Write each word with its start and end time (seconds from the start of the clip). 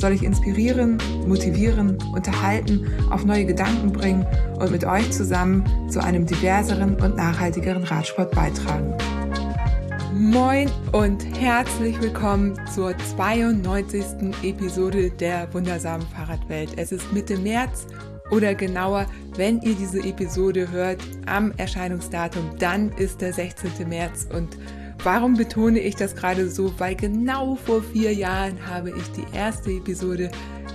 soll 0.00 0.12
ich 0.12 0.22
inspirieren, 0.22 0.98
motivieren, 1.26 1.98
unterhalten, 2.14 2.86
auf 3.10 3.24
neue 3.24 3.44
Gedanken 3.44 3.92
bringen 3.92 4.26
und 4.58 4.70
mit 4.70 4.84
euch 4.84 5.10
zusammen 5.12 5.64
zu 5.90 6.02
einem 6.02 6.26
diverseren 6.26 6.94
und 7.00 7.16
nachhaltigeren 7.16 7.84
Radsport 7.84 8.30
beitragen. 8.32 8.94
Moin 10.14 10.70
und 10.92 11.24
herzlich 11.38 12.00
willkommen 12.00 12.58
zur 12.74 12.94
92. 13.16 14.04
Episode 14.42 15.10
der 15.10 15.52
wundersamen 15.52 16.06
Fahrradwelt. 16.08 16.70
Es 16.76 16.92
ist 16.92 17.12
Mitte 17.12 17.36
März 17.38 17.86
oder 18.30 18.54
genauer, 18.54 19.06
wenn 19.36 19.60
ihr 19.60 19.74
diese 19.74 20.00
Episode 20.00 20.70
hört, 20.70 20.98
am 21.26 21.52
Erscheinungsdatum, 21.56 22.56
dann 22.58 22.90
ist 22.92 23.20
der 23.20 23.32
16. 23.32 23.88
März 23.88 24.28
und 24.32 24.56
Warum 25.02 25.34
betone 25.34 25.78
ich 25.78 25.96
das 25.96 26.14
gerade 26.14 26.50
so? 26.50 26.78
Weil 26.78 26.94
genau 26.94 27.54
vor 27.54 27.82
vier 27.82 28.12
Jahren 28.12 28.66
habe 28.66 28.90
ich 28.90 29.10
die 29.12 29.24
erste 29.34 29.70
Episode 29.70 30.30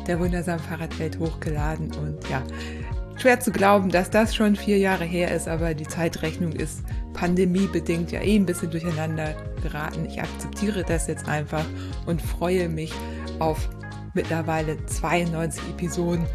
der 0.07 0.19
wundersamen 0.19 0.63
Fahrradwelt 0.63 1.19
hochgeladen 1.19 1.91
und 1.95 2.27
ja, 2.29 2.41
schwer 3.17 3.39
zu 3.39 3.51
glauben, 3.51 3.89
dass 3.89 4.09
das 4.09 4.35
schon 4.35 4.55
vier 4.55 4.79
Jahre 4.79 5.03
her 5.03 5.33
ist, 5.33 5.47
aber 5.47 5.75
die 5.75 5.87
Zeitrechnung 5.87 6.53
ist 6.53 6.83
pandemiebedingt 7.13 8.11
ja 8.11 8.21
eh 8.21 8.35
ein 8.35 8.45
bisschen 8.47 8.71
durcheinander 8.71 9.35
geraten. 9.61 10.05
Ich 10.05 10.19
akzeptiere 10.19 10.83
das 10.83 11.07
jetzt 11.07 11.27
einfach 11.27 11.65
und 12.07 12.21
freue 12.21 12.67
mich 12.67 12.93
auf 13.39 13.69
mittlerweile 14.15 14.83
92 14.85 15.63
Episoden 15.69 16.25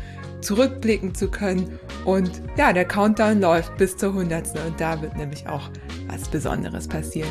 zurückblicken 0.40 1.14
zu 1.14 1.28
können. 1.28 1.78
Und 2.04 2.40
ja, 2.56 2.72
der 2.72 2.84
Countdown 2.84 3.40
läuft 3.40 3.76
bis 3.76 3.96
zur 3.96 4.10
100. 4.10 4.58
Und 4.66 4.80
da 4.80 5.00
wird 5.02 5.16
nämlich 5.16 5.46
auch 5.48 5.70
was 6.06 6.28
Besonderes 6.28 6.88
passieren. 6.88 7.30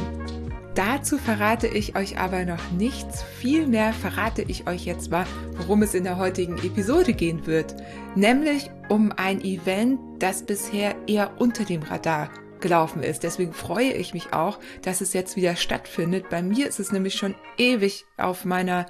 Dazu 0.79 1.17
verrate 1.17 1.67
ich 1.67 1.97
euch 1.97 2.19
aber 2.19 2.45
noch 2.45 2.71
nichts. 2.71 3.21
Vielmehr 3.21 3.91
verrate 3.91 4.43
ich 4.43 4.65
euch 4.65 4.85
jetzt 4.85 5.11
mal, 5.11 5.25
worum 5.57 5.81
es 5.81 5.93
in 5.93 6.05
der 6.05 6.15
heutigen 6.15 6.57
Episode 6.59 7.11
gehen 7.11 7.45
wird. 7.45 7.75
Nämlich 8.15 8.71
um 8.87 9.11
ein 9.11 9.41
Event, 9.41 9.99
das 10.19 10.45
bisher 10.45 10.95
eher 11.05 11.33
unter 11.37 11.65
dem 11.65 11.83
Radar 11.83 12.29
gelaufen 12.61 13.03
ist. 13.03 13.23
Deswegen 13.23 13.51
freue 13.51 13.91
ich 13.91 14.13
mich 14.13 14.31
auch, 14.31 14.57
dass 14.81 15.01
es 15.01 15.11
jetzt 15.11 15.35
wieder 15.35 15.57
stattfindet. 15.57 16.29
Bei 16.29 16.41
mir 16.41 16.69
ist 16.69 16.79
es 16.79 16.93
nämlich 16.93 17.15
schon 17.15 17.35
ewig 17.57 18.05
auf 18.15 18.45
meiner 18.45 18.85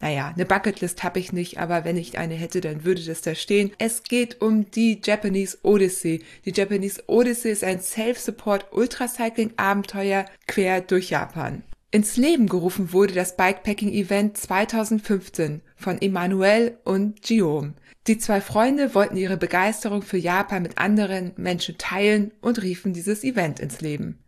naja, 0.00 0.32
eine 0.34 0.46
Bucketlist 0.46 1.02
habe 1.02 1.18
ich 1.18 1.32
nicht, 1.32 1.58
aber 1.58 1.84
wenn 1.84 1.96
ich 1.96 2.18
eine 2.18 2.34
hätte, 2.34 2.60
dann 2.60 2.84
würde 2.84 3.04
das 3.04 3.20
da 3.20 3.34
stehen. 3.34 3.72
Es 3.78 4.04
geht 4.04 4.40
um 4.40 4.70
die 4.70 5.00
Japanese 5.02 5.58
Odyssey. 5.62 6.22
Die 6.44 6.52
Japanese 6.52 7.02
Odyssey 7.08 7.50
ist 7.50 7.64
ein 7.64 7.80
Self-Support 7.80 8.72
Ultracycling-Abenteuer 8.72 10.26
quer 10.46 10.80
durch 10.82 11.10
Japan. 11.10 11.64
Ins 11.90 12.16
Leben 12.16 12.48
gerufen 12.48 12.92
wurde 12.92 13.14
das 13.14 13.36
Bikepacking-Event 13.36 14.36
2015 14.36 15.62
von 15.74 16.00
Emmanuel 16.00 16.78
und 16.84 17.22
Guillaume. 17.26 17.74
Die 18.06 18.18
zwei 18.18 18.40
Freunde 18.40 18.94
wollten 18.94 19.16
ihre 19.16 19.36
Begeisterung 19.36 20.02
für 20.02 20.18
Japan 20.18 20.62
mit 20.62 20.78
anderen 20.78 21.32
Menschen 21.36 21.76
teilen 21.76 22.32
und 22.40 22.62
riefen 22.62 22.92
dieses 22.92 23.24
Event 23.24 23.58
ins 23.58 23.80
Leben. 23.80 24.18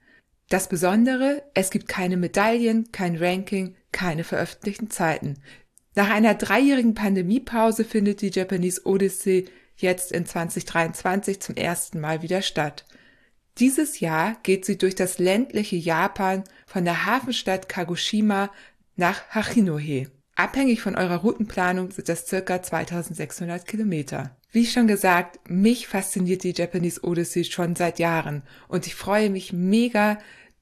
Das 0.48 0.68
Besondere, 0.68 1.42
es 1.54 1.70
gibt 1.70 1.86
keine 1.86 2.16
Medaillen, 2.16 2.90
kein 2.92 3.16
Ranking, 3.16 3.76
keine 3.92 4.24
veröffentlichten 4.24 4.90
Zeiten. 4.90 5.38
Nach 5.94 6.10
einer 6.10 6.34
dreijährigen 6.34 6.94
Pandemiepause 6.94 7.84
findet 7.84 8.20
die 8.22 8.30
Japanese 8.30 8.82
Odyssey 8.84 9.48
jetzt 9.76 10.12
in 10.12 10.26
2023 10.26 11.40
zum 11.40 11.56
ersten 11.56 12.00
Mal 12.00 12.22
wieder 12.22 12.42
statt. 12.42 12.84
Dieses 13.58 14.00
Jahr 14.00 14.36
geht 14.42 14.64
sie 14.64 14.78
durch 14.78 14.94
das 14.94 15.18
ländliche 15.18 15.76
Japan 15.76 16.44
von 16.66 16.84
der 16.84 17.06
Hafenstadt 17.06 17.68
Kagoshima 17.68 18.50
nach 18.96 19.28
Hachinohe. 19.30 20.10
Abhängig 20.36 20.80
von 20.80 20.96
eurer 20.96 21.16
Routenplanung 21.16 21.90
sind 21.90 22.08
das 22.08 22.26
circa 22.26 22.62
2600 22.62 23.66
Kilometer. 23.66 24.36
Wie 24.52 24.66
schon 24.66 24.86
gesagt, 24.86 25.38
mich 25.48 25.86
fasziniert 25.86 26.42
die 26.44 26.54
Japanese 26.56 27.04
Odyssey 27.04 27.44
schon 27.44 27.76
seit 27.76 27.98
Jahren 27.98 28.42
und 28.68 28.86
ich 28.86 28.94
freue 28.94 29.30
mich 29.30 29.52
mega, 29.52 30.18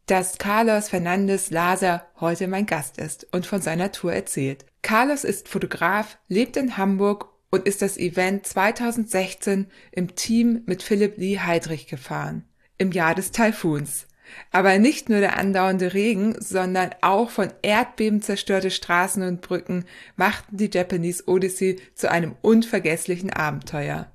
dass 0.09 0.39
Carlos 0.39 0.89
Fernandes 0.89 1.51
Laser 1.51 2.07
heute 2.19 2.49
mein 2.49 2.65
Gast 2.65 2.97
ist 2.97 3.27
und 3.31 3.47
von 3.47 3.61
seiner 3.61 3.93
Tour 3.93 4.15
erzählt. 4.15 4.65
Carlos 4.81 5.23
ist 5.23 5.51
Fotograf, 5.51 6.19
lebt 6.29 6.57
in 6.57 6.79
Hamburg 6.79 7.29
und 7.51 7.67
ist 7.67 7.83
das 7.83 7.99
Event 7.99 8.47
2016 8.47 9.67
im 9.93 10.17
Team 10.17 10.63
mit 10.65 10.83
Philipp 10.83 11.19
Lee 11.19 11.39
Heidrich 11.39 11.89
gefahren. 11.89 12.47
Im 12.79 12.91
Jahr 12.93 13.15
des 13.15 13.33
Taifuns. 13.33 14.07
Aber 14.51 14.79
nicht 14.79 15.11
nur 15.11 15.21
der 15.21 15.37
andauernde 15.37 15.93
Regen, 15.93 16.37
sondern 16.39 16.91
auch 17.03 17.29
von 17.29 17.53
Erdbeben 17.61 18.23
zerstörte 18.23 18.71
Straßen 18.71 19.23
und 19.23 19.43
Brücken 19.43 19.85
machten 20.17 20.57
die 20.57 20.71
Japanese 20.73 21.25
Odyssey 21.27 21.81
zu 21.95 22.11
einem 22.11 22.35
unvergesslichen 22.41 23.31
Abenteuer. 23.31 24.11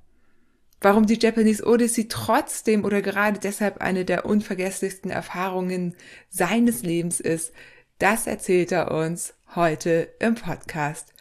Warum 0.84 1.06
die 1.06 1.18
Japanese 1.18 1.66
Odyssey 1.66 2.10
trotzdem 2.10 2.84
oder 2.84 3.02
gerade 3.02 3.40
deshalb 3.40 3.78
eine 3.78 4.04
der 4.04 4.26
unvergesslichsten 4.26 5.10
Erfahrungen 5.10 5.96
seines 6.30 6.84
Lebens 6.84 7.22
ist, 7.22 7.54
das 8.00 8.28
erzählt 8.28 8.74
er 8.74 8.92
uns 8.92 9.34
heute 9.56 10.10
im 10.20 10.36
Podcast. 10.36 11.14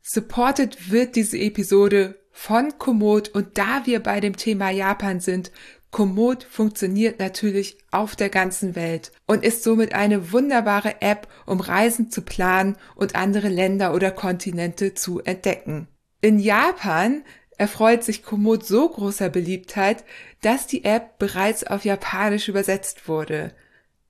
Supported 0.00 0.90
wird 0.90 1.14
diese 1.14 1.36
Episode 1.36 2.18
von 2.30 2.78
Komoot 2.78 3.28
und 3.28 3.58
da 3.58 3.82
wir 3.84 4.02
bei 4.02 4.18
dem 4.20 4.34
Thema 4.34 4.70
Japan 4.70 5.20
sind, 5.20 5.52
Komoot 5.90 6.42
funktioniert 6.42 7.18
natürlich 7.18 7.76
auf 7.90 8.16
der 8.16 8.30
ganzen 8.30 8.74
Welt 8.76 9.12
und 9.26 9.44
ist 9.44 9.62
somit 9.62 9.92
eine 9.92 10.32
wunderbare 10.32 11.02
App, 11.02 11.28
um 11.44 11.60
Reisen 11.60 12.10
zu 12.10 12.22
planen 12.22 12.76
und 12.94 13.14
andere 13.14 13.50
Länder 13.50 13.92
oder 13.92 14.10
Kontinente 14.10 14.94
zu 14.94 15.20
entdecken. 15.20 15.86
In 16.24 16.38
Japan 16.38 17.22
erfreut 17.58 18.04
sich 18.04 18.22
Komoot 18.22 18.66
so 18.66 18.88
großer 18.88 19.28
Beliebtheit, 19.28 20.04
dass 20.40 20.66
die 20.66 20.84
App 20.84 21.18
bereits 21.18 21.64
auf 21.64 21.84
Japanisch 21.84 22.48
übersetzt 22.48 23.08
wurde. 23.08 23.52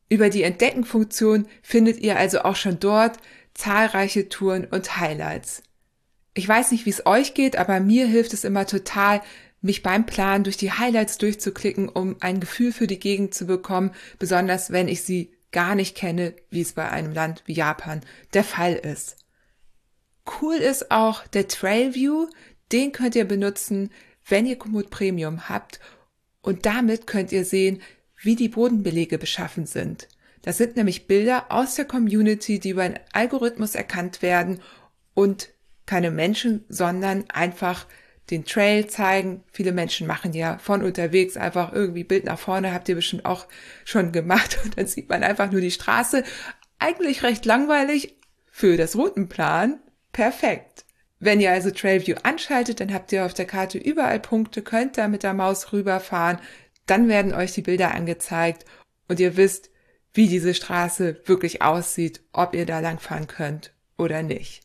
Über 0.09 0.31
die 0.31 0.43
Entdecken-Funktion 0.43 1.47
findet 1.63 1.99
ihr 2.01 2.19
also 2.19 2.41
auch 2.43 2.57
schon 2.57 2.81
dort 2.81 3.19
zahlreiche 3.55 4.29
Touren 4.29 4.65
und 4.65 4.97
Highlights. 4.97 5.63
Ich 6.35 6.49
weiß 6.49 6.73
nicht, 6.73 6.87
wie 6.87 6.91
es 6.91 7.07
euch 7.07 7.35
geht, 7.35 7.57
aber 7.57 7.81
mir 7.81 8.07
hilft 8.07 8.33
es 8.33 8.45
immer 8.45 8.67
total, 8.67 9.23
mich 9.61 9.83
beim 9.83 10.05
Plan 10.05 10.45
durch 10.45 10.57
die 10.57 10.73
Highlights 10.73 11.17
durchzuklicken, 11.19 11.89
um 11.89 12.17
ein 12.21 12.41
Gefühl 12.41 12.73
für 12.73 12.87
die 12.87 12.99
Gegend 12.99 13.35
zu 13.35 13.47
bekommen, 13.47 13.93
besonders 14.19 14.71
wenn 14.71 14.89
ich 14.89 15.03
sie 15.03 15.33
gar 15.53 15.75
nicht 15.75 15.97
kenne, 15.97 16.35
wie 16.51 16.61
es 16.61 16.73
bei 16.73 16.91
einem 16.91 17.13
Land 17.13 17.45
wie 17.47 17.55
Japan 17.55 18.01
der 18.35 18.45
Fall 18.45 18.75
ist. 18.75 19.17
Cool 20.41 20.57
ist 20.57 20.91
auch 20.91 21.27
der 21.29 21.49
Trail 21.49 21.95
View, 21.95 22.27
den 22.75 22.93
könnt 22.93 23.15
ihr 23.15 23.25
benutzen, 23.25 23.91
wenn 24.29 24.45
ihr 24.45 24.57
Komoot 24.57 24.91
Premium 24.91 25.49
habt 25.49 25.81
und 26.43 26.67
damit 26.67 27.07
könnt 27.07 27.33
ihr 27.33 27.45
sehen, 27.45 27.81
wie 28.21 28.37
die 28.37 28.49
Bodenbelege 28.49 29.17
beschaffen 29.17 29.65
sind. 29.65 30.09
Das 30.43 30.59
sind 30.59 30.77
nämlich 30.77 31.07
Bilder 31.07 31.47
aus 31.51 31.77
der 31.77 31.85
Community, 31.85 32.59
die 32.59 32.71
über 32.71 32.83
einen 32.83 32.99
Algorithmus 33.13 33.75
erkannt 33.75 34.21
werden 34.21 34.61
und 35.15 35.51
keine 35.87 36.11
Menschen, 36.11 36.65
sondern 36.69 37.25
einfach 37.31 37.87
den 38.31 38.45
Trail 38.45 38.89
zeigen. 38.89 39.45
Viele 39.53 39.73
Menschen 39.73 40.07
machen 40.07 40.33
ja 40.33 40.59
von 40.59 40.83
unterwegs 40.83 41.37
einfach 41.37 41.73
irgendwie 41.73 42.05
Bild 42.05 42.25
nach 42.25 42.39
vorne, 42.39 42.75
habt 42.75 42.89
ihr 42.89 42.97
bestimmt 42.97 43.25
auch 43.25 43.47
schon 43.85 44.11
gemacht 44.13 44.59
und 44.65 44.77
dann 44.77 44.87
sieht 44.87 45.09
man 45.09 45.23
einfach 45.23 45.53
nur 45.53 45.61
die 45.61 45.71
Straße. 45.71 46.25
Eigentlich 46.79 47.23
recht 47.23 47.45
langweilig 47.45 48.17
für 48.51 48.77
das 48.77 48.97
Routenplan. 48.97 49.79
Perfekt. 50.13 50.84
Wenn 51.19 51.41
ihr 51.41 51.53
also 51.53 51.71
Trailview 51.71 52.17
anschaltet, 52.23 52.81
dann 52.81 52.93
habt 52.93 53.13
ihr 53.13 53.25
auf 53.25 53.35
der 53.35 53.47
Karte 53.47 53.79
überall 53.79 54.21
Punkte, 54.21 54.63
könnt 54.63 54.99
da 54.99 55.09
mit 55.09 55.23
der 55.23 55.35
Maus 55.35 55.73
rüberfahren, 55.73 56.39
dann 56.87 57.09
werden 57.09 57.33
euch 57.33 57.53
die 57.53 57.63
Bilder 57.63 57.95
angezeigt 57.95 58.65
und 59.09 59.21
ihr 59.21 59.37
wisst, 59.37 59.71
wie 60.13 60.29
diese 60.29 60.55
Straße 60.55 61.23
wirklich 61.25 61.63
aussieht, 61.63 62.23
ob 62.33 62.55
ihr 62.55 62.67
da 62.67 62.81
langfahren 62.81 63.27
könnt 63.27 63.73
oder 63.97 64.23
nicht. 64.23 64.63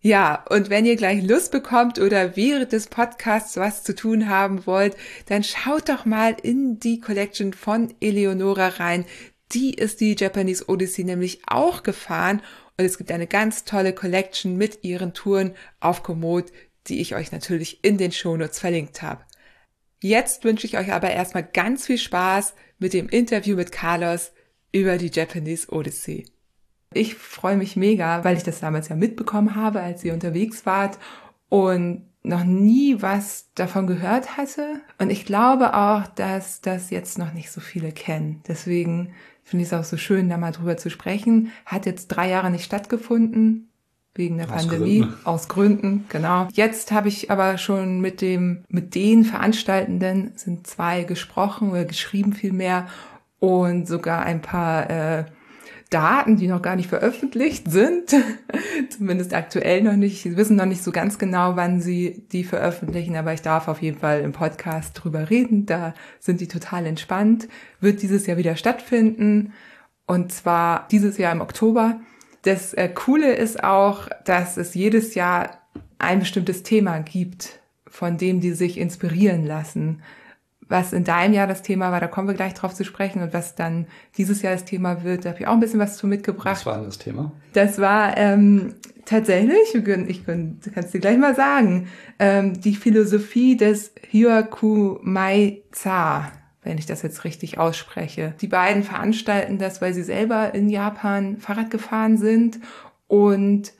Ja, 0.00 0.44
und 0.50 0.70
wenn 0.70 0.86
ihr 0.86 0.96
gleich 0.96 1.22
Lust 1.24 1.50
bekommt 1.50 1.98
oder 1.98 2.36
während 2.36 2.72
des 2.72 2.86
Podcasts 2.86 3.56
was 3.56 3.82
zu 3.82 3.94
tun 3.94 4.28
haben 4.28 4.64
wollt, 4.66 4.96
dann 5.26 5.42
schaut 5.42 5.88
doch 5.88 6.04
mal 6.04 6.36
in 6.42 6.78
die 6.78 7.00
Collection 7.00 7.52
von 7.52 7.92
Eleonora 8.00 8.68
rein. 8.68 9.04
Die 9.52 9.74
ist 9.74 10.00
die 10.00 10.14
Japanese 10.16 10.68
Odyssey 10.68 11.04
nämlich 11.04 11.40
auch 11.46 11.82
gefahren 11.82 12.40
und 12.78 12.84
es 12.84 12.98
gibt 12.98 13.10
eine 13.10 13.26
ganz 13.26 13.64
tolle 13.64 13.92
Collection 13.92 14.56
mit 14.56 14.84
ihren 14.84 15.14
Touren 15.14 15.54
auf 15.80 16.02
Komoot, 16.02 16.52
die 16.88 17.00
ich 17.00 17.14
euch 17.14 17.32
natürlich 17.32 17.82
in 17.84 17.98
den 17.98 18.12
Shownotes 18.12 18.58
verlinkt 18.58 19.02
habe. 19.02 19.24
Jetzt 20.02 20.44
wünsche 20.44 20.66
ich 20.66 20.76
euch 20.76 20.92
aber 20.92 21.10
erstmal 21.10 21.42
ganz 21.42 21.86
viel 21.86 21.98
Spaß 21.98 22.54
mit 22.78 22.92
dem 22.92 23.08
Interview 23.08 23.56
mit 23.56 23.72
Carlos 23.72 24.32
über 24.72 24.98
die 24.98 25.10
Japanese 25.10 25.72
Odyssey. 25.72 26.26
Ich 26.92 27.14
freue 27.14 27.56
mich 27.56 27.76
mega, 27.76 28.22
weil 28.24 28.36
ich 28.36 28.42
das 28.42 28.60
damals 28.60 28.88
ja 28.88 28.96
mitbekommen 28.96 29.54
habe, 29.54 29.80
als 29.80 30.04
ihr 30.04 30.12
unterwegs 30.12 30.66
wart 30.66 30.98
und 31.48 32.06
noch 32.22 32.44
nie 32.44 33.00
was 33.00 33.52
davon 33.54 33.86
gehört 33.86 34.36
hatte. 34.36 34.80
Und 34.98 35.10
ich 35.10 35.24
glaube 35.24 35.74
auch, 35.74 36.06
dass 36.08 36.60
das 36.60 36.90
jetzt 36.90 37.18
noch 37.18 37.32
nicht 37.32 37.50
so 37.50 37.60
viele 37.60 37.92
kennen. 37.92 38.42
Deswegen 38.48 39.14
finde 39.46 39.62
ich 39.62 39.72
es 39.72 39.78
auch 39.78 39.84
so 39.84 39.96
schön, 39.96 40.28
da 40.28 40.36
mal 40.36 40.50
drüber 40.50 40.76
zu 40.76 40.90
sprechen. 40.90 41.52
Hat 41.64 41.86
jetzt 41.86 42.08
drei 42.08 42.28
Jahre 42.28 42.50
nicht 42.50 42.64
stattgefunden. 42.64 43.70
Wegen 44.14 44.38
der 44.38 44.46
aus 44.46 44.66
Pandemie, 44.66 45.00
Gründen. 45.00 45.16
aus 45.24 45.48
Gründen, 45.48 46.04
genau. 46.08 46.48
Jetzt 46.52 46.90
habe 46.90 47.08
ich 47.08 47.30
aber 47.30 47.58
schon 47.58 48.00
mit 48.00 48.22
dem, 48.22 48.64
mit 48.66 48.94
den 48.94 49.24
Veranstaltenden 49.24 50.32
sind 50.36 50.66
zwei 50.66 51.04
gesprochen 51.04 51.70
oder 51.70 51.84
geschrieben 51.84 52.32
vielmehr 52.32 52.86
und 53.40 53.86
sogar 53.86 54.24
ein 54.24 54.40
paar 54.40 54.88
äh, 54.88 55.24
Daten, 55.90 56.36
die 56.36 56.48
noch 56.48 56.62
gar 56.62 56.74
nicht 56.74 56.88
veröffentlicht 56.88 57.70
sind, 57.70 58.14
zumindest 58.90 59.34
aktuell 59.34 59.82
noch 59.82 59.94
nicht. 59.94 60.22
Sie 60.22 60.36
wissen 60.36 60.56
noch 60.56 60.66
nicht 60.66 60.82
so 60.82 60.90
ganz 60.90 61.18
genau, 61.18 61.54
wann 61.54 61.80
sie 61.80 62.24
die 62.32 62.44
veröffentlichen, 62.44 63.14
aber 63.16 63.32
ich 63.32 63.42
darf 63.42 63.68
auf 63.68 63.80
jeden 63.82 63.98
Fall 63.98 64.20
im 64.20 64.32
Podcast 64.32 64.92
drüber 64.94 65.30
reden. 65.30 65.66
Da 65.66 65.94
sind 66.18 66.40
die 66.40 66.48
total 66.48 66.86
entspannt. 66.86 67.48
Wird 67.80 68.02
dieses 68.02 68.26
Jahr 68.26 68.36
wieder 68.36 68.56
stattfinden 68.56 69.52
und 70.06 70.32
zwar 70.32 70.88
dieses 70.90 71.18
Jahr 71.18 71.32
im 71.32 71.40
Oktober. 71.40 72.00
Das 72.42 72.74
äh, 72.74 72.88
Coole 72.88 73.34
ist 73.34 73.62
auch, 73.62 74.08
dass 74.24 74.56
es 74.56 74.74
jedes 74.74 75.14
Jahr 75.14 75.62
ein 75.98 76.20
bestimmtes 76.20 76.62
Thema 76.62 76.98
gibt, 76.98 77.60
von 77.86 78.18
dem 78.18 78.40
die 78.40 78.52
sich 78.52 78.78
inspirieren 78.78 79.46
lassen 79.46 80.02
was 80.68 80.92
in 80.92 81.04
deinem 81.04 81.32
Jahr 81.32 81.46
das 81.46 81.62
Thema 81.62 81.92
war, 81.92 82.00
da 82.00 82.08
kommen 82.08 82.28
wir 82.28 82.34
gleich 82.34 82.54
drauf 82.54 82.74
zu 82.74 82.84
sprechen 82.84 83.22
und 83.22 83.32
was 83.32 83.54
dann 83.54 83.86
dieses 84.16 84.42
Jahr 84.42 84.52
das 84.52 84.64
Thema 84.64 85.04
wird, 85.04 85.24
da 85.24 85.30
habe 85.30 85.40
ich 85.40 85.46
auch 85.46 85.52
ein 85.52 85.60
bisschen 85.60 85.78
was 85.78 85.96
zu 85.96 86.06
mitgebracht. 86.06 86.56
Was 86.56 86.66
war 86.66 86.76
denn 86.76 86.86
das 86.86 86.98
Thema? 86.98 87.32
Das 87.52 87.78
war 87.78 88.16
ähm, 88.16 88.74
tatsächlich, 89.04 89.74
ich 89.74 90.26
kann 90.26 90.58
es 90.74 90.90
dir 90.90 91.00
gleich 91.00 91.18
mal 91.18 91.34
sagen, 91.34 91.88
ähm, 92.18 92.60
die 92.60 92.74
Philosophie 92.74 93.56
des 93.56 93.92
Hyaku 94.10 94.98
Mai 95.02 95.62
Za, 95.70 96.32
wenn 96.62 96.78
ich 96.78 96.86
das 96.86 97.02
jetzt 97.02 97.22
richtig 97.22 97.58
ausspreche. 97.58 98.34
Die 98.40 98.48
beiden 98.48 98.82
veranstalten 98.82 99.58
das, 99.58 99.80
weil 99.80 99.94
sie 99.94 100.02
selber 100.02 100.52
in 100.52 100.68
Japan 100.68 101.36
Fahrrad 101.36 101.70
gefahren 101.70 102.18
sind 102.18 102.58
und 103.06 103.72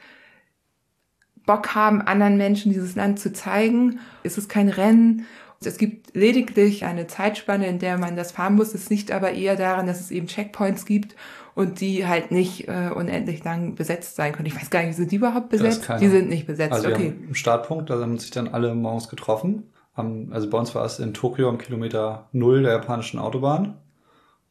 Bock 1.47 1.75
haben, 1.75 2.03
anderen 2.03 2.37
Menschen 2.37 2.73
dieses 2.73 2.95
Land 2.97 3.19
zu 3.19 3.33
zeigen. 3.33 4.01
Es 4.23 4.39
ist 4.39 4.49
kein 4.49 4.69
Rennen 4.69 5.27
es 5.65 5.79
gibt 5.79 6.15
lediglich 6.15 6.85
eine 6.85 7.07
Zeitspanne, 7.07 7.67
in 7.67 7.79
der 7.79 7.99
man 7.99 8.17
das 8.17 8.33
fahren 8.33 8.55
muss. 8.55 8.75
Es 8.75 8.91
liegt 8.91 9.11
aber 9.11 9.33
eher 9.33 9.57
daran, 9.57 9.87
dass 9.87 10.01
es 10.01 10.11
eben 10.11 10.27
Checkpoints 10.27 10.85
gibt 10.85 11.17
und 11.55 11.81
die 11.81 12.07
halt 12.07 12.31
nicht 12.31 12.69
äh, 12.69 12.91
unendlich 12.95 13.43
lang 13.43 13.75
besetzt 13.75 14.17
sein 14.17 14.33
können. 14.33 14.47
Ich 14.47 14.55
weiß 14.55 14.69
gar 14.69 14.83
nicht, 14.83 14.97
sind 14.97 15.11
die 15.11 15.17
überhaupt 15.17 15.49
besetzt? 15.49 15.89
Die 16.01 16.09
sind 16.09 16.29
nicht 16.29 16.47
besetzt. 16.47 16.75
Also 16.75 16.91
okay. 16.91 17.15
Im 17.27 17.35
Startpunkt, 17.35 17.89
da 17.89 17.99
haben 17.99 18.19
sich 18.19 18.31
dann 18.31 18.49
alle 18.49 18.75
morgens 18.75 19.09
getroffen. 19.09 19.65
Also 19.95 20.51
bei 20.51 20.59
uns 20.59 20.75
war 20.75 20.85
es 20.85 20.99
in 20.99 21.15
Tokio 21.15 21.49
am 21.49 21.57
Kilometer 21.57 22.29
Null 22.33 22.63
der 22.63 22.73
japanischen 22.73 23.19
Autobahn. 23.19 23.79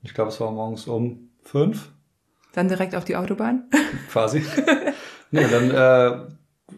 Ich 0.02 0.16
glaube, 0.16 0.30
es 0.30 0.40
war 0.40 0.52
morgens 0.52 0.88
um 0.88 1.30
fünf. 1.44 1.92
Dann 2.54 2.68
direkt 2.68 2.96
auf 2.96 3.06
die 3.06 3.16
Autobahn? 3.16 3.69
Quasi. 4.10 4.44
nee, 5.30 5.46
dann 5.48 5.69
äh, 5.69 6.25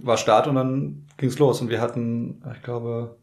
war 0.02 0.18
Start 0.18 0.48
und 0.48 0.56
dann 0.56 1.06
ging's 1.16 1.40
los. 1.40 1.62
Und 1.62 1.70
wir 1.70 1.80
hatten, 1.80 2.44
ich 2.54 2.62
glaube, 2.62 3.16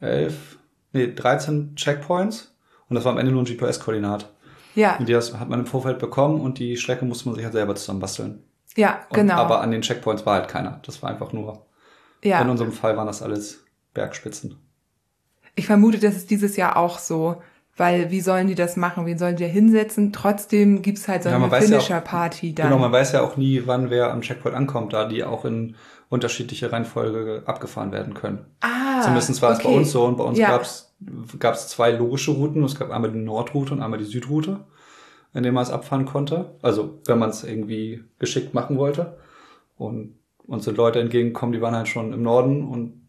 elf, 0.00 0.58
nee, 0.92 1.12
13 1.12 1.74
Checkpoints 1.76 2.54
und 2.88 2.94
das 2.94 3.04
war 3.04 3.12
am 3.12 3.18
Ende 3.18 3.32
nur 3.32 3.42
ein 3.42 3.46
GPS-Koordinat. 3.46 4.32
Ja. 4.74 4.96
Und 4.96 5.08
die 5.08 5.16
hat 5.16 5.48
man 5.48 5.60
im 5.60 5.66
Vorfeld 5.66 5.98
bekommen 5.98 6.40
und 6.40 6.58
die 6.58 6.76
Strecke 6.76 7.04
musste 7.04 7.28
man 7.28 7.34
sich 7.34 7.44
halt 7.44 7.54
selber 7.54 7.74
zusammenbasteln. 7.74 8.42
Ja, 8.76 9.00
und, 9.08 9.16
genau. 9.16 9.34
Aber 9.34 9.60
an 9.62 9.70
den 9.70 9.80
Checkpoints 9.80 10.26
war 10.26 10.34
halt 10.34 10.48
keiner. 10.48 10.80
Das 10.84 11.02
war 11.02 11.10
einfach 11.10 11.32
nur. 11.32 11.66
Ja. 12.22 12.40
In 12.42 12.50
unserem 12.50 12.72
Fall 12.72 12.96
waren 12.96 13.06
das 13.06 13.22
alles 13.22 13.64
Bergspitzen. 13.94 14.56
Ich 15.54 15.66
vermute, 15.66 15.98
das 15.98 16.16
ist 16.16 16.30
dieses 16.30 16.56
Jahr 16.56 16.76
auch 16.76 16.98
so. 16.98 17.42
Weil 17.78 18.10
wie 18.10 18.20
sollen 18.22 18.46
die 18.46 18.54
das 18.54 18.76
machen? 18.76 19.04
Wen 19.04 19.18
sollen 19.18 19.36
die 19.36 19.44
da 19.44 19.50
hinsetzen? 19.50 20.10
Trotzdem 20.12 20.80
gibt's 20.80 21.08
halt 21.08 21.24
so 21.24 21.28
ja, 21.28 21.36
eine 21.36 21.50
Finisher-Party 21.50 22.48
ja 22.48 22.54
dann. 22.54 22.68
Genau, 22.68 22.80
man 22.80 22.92
weiß 22.92 23.12
ja 23.12 23.20
auch 23.20 23.36
nie, 23.36 23.62
wann 23.66 23.90
wer 23.90 24.12
am 24.12 24.22
Checkpoint 24.22 24.56
ankommt, 24.56 24.94
da 24.94 25.06
die 25.06 25.24
auch 25.24 25.44
in 25.44 25.76
unterschiedliche 26.08 26.72
Reihenfolge 26.72 27.42
abgefahren 27.44 27.92
werden 27.92 28.14
können. 28.14 28.46
Ah, 28.60 28.75
Zumindest 29.02 29.42
war 29.42 29.50
okay. 29.50 29.58
es 29.58 29.64
bei 29.64 29.76
uns 29.76 29.92
so 29.92 30.04
und 30.04 30.16
bei 30.16 30.24
uns 30.24 30.38
ja. 30.38 30.60
gab 31.38 31.54
es 31.54 31.68
zwei 31.68 31.90
logische 31.92 32.32
Routen. 32.32 32.64
Es 32.64 32.78
gab 32.78 32.90
einmal 32.90 33.12
die 33.12 33.18
Nordroute 33.18 33.72
und 33.72 33.82
einmal 33.82 33.98
die 33.98 34.04
Südroute, 34.04 34.60
in 35.34 35.42
der 35.42 35.52
man 35.52 35.62
es 35.62 35.70
abfahren 35.70 36.06
konnte. 36.06 36.56
Also 36.62 36.98
wenn 37.06 37.18
man 37.18 37.30
es 37.30 37.44
irgendwie 37.44 38.04
geschickt 38.18 38.54
machen 38.54 38.78
wollte. 38.78 39.18
Und 39.76 40.14
uns 40.46 40.64
sind 40.64 40.76
Leute 40.76 41.00
entgegengekommen, 41.00 41.52
die 41.52 41.60
waren 41.60 41.74
halt 41.74 41.88
schon 41.88 42.12
im 42.12 42.22
Norden 42.22 42.66
und 42.66 43.06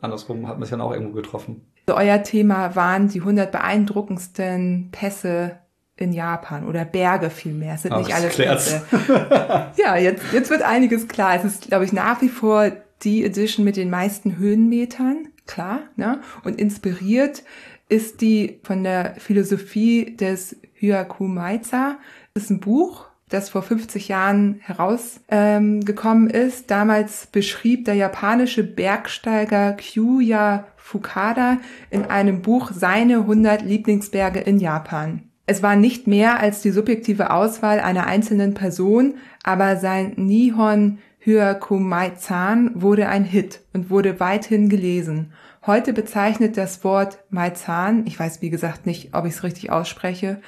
andersrum 0.00 0.48
hat 0.48 0.56
man 0.56 0.64
es 0.64 0.70
ja 0.70 0.80
auch 0.80 0.92
irgendwo 0.92 1.14
getroffen. 1.14 1.66
Also 1.86 1.98
euer 1.98 2.22
Thema 2.22 2.74
waren 2.76 3.08
die 3.08 3.20
100 3.20 3.52
beeindruckendsten 3.52 4.88
Pässe 4.92 5.58
in 5.96 6.12
Japan 6.12 6.66
oder 6.66 6.84
Berge 6.84 7.30
vielmehr. 7.30 7.74
Es 7.74 7.82
sind 7.82 7.96
nicht 7.96 8.14
alle 8.14 8.30
Städte. 8.30 8.82
ja, 9.76 9.96
jetzt, 9.96 10.24
jetzt 10.32 10.50
wird 10.50 10.62
einiges 10.62 11.06
klar. 11.08 11.36
Es 11.36 11.44
ist, 11.44 11.68
glaube 11.68 11.84
ich, 11.84 11.92
nach 11.92 12.20
wie 12.22 12.28
vor 12.28 12.70
die 13.04 13.24
Edition 13.24 13.64
mit 13.64 13.76
den 13.76 13.90
meisten 13.90 14.36
Höhenmetern, 14.38 15.28
klar, 15.46 15.80
ne? 15.96 16.20
Und 16.44 16.58
inspiriert 16.58 17.42
ist 17.88 18.20
die 18.20 18.60
von 18.62 18.82
der 18.82 19.16
Philosophie 19.18 20.16
des 20.16 20.56
Hyaku 20.74 21.24
Maiza. 21.24 21.98
Das 22.34 22.44
ist 22.44 22.50
ein 22.50 22.60
Buch, 22.60 23.06
das 23.28 23.50
vor 23.50 23.62
50 23.62 24.08
Jahren 24.08 24.60
herausgekommen 24.60 26.30
ähm, 26.30 26.46
ist. 26.46 26.70
Damals 26.70 27.26
beschrieb 27.26 27.84
der 27.84 27.94
japanische 27.94 28.64
Bergsteiger 28.64 29.74
Kyuya 29.74 30.66
Fukada 30.76 31.58
in 31.90 32.04
einem 32.04 32.42
Buch 32.42 32.72
seine 32.74 33.18
100 33.18 33.62
Lieblingsberge 33.62 34.40
in 34.40 34.58
Japan. 34.58 35.22
Es 35.46 35.62
war 35.62 35.76
nicht 35.76 36.06
mehr 36.06 36.40
als 36.40 36.62
die 36.62 36.70
subjektive 36.70 37.30
Auswahl 37.30 37.80
einer 37.80 38.06
einzelnen 38.06 38.54
Person, 38.54 39.14
aber 39.42 39.76
sein 39.76 40.12
Nihon 40.16 40.98
Hyakumaizan 41.24 42.72
wurde 42.74 43.08
ein 43.08 43.24
Hit 43.24 43.60
und 43.72 43.90
wurde 43.90 44.18
weithin 44.18 44.68
gelesen. 44.68 45.32
Heute 45.64 45.92
bezeichnet 45.92 46.56
das 46.56 46.82
Wort 46.82 47.18
Maizan, 47.30 48.04
ich 48.06 48.18
weiß 48.18 48.42
wie 48.42 48.50
gesagt 48.50 48.86
nicht, 48.86 49.14
ob 49.14 49.24
ich 49.24 49.34
es 49.34 49.44
richtig 49.44 49.70
ausspreche, 49.70 50.40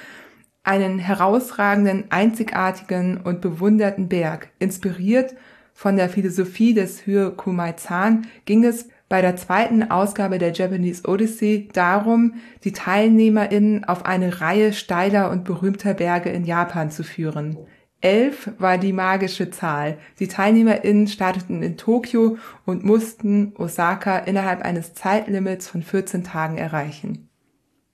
einen 0.63 0.99
herausragenden, 0.99 2.05
einzigartigen 2.09 3.21
und 3.21 3.39
bewunderten 3.39 4.09
Berg. 4.09 4.49
Inspiriert 4.59 5.35
von 5.73 5.95
der 5.95 6.09
Philosophie 6.09 6.73
des 6.73 7.05
Hyakumaizan 7.05 8.27
ging 8.43 8.65
es 8.65 8.89
bei 9.07 9.21
der 9.21 9.37
zweiten 9.37 9.89
Ausgabe 9.89 10.39
der 10.39 10.51
Japanese 10.51 11.07
Odyssey 11.07 11.69
darum, 11.71 12.33
die 12.65 12.73
TeilnehmerInnen 12.73 13.85
auf 13.85 14.05
eine 14.05 14.41
Reihe 14.41 14.73
steiler 14.73 15.31
und 15.31 15.45
berühmter 15.45 15.93
Berge 15.93 16.31
in 16.31 16.43
Japan 16.43 16.91
zu 16.91 17.03
führen. 17.03 17.57
Elf 18.05 18.51
war 18.59 18.77
die 18.77 18.93
magische 18.93 19.49
Zahl. 19.49 19.97
Die 20.19 20.27
TeilnehmerInnen 20.27 21.07
starteten 21.07 21.63
in 21.63 21.75
Tokio 21.75 22.37
und 22.63 22.83
mussten 22.83 23.53
Osaka 23.57 24.19
innerhalb 24.19 24.61
eines 24.61 24.93
Zeitlimits 24.93 25.67
von 25.67 25.81
14 25.81 26.23
Tagen 26.23 26.59
erreichen. 26.59 27.29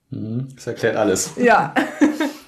Mhm, 0.09 0.49
das 0.53 0.67
erklärt 0.67 0.97
alles. 0.97 1.31
Ja. 1.37 1.73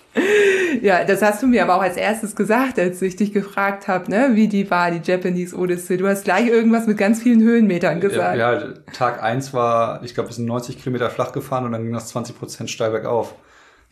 ja, 0.81 1.05
das 1.05 1.21
hast 1.21 1.41
du 1.41 1.47
mir 1.47 1.63
aber 1.63 1.77
auch 1.77 1.81
als 1.81 1.95
erstes 1.95 2.35
gesagt, 2.35 2.77
als 2.79 3.01
ich 3.01 3.15
dich 3.15 3.31
gefragt 3.31 3.87
habe, 3.87 4.11
ne, 4.11 4.31
wie 4.33 4.49
die 4.49 4.69
war, 4.69 4.91
die 4.91 4.99
Japanese 5.09 5.55
Odyssey. 5.55 5.95
Du 5.95 6.05
hast 6.05 6.25
gleich 6.25 6.47
irgendwas 6.47 6.85
mit 6.85 6.97
ganz 6.97 7.23
vielen 7.23 7.41
Höhenmetern 7.41 8.01
gesagt. 8.01 8.37
Ja, 8.37 8.59
ja 8.59 8.73
Tag 8.91 9.23
eins 9.23 9.53
war, 9.53 10.03
ich 10.03 10.13
glaube, 10.13 10.27
wir 10.27 10.35
sind 10.35 10.47
90 10.47 10.79
Kilometer 10.79 11.09
flach 11.09 11.31
gefahren 11.31 11.63
und 11.63 11.71
dann 11.71 11.83
ging 11.83 11.93
das 11.93 12.09
20 12.09 12.37
Prozent 12.37 12.69
steil 12.69 12.91
bergauf. 12.91 13.35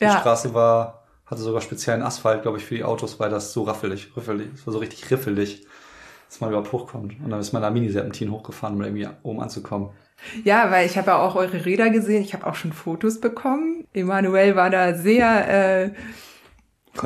Die 0.01 0.03
ja. 0.03 0.19
Straße 0.19 0.53
war, 0.53 1.00
hatte 1.31 1.41
sogar 1.41 1.61
speziellen 1.61 2.01
Asphalt, 2.03 2.41
glaube 2.41 2.57
ich, 2.57 2.65
für 2.65 2.75
die 2.75 2.83
Autos, 2.83 3.19
weil 3.19 3.29
das 3.29 3.53
so 3.53 3.63
raffelig, 3.63 4.11
riffelig, 4.15 4.49
es 4.53 4.67
war 4.67 4.73
so 4.73 4.79
richtig 4.79 5.09
riffelig, 5.09 5.65
dass 6.29 6.41
man 6.41 6.49
überhaupt 6.49 6.71
hochkommt. 6.71 7.15
Und 7.23 7.29
dann 7.29 7.39
ist 7.39 7.53
man 7.53 7.61
da 7.61 7.69
Mini-Serpentin 7.69 8.31
hochgefahren, 8.31 8.75
um 8.75 8.81
irgendwie 8.81 9.07
oben 9.23 9.41
anzukommen. 9.41 9.89
Ja, 10.43 10.69
weil 10.69 10.85
ich 10.85 10.97
habe 10.97 11.07
ja 11.07 11.17
auch 11.17 11.35
eure 11.35 11.65
Räder 11.65 11.89
gesehen. 11.89 12.21
Ich 12.21 12.33
habe 12.33 12.45
auch 12.45 12.55
schon 12.55 12.73
Fotos 12.73 13.19
bekommen. 13.19 13.85
Emanuel 13.93 14.55
war 14.55 14.69
da 14.69 14.93
sehr, 14.93 15.85
äh, 15.85 15.91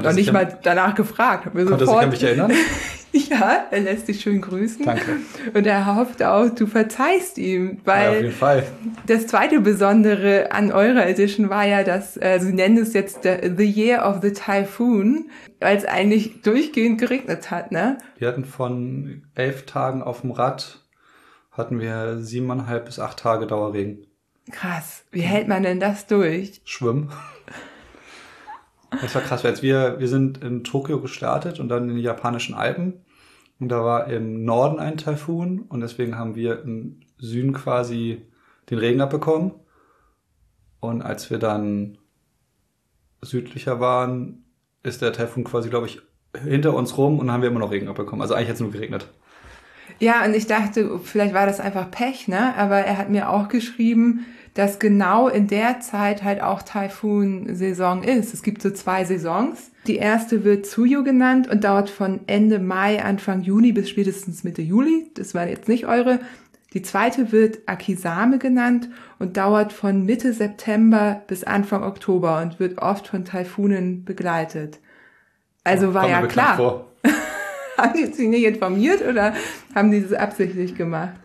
noch 0.01 0.13
nicht 0.13 0.33
mal 0.33 0.57
danach 0.63 0.95
gefragt. 0.95 1.43
Konnte 1.53 1.77
sofort, 1.77 1.87
sich 1.87 1.97
an 1.97 2.09
mich 2.09 2.23
erinnern? 2.23 2.51
ja, 3.29 3.67
er 3.71 3.79
lässt 3.79 4.07
dich 4.07 4.21
schön 4.21 4.41
grüßen. 4.41 4.85
Danke. 4.85 5.17
Und 5.53 5.65
er 5.65 5.95
hofft 5.95 6.21
auch, 6.23 6.49
du 6.49 6.67
verzeihst 6.67 7.37
ihm, 7.37 7.79
weil 7.85 8.03
ja, 8.03 8.09
auf 8.09 8.15
jeden 8.17 8.31
Fall. 8.33 8.67
das 9.07 9.27
zweite 9.27 9.59
Besondere 9.61 10.51
an 10.51 10.71
eurer 10.71 11.07
Edition 11.07 11.49
war 11.49 11.65
ja, 11.65 11.83
dass 11.83 12.17
äh, 12.17 12.39
sie 12.39 12.53
nennen 12.53 12.77
es 12.77 12.93
jetzt 12.93 13.23
the, 13.23 13.51
the 13.55 13.65
Year 13.65 14.07
of 14.07 14.21
the 14.21 14.33
Typhoon, 14.33 15.29
weil 15.59 15.77
es 15.77 15.85
eigentlich 15.85 16.41
durchgehend 16.41 16.99
geregnet 16.99 17.51
hat, 17.51 17.71
ne? 17.71 17.97
Wir 18.17 18.27
hatten 18.27 18.45
von 18.45 19.23
elf 19.35 19.65
Tagen 19.65 20.03
auf 20.03 20.21
dem 20.21 20.31
Rad 20.31 20.81
hatten 21.57 21.79
wir 21.79 22.17
siebeneinhalb 22.19 22.85
bis 22.85 22.99
acht 22.99 23.19
Tage 23.19 23.47
Dauerregen. 23.47 24.05
Krass. 24.51 25.05
Wie 25.11 25.21
hält 25.21 25.47
man 25.47 25.63
denn 25.63 25.79
das 25.79 26.05
durch? 26.07 26.61
Schwimmen. 26.65 27.11
Das 29.01 29.15
war 29.15 29.21
krass, 29.21 29.45
als 29.45 29.61
wir, 29.61 29.99
wir 29.99 30.07
sind 30.07 30.43
in 30.43 30.63
Tokio 30.63 31.01
gestartet 31.01 31.59
und 31.59 31.69
dann 31.69 31.83
in 31.83 31.95
den 31.95 32.03
japanischen 32.03 32.55
Alpen. 32.55 33.05
Und 33.59 33.69
da 33.69 33.83
war 33.83 34.07
im 34.07 34.43
Norden 34.43 34.79
ein 34.79 34.97
Taifun 34.97 35.61
und 35.61 35.81
deswegen 35.81 36.17
haben 36.17 36.35
wir 36.35 36.61
im 36.63 37.01
Süden 37.17 37.53
quasi 37.53 38.25
den 38.69 38.79
Regen 38.79 39.01
abbekommen. 39.01 39.51
Und 40.79 41.01
als 41.01 41.29
wir 41.29 41.39
dann 41.39 41.97
südlicher 43.21 43.79
waren, 43.79 44.43
ist 44.83 45.01
der 45.01 45.13
Taifun 45.13 45.43
quasi, 45.45 45.69
glaube 45.69 45.87
ich, 45.87 46.01
hinter 46.43 46.75
uns 46.75 46.97
rum 46.97 47.19
und 47.19 47.31
haben 47.31 47.41
wir 47.41 47.49
immer 47.49 47.59
noch 47.59 47.71
Regen 47.71 47.87
abbekommen. 47.87 48.21
Also 48.21 48.33
eigentlich 48.33 48.49
hat 48.49 48.55
es 48.55 48.61
nur 48.61 48.71
geregnet. 48.71 49.09
Ja, 49.99 50.25
und 50.25 50.33
ich 50.33 50.47
dachte, 50.47 50.99
vielleicht 50.99 51.33
war 51.33 51.45
das 51.45 51.59
einfach 51.59 51.89
Pech, 51.89 52.27
ne? 52.27 52.55
Aber 52.57 52.77
er 52.77 52.97
hat 52.97 53.09
mir 53.09 53.29
auch 53.29 53.47
geschrieben, 53.47 54.25
dass 54.55 54.79
genau 54.79 55.27
in 55.27 55.47
der 55.47 55.81
Zeit 55.81 56.23
halt 56.23 56.41
auch 56.41 56.61
Taifun-Saison 56.63 58.03
ist. 58.03 58.33
Es 58.33 58.41
gibt 58.41 58.61
so 58.61 58.71
zwei 58.71 59.03
Saisons. 59.03 59.71
Die 59.85 59.97
erste 59.97 60.43
wird 60.43 60.65
Tsuyu 60.65 61.03
genannt 61.03 61.47
und 61.47 61.63
dauert 61.63 61.89
von 61.89 62.21
Ende 62.25 62.59
Mai, 62.59 63.03
Anfang 63.03 63.41
Juni 63.41 63.73
bis 63.73 63.89
spätestens 63.89 64.43
Mitte 64.45 64.61
Juli. 64.61 65.11
Das 65.13 65.35
war 65.35 65.45
jetzt 65.47 65.67
nicht 65.67 65.85
eure. 65.85 66.19
Die 66.73 66.81
zweite 66.81 67.33
wird 67.33 67.59
Akisame 67.67 68.39
genannt 68.39 68.89
und 69.19 69.35
dauert 69.35 69.73
von 69.73 70.05
Mitte 70.05 70.31
September 70.31 71.21
bis 71.27 71.43
Anfang 71.43 71.83
Oktober 71.83 72.41
und 72.41 72.59
wird 72.59 72.77
oft 72.79 73.07
von 73.07 73.25
Taifunen 73.25 74.05
begleitet. 74.05 74.79
Also 75.65 75.93
war 75.93 76.07
ja 76.09 76.25
klar. 76.27 76.85
haben 77.77 77.93
die 77.93 78.05
sich 78.05 78.29
nicht 78.29 78.45
informiert 78.45 79.05
oder 79.05 79.33
haben 79.73 79.91
die 79.91 80.01
das 80.01 80.13
absichtlich 80.13 80.75
gemacht? 80.75 81.15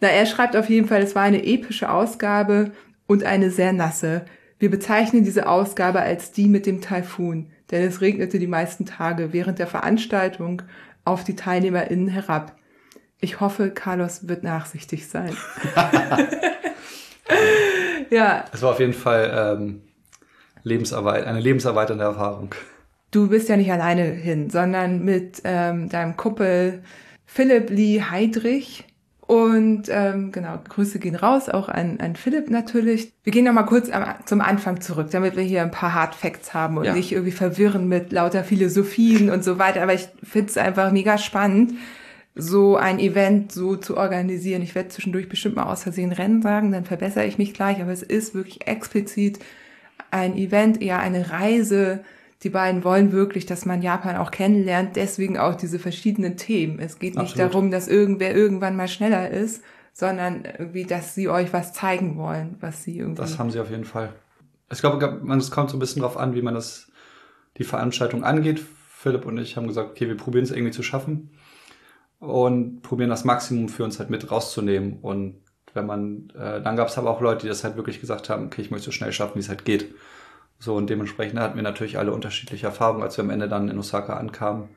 Na, 0.00 0.08
er 0.08 0.26
schreibt 0.26 0.56
auf 0.56 0.68
jeden 0.68 0.86
Fall, 0.86 1.02
es 1.02 1.14
war 1.14 1.22
eine 1.22 1.44
epische 1.44 1.90
Ausgabe 1.90 2.72
und 3.06 3.24
eine 3.24 3.50
sehr 3.50 3.72
nasse. 3.72 4.24
Wir 4.58 4.70
bezeichnen 4.70 5.24
diese 5.24 5.48
Ausgabe 5.48 6.00
als 6.00 6.32
die 6.32 6.48
mit 6.48 6.66
dem 6.66 6.80
Taifun, 6.80 7.50
denn 7.70 7.82
es 7.82 8.00
regnete 8.00 8.38
die 8.38 8.46
meisten 8.46 8.86
Tage 8.86 9.32
während 9.32 9.58
der 9.58 9.66
Veranstaltung 9.66 10.62
auf 11.04 11.24
die 11.24 11.36
TeilnehmerInnen 11.36 12.08
herab. 12.08 12.56
Ich 13.20 13.40
hoffe, 13.40 13.70
Carlos 13.70 14.28
wird 14.28 14.42
nachsichtig 14.42 15.08
sein. 15.08 15.34
ja. 18.10 18.44
Es 18.52 18.62
war 18.62 18.72
auf 18.72 18.80
jeden 18.80 18.92
Fall 18.92 19.56
ähm, 19.58 19.82
Lebensarbeit, 20.62 21.24
eine 21.24 21.40
lebenserweiternde 21.40 22.04
Erfahrung. 22.04 22.54
Du 23.10 23.28
bist 23.28 23.48
ja 23.48 23.56
nicht 23.56 23.72
alleine 23.72 24.04
hin, 24.04 24.50
sondern 24.50 25.04
mit 25.04 25.40
ähm, 25.44 25.88
deinem 25.88 26.16
Kuppel 26.16 26.82
Philipp 27.24 27.70
Lee 27.70 28.02
Heidrich. 28.02 28.84
Und 29.26 29.88
ähm, 29.88 30.30
genau, 30.30 30.58
Grüße 30.68 31.00
gehen 31.00 31.16
raus, 31.16 31.48
auch 31.48 31.68
an, 31.68 31.98
an 31.98 32.14
Philipp 32.14 32.48
natürlich. 32.48 33.12
Wir 33.24 33.32
gehen 33.32 33.44
nochmal 33.44 33.66
kurz 33.66 33.90
am, 33.90 34.04
zum 34.24 34.40
Anfang 34.40 34.80
zurück, 34.80 35.08
damit 35.10 35.36
wir 35.36 35.42
hier 35.42 35.62
ein 35.62 35.72
paar 35.72 35.94
Hard 35.94 36.14
Facts 36.14 36.54
haben 36.54 36.78
und 36.78 36.84
ja. 36.84 36.94
nicht 36.94 37.10
irgendwie 37.10 37.32
verwirren 37.32 37.88
mit 37.88 38.12
lauter 38.12 38.44
Philosophien 38.44 39.30
und 39.30 39.42
so 39.42 39.58
weiter. 39.58 39.82
Aber 39.82 39.94
ich 39.94 40.08
finde 40.22 40.50
es 40.50 40.56
einfach 40.56 40.92
mega 40.92 41.18
spannend, 41.18 41.72
so 42.36 42.76
ein 42.76 43.00
Event 43.00 43.50
so 43.50 43.74
zu 43.74 43.96
organisieren. 43.96 44.62
Ich 44.62 44.76
werde 44.76 44.90
zwischendurch 44.90 45.28
bestimmt 45.28 45.56
mal 45.56 45.64
aus 45.64 45.82
Versehen 45.82 46.12
Rennen 46.12 46.42
sagen, 46.42 46.70
dann 46.70 46.84
verbessere 46.84 47.26
ich 47.26 47.36
mich 47.36 47.52
gleich, 47.52 47.80
aber 47.80 47.92
es 47.92 48.04
ist 48.04 48.34
wirklich 48.34 48.68
explizit 48.68 49.40
ein 50.12 50.36
Event, 50.36 50.80
eher 50.80 51.00
eine 51.00 51.30
Reise, 51.30 52.04
die 52.42 52.50
beiden 52.50 52.84
wollen 52.84 53.12
wirklich, 53.12 53.46
dass 53.46 53.64
man 53.64 53.82
Japan 53.82 54.16
auch 54.16 54.30
kennenlernt, 54.30 54.96
deswegen 54.96 55.38
auch 55.38 55.54
diese 55.54 55.78
verschiedenen 55.78 56.36
Themen. 56.36 56.78
Es 56.80 56.98
geht 56.98 57.14
nicht 57.14 57.32
Absolut. 57.32 57.54
darum, 57.54 57.70
dass 57.70 57.88
irgendwer 57.88 58.34
irgendwann 58.34 58.76
mal 58.76 58.88
schneller 58.88 59.30
ist, 59.30 59.62
sondern 59.92 60.44
irgendwie, 60.44 60.84
dass 60.84 61.14
sie 61.14 61.28
euch 61.28 61.52
was 61.52 61.72
zeigen 61.72 62.18
wollen, 62.18 62.56
was 62.60 62.84
sie 62.84 62.98
irgendwie. 62.98 63.22
Das 63.22 63.38
haben 63.38 63.50
sie 63.50 63.60
auf 63.60 63.70
jeden 63.70 63.86
Fall. 63.86 64.12
Ich 64.70 64.80
glaube, 64.80 65.20
es 65.38 65.50
kommt 65.50 65.70
so 65.70 65.76
ein 65.76 65.80
bisschen 65.80 66.02
drauf 66.02 66.16
an, 66.16 66.34
wie 66.34 66.42
man 66.42 66.54
das, 66.54 66.90
die 67.56 67.64
Veranstaltung 67.64 68.22
angeht. 68.22 68.62
Philipp 68.88 69.24
und 69.24 69.38
ich 69.38 69.56
haben 69.56 69.66
gesagt, 69.66 69.90
okay, 69.90 70.08
wir 70.08 70.16
probieren 70.16 70.44
es 70.44 70.50
irgendwie 70.50 70.72
zu 70.72 70.82
schaffen 70.82 71.30
und 72.18 72.82
probieren 72.82 73.10
das 73.10 73.24
Maximum 73.24 73.68
für 73.68 73.84
uns 73.84 73.98
halt 73.98 74.10
mit 74.10 74.30
rauszunehmen. 74.30 74.98
Und 75.00 75.36
wenn 75.72 75.86
man, 75.86 76.30
äh, 76.36 76.60
dann 76.60 76.76
gab 76.76 76.88
es 76.88 76.98
aber 76.98 77.10
auch 77.10 77.20
Leute, 77.20 77.42
die 77.42 77.48
das 77.48 77.64
halt 77.64 77.76
wirklich 77.76 78.00
gesagt 78.00 78.28
haben, 78.28 78.46
okay, 78.46 78.62
ich 78.62 78.70
möchte 78.70 78.86
so 78.86 78.90
schnell 78.90 79.12
schaffen, 79.12 79.36
wie 79.36 79.40
es 79.40 79.48
halt 79.48 79.64
geht. 79.64 79.94
So, 80.58 80.74
und 80.74 80.88
dementsprechend 80.88 81.38
hatten 81.38 81.56
wir 81.56 81.62
natürlich 81.62 81.98
alle 81.98 82.12
unterschiedliche 82.12 82.66
Erfahrungen, 82.66 83.02
als 83.02 83.16
wir 83.16 83.24
am 83.24 83.30
Ende 83.30 83.48
dann 83.48 83.68
in 83.68 83.78
Osaka 83.78 84.16
ankamen, 84.16 84.70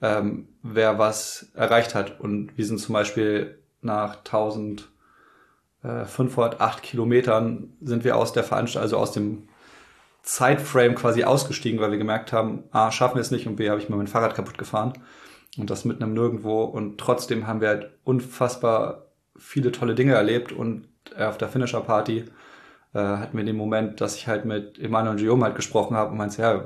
ähm, 0.00 0.48
wer 0.62 0.98
was 0.98 1.50
erreicht 1.54 1.94
hat. 1.94 2.20
Und 2.20 2.56
wir 2.56 2.64
sind 2.64 2.78
zum 2.78 2.92
Beispiel 2.92 3.58
nach 3.82 4.18
1508 4.18 6.82
Kilometern 6.82 7.72
sind 7.80 8.04
wir 8.04 8.16
aus 8.16 8.32
der 8.32 8.44
Veranstaltung, 8.44 8.82
also 8.82 8.96
aus 8.98 9.12
dem 9.12 9.48
Zeitframe 10.22 10.94
quasi 10.94 11.24
ausgestiegen, 11.24 11.80
weil 11.80 11.92
wir 11.92 11.98
gemerkt 11.98 12.32
haben, 12.32 12.64
A, 12.72 12.90
schaffen 12.90 13.16
wir 13.16 13.20
es 13.20 13.30
nicht 13.30 13.46
und 13.46 13.56
B, 13.56 13.70
habe 13.70 13.80
ich 13.80 13.88
mir 13.88 13.96
mein 13.96 14.08
Fahrrad 14.08 14.34
kaputt 14.34 14.58
gefahren. 14.58 14.94
Und 15.56 15.70
das 15.70 15.84
mitten 15.84 16.02
im 16.02 16.14
Nirgendwo. 16.14 16.64
Und 16.64 16.98
trotzdem 16.98 17.46
haben 17.46 17.60
wir 17.60 17.68
halt 17.68 17.90
unfassbar 18.04 19.06
viele 19.38 19.72
tolle 19.72 19.94
Dinge 19.94 20.14
erlebt 20.14 20.52
und 20.52 20.88
auf 21.16 21.38
der 21.38 21.48
Finisher 21.48 21.80
Party 21.80 22.24
äh, 22.96 23.18
hatten 23.18 23.36
wir 23.36 23.44
den 23.44 23.56
Moment, 23.56 24.00
dass 24.00 24.16
ich 24.16 24.26
halt 24.26 24.46
mit 24.46 24.78
Emanuel 24.78 25.12
und 25.12 25.16
Guillaume 25.18 25.44
halt 25.44 25.54
gesprochen 25.54 25.96
habe 25.96 26.12
und 26.12 26.16
meinte, 26.16 26.40
ja, 26.40 26.64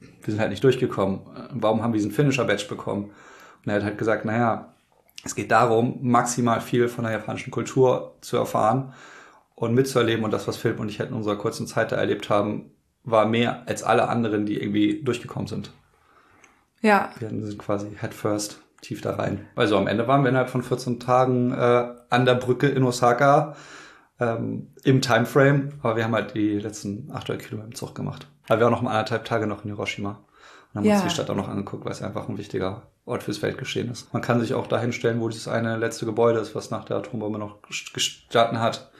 wir 0.00 0.30
sind 0.32 0.40
halt 0.40 0.50
nicht 0.50 0.64
durchgekommen. 0.64 1.20
Warum 1.52 1.82
haben 1.82 1.92
wir 1.92 1.98
diesen 1.98 2.10
Finisher-Badge 2.10 2.66
bekommen? 2.68 3.12
Und 3.64 3.70
er 3.70 3.76
hat 3.76 3.84
halt 3.84 3.98
gesagt, 3.98 4.24
naja, 4.24 4.74
es 5.24 5.36
geht 5.36 5.52
darum, 5.52 5.98
maximal 6.02 6.60
viel 6.60 6.88
von 6.88 7.04
der 7.04 7.12
japanischen 7.12 7.52
Kultur 7.52 8.16
zu 8.22 8.36
erfahren 8.36 8.92
und 9.54 9.74
mitzuerleben. 9.74 10.24
Und 10.24 10.32
das, 10.32 10.48
was 10.48 10.56
Philipp 10.56 10.80
und 10.80 10.88
ich 10.88 10.98
halt 10.98 11.10
in 11.10 11.16
unserer 11.16 11.36
kurzen 11.36 11.68
Zeit 11.68 11.92
da 11.92 11.96
erlebt 11.96 12.28
haben, 12.28 12.72
war 13.04 13.26
mehr 13.26 13.62
als 13.66 13.84
alle 13.84 14.08
anderen, 14.08 14.46
die 14.46 14.60
irgendwie 14.60 15.00
durchgekommen 15.04 15.46
sind. 15.46 15.72
Ja. 16.80 17.10
Wir 17.20 17.28
sind 17.28 17.58
quasi 17.58 17.96
head 18.00 18.14
first 18.14 18.60
tief 18.80 19.00
da 19.00 19.14
rein. 19.14 19.46
Also 19.54 19.76
am 19.76 19.86
Ende 19.86 20.08
waren 20.08 20.22
wir 20.22 20.30
innerhalb 20.30 20.50
von 20.50 20.64
14 20.64 20.98
Tagen 20.98 21.52
äh, 21.52 21.86
an 22.10 22.26
der 22.26 22.34
Brücke 22.34 22.66
in 22.66 22.82
Osaka 22.82 23.54
ähm, 24.20 24.72
im 24.84 25.00
Timeframe, 25.00 25.70
aber 25.82 25.96
wir 25.96 26.04
haben 26.04 26.14
halt 26.14 26.34
die 26.34 26.58
letzten 26.58 27.10
800 27.12 27.42
Kilometer 27.42 27.68
im 27.68 27.74
Zug 27.74 27.94
gemacht. 27.94 28.28
Aber 28.48 28.60
wir 28.60 28.64
waren 28.64 28.72
noch 28.72 28.82
mal 28.82 28.90
anderthalb 28.90 29.24
Tage 29.24 29.46
noch 29.46 29.64
in 29.64 29.70
Hiroshima 29.70 30.20
und 30.72 30.78
haben 30.78 30.84
ja. 30.84 30.94
uns 30.94 31.04
die 31.04 31.10
Stadt 31.10 31.30
auch 31.30 31.36
noch 31.36 31.48
angeguckt, 31.48 31.84
weil 31.84 31.92
es 31.92 32.02
einfach 32.02 32.28
ein 32.28 32.38
wichtiger 32.38 32.82
Ort 33.04 33.22
fürs 33.24 33.42
Weltgeschehen 33.42 33.90
ist. 33.90 34.12
Man 34.12 34.22
kann 34.22 34.40
sich 34.40 34.54
auch 34.54 34.66
dahin 34.66 34.92
stellen, 34.92 35.20
wo 35.20 35.28
dieses 35.28 35.48
eine 35.48 35.76
letzte 35.76 36.06
Gebäude 36.06 36.38
ist, 36.38 36.54
was 36.54 36.70
nach 36.70 36.84
der 36.84 36.98
Atombombe 36.98 37.38
noch 37.38 37.58
gestanden 37.92 38.60
hat. 38.60 38.90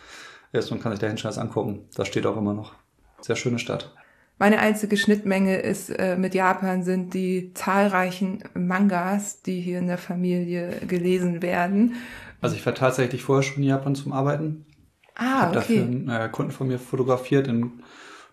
Ist 0.53 0.71
und 0.71 0.83
kann 0.83 0.93
sich 0.93 1.01
dahin 1.01 1.17
schnell 1.17 1.39
angucken. 1.39 1.87
Das 1.95 2.09
steht 2.09 2.27
auch 2.27 2.37
immer 2.37 2.53
noch. 2.53 2.75
Sehr 3.23 3.37
schöne 3.37 3.59
Stadt. 3.59 3.95
Meine 4.39 4.59
einzige 4.59 4.97
Schnittmenge 4.97 5.57
ist 5.61 5.89
äh, 5.89 6.17
mit 6.17 6.35
Japan 6.35 6.83
sind 6.83 7.15
die 7.15 7.55
zahlreichen 7.55 8.43
Mangas, 8.53 9.41
die 9.43 9.61
hier 9.61 9.79
in 9.79 9.87
der 9.87 9.99
Familie 9.99 10.81
gelesen 10.87 11.43
werden. 11.43 11.95
Also 12.41 12.57
ich 12.57 12.67
war 12.67 12.75
tatsächlich 12.75 13.23
vorher 13.23 13.43
schon 13.43 13.63
in 13.63 13.69
Japan 13.69 13.95
zum 13.95 14.13
Arbeiten. 14.13 14.67
Ah, 15.15 15.43
habe 15.43 15.59
okay. 15.59 15.77
dafür 15.77 15.83
einen 15.83 16.09
äh, 16.09 16.29
Kunden 16.31 16.53
von 16.53 16.69
mir 16.69 16.79
fotografiert 16.79 17.49
in 17.49 17.83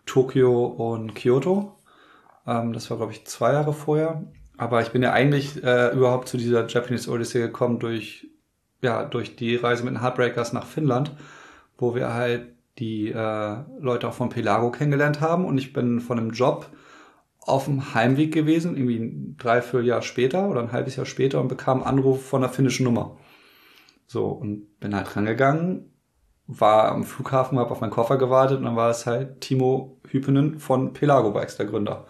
Tokio 0.05 0.65
und 0.65 1.15
Kyoto. 1.15 1.77
Ähm, 2.47 2.73
das 2.73 2.89
war, 2.89 2.97
glaube 2.97 3.11
ich, 3.11 3.25
zwei 3.25 3.53
Jahre 3.53 3.73
vorher. 3.73 4.23
Aber 4.57 4.81
ich 4.81 4.89
bin 4.89 5.01
ja 5.01 5.13
eigentlich 5.13 5.63
äh, 5.63 5.93
überhaupt 5.93 6.27
zu 6.27 6.37
dieser 6.37 6.67
Japanese 6.67 7.09
Odyssey 7.09 7.41
gekommen 7.41 7.79
durch, 7.79 8.27
ja, 8.81 9.05
durch 9.05 9.35
die 9.35 9.55
Reise 9.55 9.83
mit 9.83 9.93
den 9.93 10.01
Heartbreakers 10.01 10.51
nach 10.51 10.65
Finnland, 10.65 11.11
wo 11.77 11.95
wir 11.95 12.13
halt 12.13 12.47
die 12.77 13.09
äh, 13.09 13.57
Leute 13.79 14.07
auch 14.07 14.13
von 14.13 14.29
Pelago 14.29 14.71
kennengelernt 14.71 15.21
haben. 15.21 15.45
Und 15.45 15.57
ich 15.57 15.73
bin 15.73 16.01
von 16.01 16.17
einem 16.17 16.31
Job 16.31 16.67
auf 17.39 17.65
dem 17.65 17.93
Heimweg 17.93 18.33
gewesen, 18.33 18.75
irgendwie 18.75 18.97
ein 18.97 19.37
Dreivierteljahr 19.37 20.01
später 20.01 20.49
oder 20.49 20.61
ein 20.61 20.71
halbes 20.71 20.95
Jahr 20.95 21.05
später 21.05 21.39
und 21.39 21.47
bekam 21.47 21.83
einen 21.83 21.97
Anruf 21.97 22.25
von 22.25 22.43
einer 22.43 22.51
finnischen 22.51 22.83
Nummer. 22.83 23.17
So, 24.07 24.25
und 24.27 24.79
bin 24.79 24.95
halt 24.95 25.15
rangegangen 25.15 25.88
war 26.51 26.91
am 26.91 27.03
Flughafen, 27.03 27.59
habe 27.59 27.69
auf 27.69 27.79
meinen 27.79 27.91
Koffer 27.91 28.17
gewartet 28.17 28.57
und 28.57 28.65
dann 28.65 28.75
war 28.75 28.89
es 28.89 29.05
halt 29.05 29.39
Timo 29.39 29.99
Hypenen 30.07 30.57
von 30.57 30.93
Pelago 30.93 31.29
Bikes, 31.31 31.57
der 31.57 31.67
Gründer. 31.67 32.07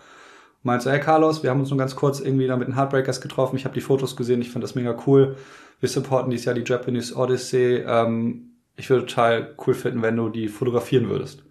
Meinte 0.64 0.86
so, 0.86 0.92
hey 0.92 1.02
Carlos, 1.02 1.44
wir 1.44 1.50
haben 1.50 1.60
uns 1.60 1.70
nur 1.70 1.78
ganz 1.78 1.96
kurz 1.98 2.22
irgendwie 2.22 2.48
da 2.48 2.56
mit 2.56 2.70
den 2.70 2.76
Heartbreakers 2.76 3.20
getroffen. 3.20 3.58
Ich 3.58 3.66
habe 3.66 3.76
die 3.76 3.82
Fotos 3.82 4.16
gesehen, 4.16 4.42
ich 4.42 4.50
fand 4.50 4.64
das 4.64 4.76
mega 4.76 4.96
cool. 5.06 5.36
Wir 5.82 5.90
supporten 5.90 6.32
dieses 6.32 6.46
Jahr 6.46 6.56
die 6.56 6.64
Japanese 6.66 7.16
Odyssey. 7.18 7.84
Ähm, 7.86 8.52
ich 8.78 8.90
würde 8.90 9.06
total 9.06 9.56
cool 9.68 9.74
finden, 9.74 10.02
wenn 10.02 10.16
du 10.16 10.30
die 10.30 10.48
fotografieren 10.48 11.10
würdest. 11.10 11.44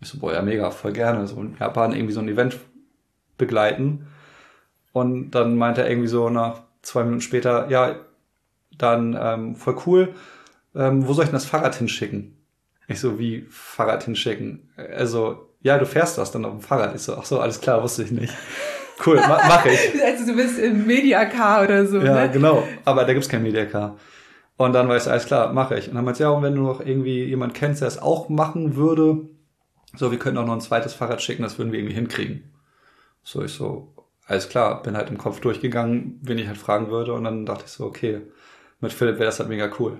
Ich 0.00 0.08
so, 0.08 0.18
boah, 0.18 0.32
ja, 0.32 0.40
mega, 0.40 0.70
voll 0.70 0.92
gerne. 0.92 1.26
So 1.26 1.40
in 1.40 1.56
Japan 1.58 1.92
irgendwie 1.92 2.12
so 2.12 2.20
ein 2.20 2.28
Event 2.28 2.60
begleiten. 3.38 4.06
Und 4.92 5.32
dann 5.32 5.56
meinte 5.56 5.82
er 5.82 5.90
irgendwie 5.90 6.08
so 6.08 6.30
nach 6.30 6.62
zwei 6.82 7.02
Minuten 7.02 7.22
später, 7.22 7.68
ja, 7.70 7.96
dann 8.78 9.18
ähm, 9.20 9.56
voll 9.56 9.76
cool 9.86 10.14
ähm, 10.74 11.06
wo 11.06 11.12
soll 11.12 11.24
ich 11.24 11.30
denn 11.30 11.36
das 11.36 11.46
Fahrrad 11.46 11.74
hinschicken? 11.74 12.36
Ich 12.88 13.00
so, 13.00 13.18
wie 13.18 13.46
Fahrrad 13.50 14.04
hinschicken? 14.04 14.70
Also, 14.76 15.48
ja, 15.60 15.78
du 15.78 15.86
fährst 15.86 16.18
das 16.18 16.32
dann 16.32 16.44
auf 16.44 16.52
dem 16.52 16.60
Fahrrad. 16.60 16.94
Ich 16.94 17.02
so, 17.02 17.16
ach 17.16 17.24
so, 17.24 17.40
alles 17.40 17.60
klar, 17.60 17.82
wusste 17.82 18.02
ich 18.02 18.10
nicht. 18.10 18.34
Cool, 19.04 19.16
ma 19.16 19.40
mach 19.46 19.64
ich. 19.66 19.78
also 20.04 20.26
du 20.26 20.36
bist 20.36 20.58
im 20.58 20.86
Mediacar 20.86 21.64
oder 21.64 21.86
so. 21.86 21.98
Ja, 21.98 22.26
ne? 22.26 22.30
genau. 22.30 22.66
Aber 22.84 23.04
da 23.04 23.12
gibt's 23.12 23.28
kein 23.28 23.42
Mediacar. 23.42 23.96
Und 24.56 24.74
dann 24.74 24.88
war 24.88 24.96
ich, 24.96 25.06
alles 25.06 25.24
klar, 25.24 25.52
mache 25.52 25.78
ich. 25.78 25.88
Und 25.88 25.94
dann 25.94 26.04
meinte 26.04 26.22
ja, 26.22 26.30
und 26.30 26.42
wenn 26.42 26.54
du 26.54 26.62
noch 26.62 26.84
irgendwie 26.84 27.24
jemand 27.24 27.54
kennst, 27.54 27.80
der 27.80 27.88
es 27.88 27.98
auch 27.98 28.28
machen 28.28 28.76
würde, 28.76 29.28
so, 29.96 30.10
wir 30.10 30.18
könnten 30.18 30.38
auch 30.38 30.46
noch 30.46 30.52
ein 30.52 30.60
zweites 30.60 30.92
Fahrrad 30.92 31.22
schicken, 31.22 31.42
das 31.42 31.58
würden 31.58 31.72
wir 31.72 31.78
irgendwie 31.78 31.94
hinkriegen. 31.94 32.52
So, 33.22 33.42
ich 33.42 33.52
so, 33.52 33.94
alles 34.26 34.48
klar, 34.48 34.82
bin 34.82 34.96
halt 34.96 35.08
im 35.10 35.18
Kopf 35.18 35.40
durchgegangen, 35.40 36.20
wen 36.22 36.38
ich 36.38 36.46
halt 36.46 36.58
fragen 36.58 36.90
würde. 36.90 37.14
Und 37.14 37.24
dann 37.24 37.46
dachte 37.46 37.64
ich 37.66 37.72
so, 37.72 37.86
okay, 37.86 38.20
mit 38.80 38.92
Philipp 38.92 39.14
wäre 39.14 39.26
das 39.26 39.40
halt 39.40 39.48
mega 39.48 39.70
cool. 39.78 39.98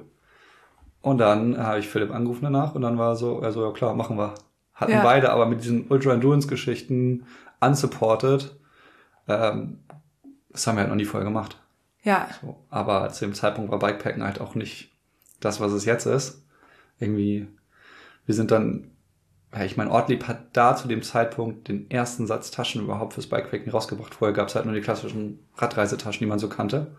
Und 1.02 1.19
dann 1.19 1.57
habe 1.59 1.78
ich 1.78 1.88
Philipp 1.88 2.11
angerufen 2.11 2.45
danach 2.45 2.75
und 2.75 2.83
dann 2.83 2.99
war 2.99 3.16
so, 3.16 3.40
also 3.40 3.64
ja 3.64 3.73
klar, 3.73 3.95
machen 3.95 4.19
wir. 4.19 4.35
Hatten 4.75 4.92
ja. 4.92 5.02
beide 5.02 5.30
aber 5.30 5.47
mit 5.47 5.62
diesen 5.62 5.88
Ultra-Endurance-Geschichten 5.88 7.26
unsupported. 7.61 8.54
Ähm, 9.28 9.80
das 10.50 10.66
haben 10.66 10.76
wir 10.76 10.80
halt 10.80 10.90
noch 10.90 10.97
nie 10.97 11.04
vorher 11.04 11.28
gemacht. 11.28 11.59
Ja. 12.02 12.28
So, 12.40 12.57
aber 12.71 13.11
zu 13.11 13.25
dem 13.25 13.35
Zeitpunkt 13.35 13.71
war 13.71 13.78
Bikepacken 13.78 14.23
halt 14.23 14.40
auch 14.40 14.54
nicht 14.54 14.92
das, 15.40 15.61
was 15.61 15.73
es 15.73 15.85
jetzt 15.85 16.07
ist. 16.07 16.45
Irgendwie, 16.99 17.47
wir 18.26 18.35
sind 18.35 18.50
dann, 18.50 18.90
ja, 19.54 19.64
ich 19.64 19.76
meine, 19.76 19.90
Ortlieb 19.90 20.26
hat 20.28 20.49
da 20.54 20.76
zu 20.76 20.88
dem 20.88 21.02
Zeitpunkt 21.02 21.69
den 21.69 21.90
ersten 21.90 22.26
Satz 22.26 22.50
Taschen 22.50 22.83
überhaupt 22.83 23.14
fürs 23.14 23.28
Bikepacken 23.28 23.71
rausgebracht. 23.71 24.14
Vorher 24.14 24.35
gab 24.35 24.49
es 24.49 24.54
halt 24.54 24.64
nur 24.64 24.75
die 24.75 24.80
klassischen 24.80 25.47
Radreisetaschen, 25.57 26.21
die 26.21 26.26
man 26.26 26.38
so 26.38 26.49
kannte. 26.49 26.97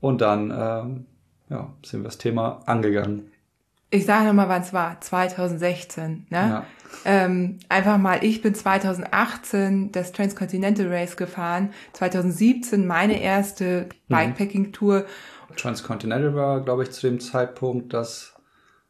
Und 0.00 0.20
dann, 0.20 0.52
ähm, 0.56 1.06
ja, 1.50 1.72
sind 1.84 2.00
wir 2.00 2.04
das 2.04 2.18
Thema 2.18 2.60
angegangen. 2.66 3.30
Ich 3.90 4.04
sage 4.04 4.26
nochmal, 4.26 4.48
wann 4.48 4.62
es 4.62 4.72
war. 4.72 5.00
2016. 5.00 6.26
Ne? 6.28 6.36
Ja. 6.36 6.66
Ähm, 7.04 7.58
einfach 7.68 7.96
mal, 7.96 8.22
ich 8.22 8.42
bin 8.42 8.54
2018 8.54 9.92
das 9.92 10.12
Transcontinental 10.12 10.88
Race 10.88 11.16
gefahren. 11.16 11.70
2017 11.94 12.86
meine 12.86 13.20
erste 13.20 13.88
mhm. 14.08 14.14
Bikepacking-Tour. 14.14 15.06
Transcontinental 15.56 16.34
war, 16.34 16.60
glaube 16.60 16.82
ich, 16.82 16.90
zu 16.90 17.06
dem 17.06 17.20
Zeitpunkt 17.20 17.94
das, 17.94 18.34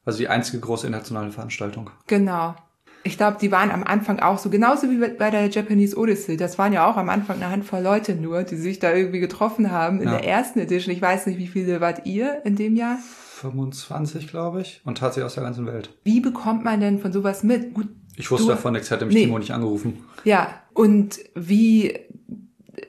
also 0.04 0.18
die 0.18 0.28
einzige 0.28 0.58
große 0.58 0.86
internationale 0.86 1.30
Veranstaltung. 1.30 1.90
Genau. 2.08 2.56
Ich 3.04 3.16
glaube, 3.16 3.38
die 3.40 3.50
waren 3.52 3.70
am 3.70 3.84
Anfang 3.84 4.20
auch 4.20 4.38
so, 4.38 4.50
genauso 4.50 4.90
wie 4.90 4.98
bei 4.98 5.30
der 5.30 5.48
Japanese 5.48 5.96
Odyssey. 5.96 6.36
Das 6.36 6.58
waren 6.58 6.72
ja 6.72 6.90
auch 6.90 6.96
am 6.96 7.08
Anfang 7.08 7.36
eine 7.36 7.50
Handvoll 7.50 7.80
Leute 7.80 8.14
nur, 8.14 8.42
die 8.42 8.56
sich 8.56 8.80
da 8.80 8.92
irgendwie 8.92 9.20
getroffen 9.20 9.70
haben 9.70 10.00
in 10.00 10.08
ja. 10.08 10.18
der 10.18 10.28
ersten 10.28 10.58
Edition. 10.58 10.94
Ich 10.94 11.00
weiß 11.00 11.26
nicht, 11.26 11.38
wie 11.38 11.46
viele 11.46 11.80
wart 11.80 12.06
ihr 12.06 12.44
in 12.44 12.56
dem 12.56 12.76
Jahr? 12.76 12.98
25, 13.38 14.28
glaube 14.28 14.60
ich. 14.62 14.80
Und 14.84 14.98
tatsächlich 14.98 15.26
aus 15.26 15.34
der 15.34 15.44
ganzen 15.44 15.66
Welt. 15.66 15.90
Wie 16.04 16.20
bekommt 16.20 16.64
man 16.64 16.80
denn 16.80 16.98
von 16.98 17.12
sowas 17.12 17.42
mit? 17.42 17.72
Gut, 17.72 17.88
ich 18.16 18.30
wusste 18.30 18.48
du, 18.48 18.52
davon 18.52 18.72
nichts, 18.72 18.90
hätte 18.90 19.06
mich 19.06 19.14
nee. 19.14 19.24
Timo 19.24 19.38
nicht 19.38 19.52
angerufen. 19.52 20.04
Ja, 20.24 20.48
und 20.74 21.18
wie 21.34 21.98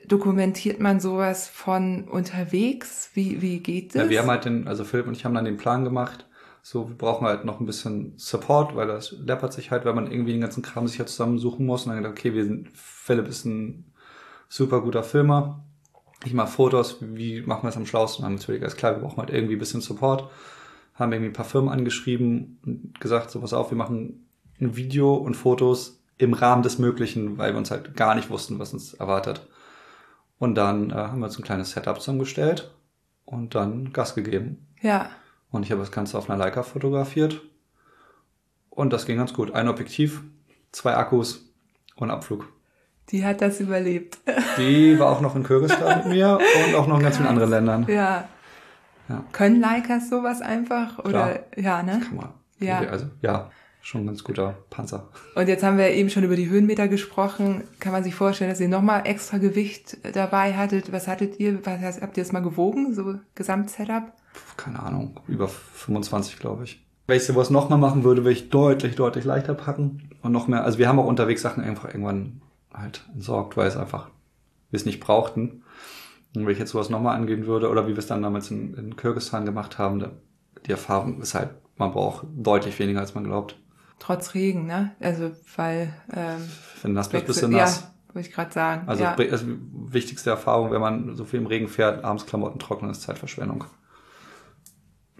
dokumentiert 0.06 0.80
man 0.80 1.00
sowas 1.00 1.48
von 1.48 2.04
unterwegs? 2.04 3.10
Wie, 3.14 3.40
wie 3.40 3.60
geht 3.60 3.94
das? 3.94 4.02
Ja, 4.02 4.10
wir 4.10 4.20
haben 4.20 4.30
halt 4.30 4.44
den, 4.44 4.66
also 4.66 4.84
Philipp 4.84 5.06
und 5.06 5.16
ich 5.16 5.24
haben 5.24 5.34
dann 5.34 5.44
den 5.44 5.56
Plan 5.56 5.84
gemacht, 5.84 6.26
so, 6.62 6.88
wir 6.88 6.96
brauchen 6.96 7.26
halt 7.26 7.44
noch 7.44 7.60
ein 7.60 7.66
bisschen 7.66 8.14
Support, 8.16 8.76
weil 8.76 8.86
das 8.86 9.12
läppert 9.12 9.52
sich 9.52 9.70
halt, 9.70 9.84
weil 9.84 9.94
man 9.94 10.10
irgendwie 10.10 10.32
den 10.32 10.42
ganzen 10.42 10.62
Kram 10.62 10.86
sich 10.86 10.98
halt 10.98 11.08
zusammensuchen 11.08 11.64
muss. 11.64 11.84
Und 11.84 11.92
dann 11.92 12.02
gedacht, 12.02 12.18
okay, 12.18 12.34
wir 12.34 12.44
sind, 12.44 12.68
Philipp 12.74 13.28
ist 13.28 13.44
ein 13.44 13.92
super 14.48 14.82
guter 14.82 15.02
Filmer. 15.02 15.64
Ich 16.24 16.34
mache 16.34 16.48
Fotos, 16.48 16.98
wie 17.00 17.40
machen 17.40 17.62
wir 17.62 17.70
es 17.70 17.76
am 17.76 17.86
schlausten? 17.86 18.24
Haben 18.24 18.34
natürlich 18.34 18.60
ganz 18.60 18.76
klar, 18.76 18.92
wir 18.92 19.00
brauchen 19.00 19.18
halt 19.18 19.30
irgendwie 19.30 19.56
ein 19.56 19.58
bisschen 19.58 19.80
Support. 19.80 20.30
Haben 20.94 21.12
irgendwie 21.12 21.30
ein 21.30 21.34
paar 21.34 21.46
Firmen 21.46 21.70
angeschrieben 21.70 22.58
und 22.66 23.00
gesagt, 23.00 23.30
so 23.30 23.40
pass 23.40 23.54
auf, 23.54 23.70
wir 23.70 23.78
machen 23.78 24.28
ein 24.60 24.76
Video 24.76 25.14
und 25.14 25.34
Fotos 25.34 26.02
im 26.18 26.34
Rahmen 26.34 26.62
des 26.62 26.78
Möglichen, 26.78 27.38
weil 27.38 27.54
wir 27.54 27.58
uns 27.58 27.70
halt 27.70 27.96
gar 27.96 28.14
nicht 28.14 28.28
wussten, 28.28 28.58
was 28.58 28.74
uns 28.74 28.92
erwartet. 28.92 29.48
Und 30.38 30.56
dann 30.56 30.90
äh, 30.90 30.94
haben 30.94 31.20
wir 31.20 31.26
uns 31.26 31.38
ein 31.38 31.44
kleines 31.44 31.70
Setup 31.70 31.98
zusammengestellt 31.98 32.70
und 33.24 33.54
dann 33.54 33.92
Gas 33.94 34.14
gegeben. 34.14 34.66
Ja. 34.82 35.10
Und 35.50 35.64
ich 35.64 35.70
habe 35.72 35.80
das 35.80 35.92
Ganze 35.92 36.16
auf 36.16 36.30
einer 36.30 36.38
Leica 36.38 36.62
fotografiert. 36.62 37.42
Und 38.68 38.92
das 38.92 39.06
ging 39.06 39.16
ganz 39.16 39.34
gut. 39.34 39.52
Ein 39.52 39.68
Objektiv, 39.68 40.22
zwei 40.72 40.94
Akkus 40.94 41.52
und 41.96 42.10
Abflug. 42.10 42.46
Die 43.10 43.24
hat 43.24 43.40
das 43.42 43.60
überlebt. 43.60 44.18
Die 44.56 44.98
war 44.98 45.10
auch 45.10 45.20
noch 45.20 45.34
in 45.34 45.42
Kyrgyzstan 45.42 45.98
mit 45.98 46.06
mir 46.14 46.38
und 46.66 46.74
auch 46.74 46.86
noch 46.86 46.98
in 46.98 47.02
ganz 47.02 47.16
vielen 47.16 47.28
anderen 47.28 47.50
Ländern. 47.50 47.86
Ja. 47.88 48.28
ja. 49.08 49.24
Können 49.32 49.60
Leicas 49.60 50.08
sowas 50.08 50.40
einfach? 50.40 50.98
Oder 51.00 51.10
Klar. 51.10 51.40
ja, 51.56 51.82
ne? 51.82 52.00
Kann 52.00 52.16
man. 52.16 52.28
Ja. 52.60 52.78
Also 52.80 53.06
ja, 53.22 53.50
schon 53.80 54.02
ein 54.02 54.06
ganz 54.06 54.22
guter 54.22 54.58
Panzer. 54.70 55.08
Und 55.34 55.48
jetzt 55.48 55.64
haben 55.64 55.78
wir 55.78 55.88
eben 55.90 56.10
schon 56.10 56.22
über 56.22 56.36
die 56.36 56.48
Höhenmeter 56.48 56.86
gesprochen. 56.86 57.64
Kann 57.80 57.92
man 57.92 58.04
sich 58.04 58.14
vorstellen, 58.14 58.50
dass 58.50 58.60
ihr 58.60 58.68
nochmal 58.68 59.02
extra 59.06 59.38
Gewicht 59.38 59.96
dabei 60.14 60.54
hattet? 60.54 60.92
Was 60.92 61.08
hattet 61.08 61.40
ihr? 61.40 61.64
Was 61.66 62.00
habt 62.00 62.16
ihr 62.16 62.22
das 62.22 62.32
mal 62.32 62.42
gewogen? 62.42 62.94
So 62.94 63.16
Gesamtsetup? 63.34 64.12
Keine 64.56 64.80
Ahnung, 64.80 65.20
über 65.26 65.48
25, 65.48 66.38
glaube 66.38 66.64
ich. 66.64 66.86
Wenn 67.06 67.16
ich 67.16 67.24
sowas 67.24 67.50
nochmal 67.50 67.78
machen 67.78 68.04
würde, 68.04 68.22
würde 68.22 68.32
ich 68.32 68.50
deutlich, 68.50 68.94
deutlich 68.94 69.24
leichter 69.24 69.54
packen 69.54 70.10
und 70.22 70.32
noch 70.32 70.46
mehr. 70.46 70.64
Also 70.64 70.78
wir 70.78 70.88
haben 70.88 70.98
auch 70.98 71.06
unterwegs 71.06 71.42
Sachen 71.42 71.64
einfach 71.64 71.86
irgendwann 71.86 72.42
halt 72.72 73.04
entsorgt, 73.12 73.56
weil 73.56 73.66
es 73.66 73.76
einfach, 73.76 74.10
wir 74.70 74.76
es 74.76 74.86
nicht 74.86 75.00
brauchten. 75.00 75.64
Und 76.36 76.46
wenn 76.46 76.52
ich 76.52 76.60
jetzt 76.60 76.70
sowas 76.70 76.90
nochmal 76.90 77.16
angehen 77.16 77.46
würde, 77.46 77.68
oder 77.68 77.86
wie 77.86 77.92
wir 77.92 77.98
es 77.98 78.06
dann 78.06 78.22
damals 78.22 78.50
in, 78.50 78.74
in 78.74 78.96
Kyrgyzstan 78.96 79.44
gemacht 79.44 79.78
haben, 79.78 79.98
da, 79.98 80.12
die 80.66 80.70
Erfahrung 80.70 81.20
ist 81.20 81.34
halt, 81.34 81.50
man 81.76 81.90
braucht 81.90 82.26
deutlich 82.32 82.78
weniger, 82.78 83.00
als 83.00 83.14
man 83.14 83.24
glaubt. 83.24 83.58
Trotz 83.98 84.34
Regen, 84.34 84.66
ne? 84.66 84.92
Also, 85.00 85.32
weil... 85.56 85.92
Ähm, 86.14 86.48
wenn 86.82 86.92
nass 86.92 87.08
bist, 87.08 87.26
bist 87.26 87.42
du 87.42 87.48
nass. 87.48 87.80
Ja, 87.80 88.14
wollte 88.14 88.28
ich 88.28 88.34
gerade 88.34 88.52
sagen. 88.52 88.88
Also, 88.88 89.02
ja. 89.02 89.14
also 89.14 89.46
wichtigste 89.88 90.30
Erfahrung, 90.30 90.70
wenn 90.70 90.80
man 90.80 91.16
so 91.16 91.24
viel 91.24 91.40
im 91.40 91.46
Regen 91.46 91.68
fährt, 91.68 92.04
abends 92.04 92.26
Klamotten 92.26 92.58
trocknen, 92.60 92.92
ist 92.92 93.02
Zeitverschwendung. 93.02 93.64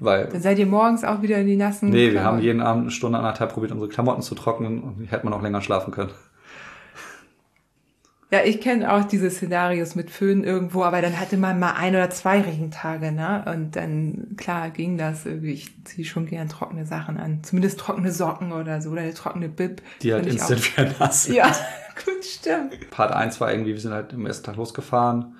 Weil, 0.01 0.29
Dann 0.29 0.41
seid 0.41 0.59
ihr 0.59 0.67
morgens 0.67 1.05
auch 1.05 1.23
wieder 1.23 1.39
in 1.39 1.47
die 1.47 1.57
nassen 1.57 1.91
Nee, 1.91 2.13
wir 2.13 2.25
haben 2.25 2.41
jeden 2.41 2.63
Abend 2.63 2.85
eine 2.85 2.91
Stunde, 2.91 3.19
anderthalb 3.19 3.53
probiert, 3.53 3.71
unsere 3.71 3.91
Klamotten 3.91 4.23
zu 4.23 4.35
trocknen 4.35 4.83
und 4.83 5.07
hätte 5.11 5.25
man 5.25 5.35
auch 5.35 5.43
länger 5.43 5.61
schlafen 5.61 5.93
können. 5.93 6.11
Ja, 8.33 8.45
ich 8.45 8.61
kenne 8.61 8.93
auch 8.93 9.05
diese 9.05 9.29
Szenarios 9.29 9.97
mit 9.97 10.09
Föhn 10.09 10.45
irgendwo, 10.45 10.85
aber 10.85 11.03
dann 11.03 11.19
hatte 11.19 11.37
man 11.37 11.59
mal 11.59 11.73
ein 11.73 11.97
oder 11.97 12.11
zwei 12.11 12.41
Regentage, 12.41 13.11
ne? 13.11 13.45
Und 13.53 13.75
dann, 13.75 14.37
klar, 14.37 14.71
ging 14.71 14.97
das 14.97 15.27
irgendwie. 15.27 15.53
Ich 15.53 15.85
ziehe 15.85 16.07
schon 16.07 16.27
gern 16.27 16.49
trockene 16.49 16.87
Sachen 16.87 17.17
an. 17.17 17.43
Zumindest 17.43 17.81
trockene 17.81 18.13
Socken 18.13 18.53
oder 18.53 18.81
so, 18.81 18.91
oder 18.91 19.01
eine 19.01 19.15
trockene 19.15 19.49
Bib. 19.49 19.83
Die 20.03 20.13
halt 20.13 20.27
instant 20.27 20.79
wieder 20.79 20.95
nass. 21.01 21.27
Ja, 21.27 21.49
gut, 22.05 22.25
stimmt. 22.25 22.91
Part 22.91 23.11
1 23.11 23.41
war 23.41 23.51
irgendwie, 23.51 23.73
wir 23.73 23.81
sind 23.81 23.93
halt 23.93 24.15
am 24.15 24.25
ersten 24.25 24.47
Tag 24.47 24.57
losgefahren 24.57 25.35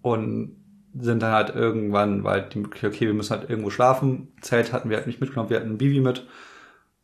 und 0.00 0.57
sind 0.94 1.22
dann 1.22 1.32
halt 1.32 1.54
irgendwann, 1.54 2.24
weil 2.24 2.48
die, 2.48 2.64
okay, 2.64 3.06
wir 3.06 3.14
müssen 3.14 3.36
halt 3.36 3.48
irgendwo 3.50 3.70
schlafen. 3.70 4.32
Zelt 4.40 4.72
hatten 4.72 4.90
wir 4.90 4.96
halt 4.96 5.06
nicht 5.06 5.20
mitgenommen, 5.20 5.50
wir 5.50 5.58
hatten 5.58 5.70
ein 5.70 5.78
Bibi 5.78 6.00
mit, 6.00 6.26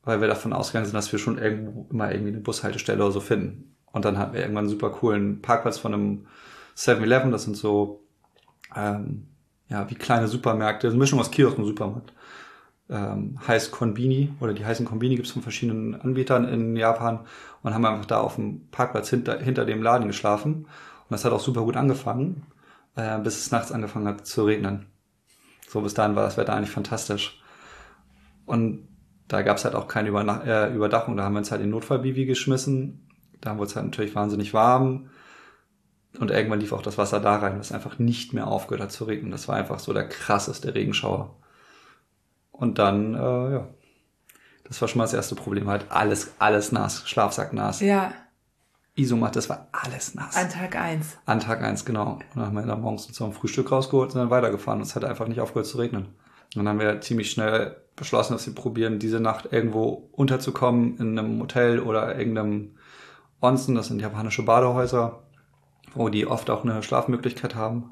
weil 0.02 0.20
wir 0.20 0.28
davon 0.28 0.52
ausgegangen 0.52 0.86
sind, 0.86 0.94
dass 0.94 1.12
wir 1.12 1.18
schon 1.18 1.38
irgendwo 1.38 1.86
immer 1.90 2.10
irgendwie 2.10 2.32
eine 2.32 2.40
Bushaltestelle 2.40 3.02
oder 3.02 3.12
so 3.12 3.20
finden. 3.20 3.76
Und 3.92 4.04
dann 4.04 4.18
hatten 4.18 4.32
wir 4.34 4.40
irgendwann 4.40 4.64
einen 4.64 4.70
super 4.70 4.90
coolen 4.90 5.40
Parkplatz 5.40 5.78
von 5.78 5.94
einem 5.94 6.26
7-Eleven, 6.76 7.30
das 7.30 7.44
sind 7.44 7.56
so, 7.56 8.04
ähm, 8.74 9.28
ja, 9.68 9.88
wie 9.88 9.94
kleine 9.94 10.28
Supermärkte, 10.28 10.88
eine 10.88 10.96
Mischung 10.96 11.20
aus 11.20 11.30
Kiosk 11.30 11.58
und 11.58 11.66
Supermarkt. 11.66 12.12
Ähm, 12.90 13.38
heißt 13.46 13.70
Konbini 13.70 14.30
oder 14.40 14.52
die 14.52 14.64
heißen 14.64 14.84
Konbini 14.84 15.14
gibt 15.14 15.26
es 15.26 15.32
von 15.32 15.40
verschiedenen 15.40 15.98
Anbietern 15.98 16.46
in 16.46 16.76
Japan 16.76 17.20
und 17.62 17.72
haben 17.72 17.86
einfach 17.86 18.04
da 18.04 18.20
auf 18.20 18.34
dem 18.34 18.68
Parkplatz 18.70 19.08
hinter, 19.08 19.38
hinter 19.38 19.64
dem 19.64 19.82
Laden 19.82 20.06
geschlafen. 20.06 20.54
Und 20.54 21.10
das 21.10 21.24
hat 21.24 21.32
auch 21.32 21.40
super 21.40 21.62
gut 21.62 21.76
angefangen 21.76 22.42
äh, 22.96 23.18
bis 23.18 23.38
es 23.38 23.50
nachts 23.50 23.72
angefangen 23.72 24.08
hat 24.08 24.26
zu 24.26 24.44
regnen. 24.44 24.86
So 25.68 25.80
bis 25.80 25.94
dahin 25.94 26.16
war 26.16 26.24
das 26.24 26.36
Wetter 26.36 26.54
eigentlich 26.54 26.70
fantastisch. 26.70 27.42
Und 28.46 28.88
da 29.28 29.42
gab 29.42 29.56
es 29.56 29.64
halt 29.64 29.74
auch 29.74 29.88
keine 29.88 30.08
Überna 30.10 30.42
äh, 30.44 30.74
Überdachung. 30.74 31.16
Da 31.16 31.24
haben 31.24 31.32
wir 31.32 31.38
uns 31.38 31.50
halt 31.50 31.62
in 31.62 31.70
Notfallbivi 31.70 32.26
geschmissen. 32.26 33.08
Da 33.40 33.56
wurde 33.56 33.68
es 33.68 33.76
halt 33.76 33.86
natürlich 33.86 34.14
wahnsinnig 34.14 34.54
warm. 34.54 35.10
Und 36.18 36.30
irgendwann 36.30 36.60
lief 36.60 36.72
auch 36.72 36.82
das 36.82 36.98
Wasser 36.98 37.20
da 37.20 37.36
rein, 37.36 37.58
was 37.58 37.72
einfach 37.72 37.98
nicht 37.98 38.32
mehr 38.32 38.46
aufgehört 38.46 38.82
hat 38.82 38.92
zu 38.92 39.04
regnen. 39.04 39.32
Das 39.32 39.48
war 39.48 39.56
einfach 39.56 39.80
so 39.80 39.92
der 39.92 40.08
krasseste 40.08 40.74
Regenschauer. 40.74 41.36
Und 42.52 42.78
dann, 42.78 43.14
äh, 43.14 43.52
ja, 43.52 43.68
das 44.62 44.80
war 44.80 44.86
schon 44.86 44.98
mal 44.98 45.04
das 45.04 45.14
erste 45.14 45.34
Problem. 45.34 45.68
Halt 45.68 45.86
alles, 45.88 46.34
alles 46.38 46.70
nass, 46.70 47.08
Schlafsack 47.08 47.52
nass. 47.52 47.80
Ja. 47.80 48.12
Isomatte, 48.96 49.34
das 49.38 49.48
war 49.48 49.68
alles 49.72 50.14
nass. 50.14 50.36
An 50.36 50.48
Tag 50.48 50.76
eins. 50.76 51.16
An 51.26 51.40
Tag 51.40 51.62
eins, 51.62 51.84
genau. 51.84 52.12
Und 52.12 52.22
dann 52.36 52.46
haben 52.46 52.54
wir 52.54 52.62
dann 52.62 52.80
morgens 52.80 53.08
zum 53.08 53.32
Frühstück 53.32 53.72
rausgeholt 53.72 54.14
und 54.14 54.20
dann 54.20 54.30
weitergefahren. 54.30 54.80
Und 54.80 54.86
es 54.86 54.94
hat 54.94 55.04
einfach 55.04 55.26
nicht 55.26 55.40
aufgehört 55.40 55.66
zu 55.66 55.78
regnen. 55.78 56.04
Und 56.04 56.56
dann 56.56 56.68
haben 56.68 56.78
wir 56.78 57.00
ziemlich 57.00 57.30
schnell 57.30 57.76
beschlossen, 57.96 58.34
dass 58.34 58.46
wir 58.46 58.54
probieren, 58.54 59.00
diese 59.00 59.18
Nacht 59.18 59.52
irgendwo 59.52 60.08
unterzukommen 60.12 60.96
in 60.98 61.18
einem 61.18 61.40
Hotel 61.40 61.80
oder 61.80 62.16
irgendeinem 62.16 62.76
Onsen. 63.40 63.74
Das 63.74 63.88
sind 63.88 64.00
japanische 64.00 64.44
Badehäuser, 64.44 65.24
wo 65.94 66.08
die 66.08 66.26
oft 66.26 66.48
auch 66.50 66.62
eine 66.62 66.82
Schlafmöglichkeit 66.82 67.56
haben. 67.56 67.90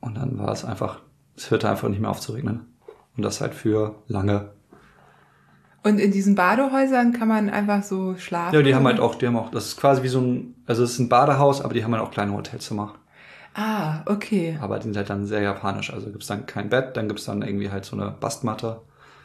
Und 0.00 0.16
dann 0.16 0.38
war 0.38 0.52
es 0.52 0.66
einfach, 0.66 1.00
es 1.36 1.50
hörte 1.50 1.70
einfach 1.70 1.88
nicht 1.88 2.00
mehr 2.00 2.10
auf 2.10 2.20
zu 2.20 2.32
regnen. 2.32 2.74
Und 3.16 3.22
das 3.22 3.40
halt 3.40 3.54
für 3.54 4.02
lange 4.06 4.52
und 5.82 5.98
in 5.98 6.10
diesen 6.10 6.34
Badehäusern 6.34 7.12
kann 7.12 7.28
man 7.28 7.50
einfach 7.50 7.82
so 7.82 8.16
schlafen? 8.16 8.54
Ja, 8.54 8.62
die 8.62 8.74
haben 8.74 8.86
halt 8.86 9.00
auch, 9.00 9.14
die 9.14 9.26
haben 9.26 9.36
auch, 9.36 9.50
das 9.50 9.66
ist 9.66 9.76
quasi 9.76 10.02
wie 10.02 10.08
so 10.08 10.20
ein, 10.20 10.54
also 10.66 10.82
es 10.82 10.92
ist 10.92 10.98
ein 10.98 11.08
Badehaus, 11.08 11.60
aber 11.60 11.74
die 11.74 11.84
haben 11.84 11.92
halt 11.92 12.02
auch 12.02 12.10
kleine 12.10 12.32
Hotelzimmer. 12.32 12.94
Ah, 13.54 14.02
okay. 14.06 14.58
Aber 14.60 14.78
die 14.78 14.84
sind 14.84 14.96
halt 14.96 15.10
dann 15.10 15.26
sehr 15.26 15.40
japanisch. 15.40 15.92
Also 15.92 16.10
gibt's 16.10 16.26
dann 16.26 16.46
kein 16.46 16.68
Bett, 16.68 16.96
dann 16.96 17.08
gibt's 17.08 17.24
dann 17.24 17.42
irgendwie 17.42 17.70
halt 17.70 17.84
so 17.84 17.96
eine 17.96 18.10
Bastmatte 18.10 18.82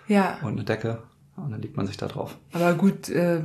ja. 0.08 0.38
und 0.42 0.54
eine 0.54 0.64
Decke 0.64 1.00
und 1.36 1.52
dann 1.52 1.62
liegt 1.62 1.78
man 1.78 1.86
sich 1.88 1.98
da 1.98 2.08
drauf. 2.08 2.38
Aber 2.52 2.74
gut, 2.74 3.10
äh, 3.10 3.42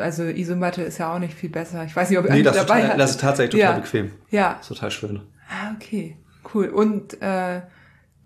also 0.00 0.24
Isomatte 0.24 0.82
ist 0.82 0.98
ja 0.98 1.14
auch 1.14 1.18
nicht 1.18 1.34
viel 1.34 1.50
besser. 1.50 1.84
Ich 1.84 1.96
weiß 1.96 2.10
nicht, 2.10 2.18
ob 2.18 2.26
ihr 2.26 2.32
nee, 2.32 2.42
das 2.42 2.56
dabei 2.56 2.82
total, 2.82 2.98
Das 2.98 3.10
ist 3.12 3.20
tatsächlich 3.20 3.60
total 3.60 3.76
ja. 3.76 3.80
bequem. 3.80 4.10
Ja. 4.30 4.58
ist 4.60 4.68
total 4.68 4.90
schön. 4.90 5.20
Ah, 5.48 5.72
okay. 5.74 6.16
Cool. 6.54 6.68
Und 6.68 7.20
äh, 7.22 7.62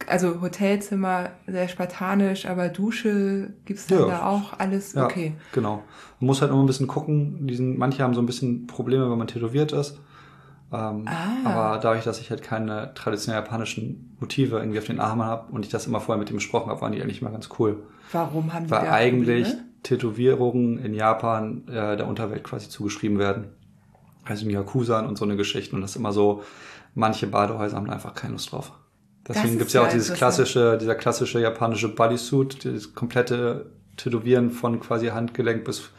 also 0.07 0.40
Hotelzimmer 0.40 1.30
sehr 1.46 1.68
spartanisch, 1.68 2.46
aber 2.46 2.68
Dusche 2.68 3.52
gibt's 3.64 3.87
dann 3.87 4.00
ja. 4.00 4.07
da 4.07 4.26
auch 4.26 4.59
alles 4.59 4.94
ja, 4.94 5.04
okay. 5.04 5.35
Genau. 5.52 5.83
Man 6.20 6.26
muss 6.26 6.40
halt 6.40 6.50
immer 6.50 6.62
ein 6.62 6.66
bisschen 6.66 6.87
gucken. 6.87 7.46
Diesen, 7.46 7.78
manche 7.78 8.02
haben 8.02 8.14
so 8.14 8.20
ein 8.20 8.26
bisschen 8.26 8.66
Probleme, 8.66 9.11
wenn 9.11 9.18
man 9.18 9.26
tätowiert 9.26 9.72
ist. 9.72 9.98
Ähm, 10.72 11.07
ah. 11.07 11.37
Aber 11.44 11.78
dadurch, 11.78 12.04
dass 12.04 12.20
ich 12.20 12.30
halt 12.30 12.42
keine 12.42 12.92
traditionell 12.94 13.40
japanischen 13.40 14.16
Motive 14.20 14.59
irgendwie 14.59 14.78
auf 14.78 14.87
den 14.87 15.00
Armen 15.00 15.22
habe 15.22 15.52
und 15.52 15.64
ich 15.64 15.70
das 15.70 15.87
immer 15.87 16.00
vorher 16.00 16.18
mit 16.18 16.30
ihm 16.30 16.37
besprochen 16.37 16.70
habe, 16.70 16.80
waren 16.80 16.92
die 16.92 17.02
eigentlich 17.02 17.22
mal 17.22 17.30
ganz 17.30 17.48
cool. 17.59 17.83
Warum 18.12 18.52
haben 18.52 18.66
die 18.66 18.70
Weil 18.70 18.88
eigentlich 18.88 19.48
Probleme? 19.48 19.68
Tätowierungen 19.83 20.78
in 20.78 20.94
Japan 20.94 21.68
äh, 21.68 21.96
der 21.96 22.07
Unterwelt 22.07 22.42
quasi 22.44 22.68
zugeschrieben 22.68 23.18
werden. 23.18 23.48
Also 24.24 24.44
in 24.46 24.50
Yakuza 24.50 25.00
und 25.00 25.16
so 25.16 25.24
eine 25.24 25.37
Geschichte. 25.37 25.76
Und 25.76 25.83
das 25.83 25.90
ist 25.92 25.96
immer 25.96 26.12
so, 26.12 26.42
manche 26.94 27.26
Badehäuser 27.26 27.76
haben 27.76 27.90
einfach 27.90 28.14
keine 28.14 28.33
Lust 28.33 28.52
drauf. 28.52 28.72
Deswegen 29.26 29.58
gibt's 29.58 29.72
ja 29.72 29.82
auch 29.82 29.88
dieses 29.88 30.12
klassische, 30.12 30.76
dieser 30.76 30.94
klassische 30.94 31.40
japanische 31.40 31.88
Bodysuit, 31.88 32.64
dieses 32.64 32.94
komplette 32.94 33.66
Tätowieren 33.96 34.50
von 34.50 34.80
quasi 34.80 35.08
Handgelenk 35.08 35.64
bis 35.64 35.90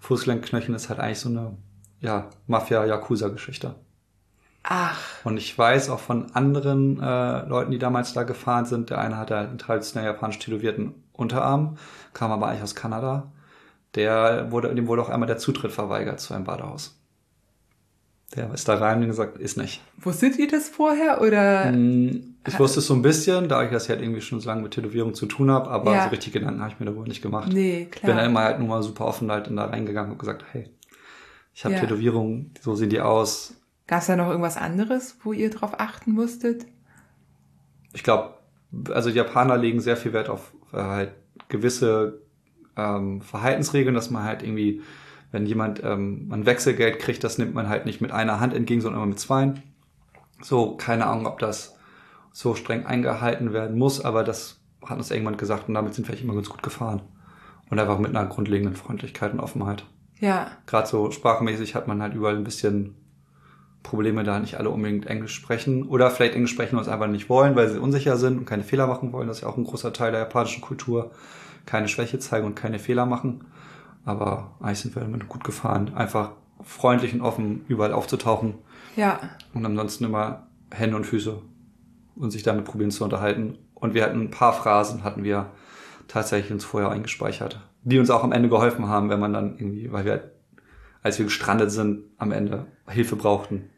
Fußgelenkknöcheln 0.00 0.74
ist 0.74 0.88
halt 0.88 1.00
eigentlich 1.00 1.20
so 1.20 1.28
eine 1.28 1.56
ja, 2.00 2.30
Mafia-Yakuza-Geschichte. 2.46 3.74
Ach. 4.62 4.98
Und 5.24 5.36
ich 5.36 5.56
weiß 5.56 5.90
auch 5.90 6.00
von 6.00 6.32
anderen 6.34 7.00
äh, 7.00 7.46
Leuten, 7.46 7.70
die 7.70 7.78
damals 7.78 8.12
da 8.12 8.24
gefahren 8.24 8.66
sind, 8.66 8.90
der 8.90 8.98
eine 8.98 9.16
hatte 9.16 9.36
einen 9.36 9.58
traditionell 9.58 10.10
japanisch 10.10 10.38
tätowierten 10.38 10.94
Unterarm, 11.12 11.76
kam 12.12 12.30
aber 12.30 12.48
eigentlich 12.48 12.62
aus 12.62 12.74
Kanada. 12.74 13.32
Der 13.94 14.50
wurde, 14.52 14.74
dem 14.74 14.86
wurde 14.86 15.02
auch 15.02 15.08
einmal 15.08 15.26
der 15.26 15.38
Zutritt 15.38 15.72
verweigert 15.72 16.20
zu 16.20 16.34
einem 16.34 16.44
Badehaus. 16.44 16.99
Der 18.36 18.52
ist 18.54 18.68
da 18.68 18.76
rein 18.76 19.02
und 19.02 19.08
gesagt, 19.08 19.38
ist 19.38 19.56
nicht. 19.56 19.82
Wusstet 19.98 20.38
ihr 20.38 20.46
das 20.46 20.68
vorher 20.68 21.20
oder? 21.20 21.64
Hm, 21.64 22.36
ich 22.46 22.58
wusste 22.58 22.78
es 22.78 22.86
so 22.86 22.94
ein 22.94 23.02
bisschen, 23.02 23.48
da 23.48 23.64
ich 23.64 23.70
das 23.70 23.88
halt 23.88 24.00
irgendwie 24.00 24.20
schon 24.20 24.40
so 24.40 24.48
lange 24.48 24.62
mit 24.62 24.72
Tätowierung 24.72 25.14
zu 25.14 25.26
tun 25.26 25.50
habe, 25.50 25.68
aber 25.68 25.92
ja. 25.92 26.04
so 26.04 26.10
richtig 26.10 26.32
Gedanken 26.32 26.60
habe 26.60 26.72
ich 26.72 26.78
mir 26.78 26.86
da 26.86 26.94
wohl 26.94 27.08
nicht 27.08 27.22
gemacht. 27.22 27.52
Nee, 27.52 27.88
klar. 27.90 28.12
Bin 28.12 28.16
da 28.16 28.24
immer 28.24 28.40
halt 28.40 28.60
nur 28.60 28.68
mal 28.68 28.82
super 28.82 29.06
offen 29.06 29.30
halt 29.30 29.48
in 29.48 29.56
da 29.56 29.64
reingegangen 29.64 30.12
und 30.12 30.18
gesagt, 30.18 30.44
hey, 30.52 30.70
ich 31.54 31.64
habe 31.64 31.74
ja. 31.74 31.80
Tätowierungen, 31.80 32.54
so 32.60 32.74
sehen 32.76 32.90
die 32.90 33.00
aus. 33.00 33.54
Gab 33.88 34.00
es 34.00 34.06
da 34.06 34.14
noch 34.14 34.28
irgendwas 34.28 34.56
anderes, 34.56 35.16
wo 35.24 35.32
ihr 35.32 35.50
drauf 35.50 35.80
achten 35.80 36.12
musstet? 36.12 36.66
Ich 37.92 38.04
glaube, 38.04 38.34
also 38.90 39.10
die 39.10 39.16
Japaner 39.16 39.56
legen 39.56 39.80
sehr 39.80 39.96
viel 39.96 40.12
Wert 40.12 40.28
auf 40.28 40.52
äh, 40.72 40.76
halt 40.76 41.12
gewisse 41.48 42.22
ähm, 42.76 43.20
Verhaltensregeln, 43.20 43.94
dass 43.94 44.10
man 44.10 44.22
halt 44.22 44.44
irgendwie 44.44 44.82
wenn 45.32 45.46
jemand 45.46 45.82
ähm, 45.84 46.28
ein 46.32 46.46
Wechselgeld 46.46 46.98
kriegt, 46.98 47.22
das 47.24 47.38
nimmt 47.38 47.54
man 47.54 47.68
halt 47.68 47.86
nicht 47.86 48.00
mit 48.00 48.12
einer 48.12 48.40
Hand 48.40 48.54
entgegen, 48.54 48.80
sondern 48.80 49.02
immer 49.02 49.10
mit 49.10 49.20
zwei. 49.20 49.54
So, 50.42 50.76
keine 50.76 51.06
Ahnung, 51.06 51.26
ob 51.26 51.38
das 51.38 51.76
so 52.32 52.54
streng 52.54 52.86
eingehalten 52.86 53.52
werden 53.52 53.78
muss, 53.78 54.04
aber 54.04 54.24
das 54.24 54.60
hat 54.84 54.98
uns 54.98 55.10
irgendwann 55.10 55.36
gesagt 55.36 55.68
und 55.68 55.74
damit 55.74 55.94
sind 55.94 56.08
wir 56.08 56.18
immer 56.18 56.34
ganz 56.34 56.48
gut 56.48 56.62
gefahren. 56.62 57.02
Und 57.68 57.78
einfach 57.78 57.98
mit 57.98 58.16
einer 58.16 58.26
grundlegenden 58.26 58.74
Freundlichkeit 58.74 59.32
und 59.32 59.40
Offenheit. 59.40 59.84
Ja. 60.18 60.50
Gerade 60.66 60.88
so 60.88 61.10
sprachmäßig 61.12 61.74
hat 61.74 61.86
man 61.86 62.02
halt 62.02 62.14
überall 62.14 62.36
ein 62.36 62.44
bisschen 62.44 62.96
Probleme, 63.82 64.24
da 64.24 64.38
nicht 64.38 64.56
alle 64.58 64.70
unbedingt 64.70 65.06
Englisch 65.06 65.34
sprechen 65.34 65.84
oder 65.84 66.10
vielleicht 66.10 66.34
Englisch 66.34 66.50
sprechen 66.50 66.76
und 66.76 66.82
es 66.82 66.88
einfach 66.88 67.06
nicht 67.06 67.28
wollen, 67.28 67.56
weil 67.56 67.68
sie 67.68 67.78
unsicher 67.78 68.16
sind 68.16 68.38
und 68.38 68.44
keine 68.44 68.64
Fehler 68.64 68.86
machen 68.86 69.12
wollen. 69.12 69.28
Das 69.28 69.38
ist 69.38 69.42
ja 69.42 69.48
auch 69.48 69.56
ein 69.56 69.64
großer 69.64 69.92
Teil 69.92 70.10
der 70.10 70.20
japanischen 70.20 70.60
Kultur. 70.60 71.12
Keine 71.64 71.88
Schwäche 71.88 72.18
zeigen 72.18 72.46
und 72.46 72.56
keine 72.56 72.78
Fehler 72.78 73.06
machen. 73.06 73.44
Aber 74.04 74.56
eigentlich 74.60 74.80
sind 74.80 74.94
wir 74.94 75.02
damit 75.02 75.28
gut 75.28 75.44
gefahren. 75.44 75.94
Einfach 75.94 76.32
freundlich 76.62 77.14
und 77.14 77.20
offen 77.20 77.64
überall 77.68 77.92
aufzutauchen. 77.92 78.54
Ja. 78.96 79.20
Und 79.54 79.64
ansonsten 79.64 80.04
immer 80.04 80.48
Hände 80.70 80.96
und 80.96 81.04
Füße 81.04 81.40
und 82.16 82.30
sich 82.30 82.42
damit 82.42 82.64
probieren 82.64 82.90
zu 82.90 83.04
unterhalten. 83.04 83.58
Und 83.74 83.94
wir 83.94 84.02
hatten 84.02 84.20
ein 84.20 84.30
paar 84.30 84.52
Phrasen, 84.52 85.04
hatten 85.04 85.24
wir 85.24 85.50
tatsächlich 86.08 86.52
uns 86.52 86.64
vorher 86.64 86.90
eingespeichert, 86.90 87.60
die 87.82 87.98
uns 87.98 88.10
auch 88.10 88.24
am 88.24 88.32
Ende 88.32 88.48
geholfen 88.48 88.88
haben, 88.88 89.08
wenn 89.10 89.20
man 89.20 89.32
dann 89.32 89.56
irgendwie, 89.58 89.90
weil 89.92 90.04
wir, 90.04 90.32
als 91.02 91.18
wir 91.18 91.24
gestrandet 91.24 91.70
sind, 91.70 92.04
am 92.18 92.32
Ende 92.32 92.66
Hilfe 92.88 93.16
brauchten. 93.16 93.70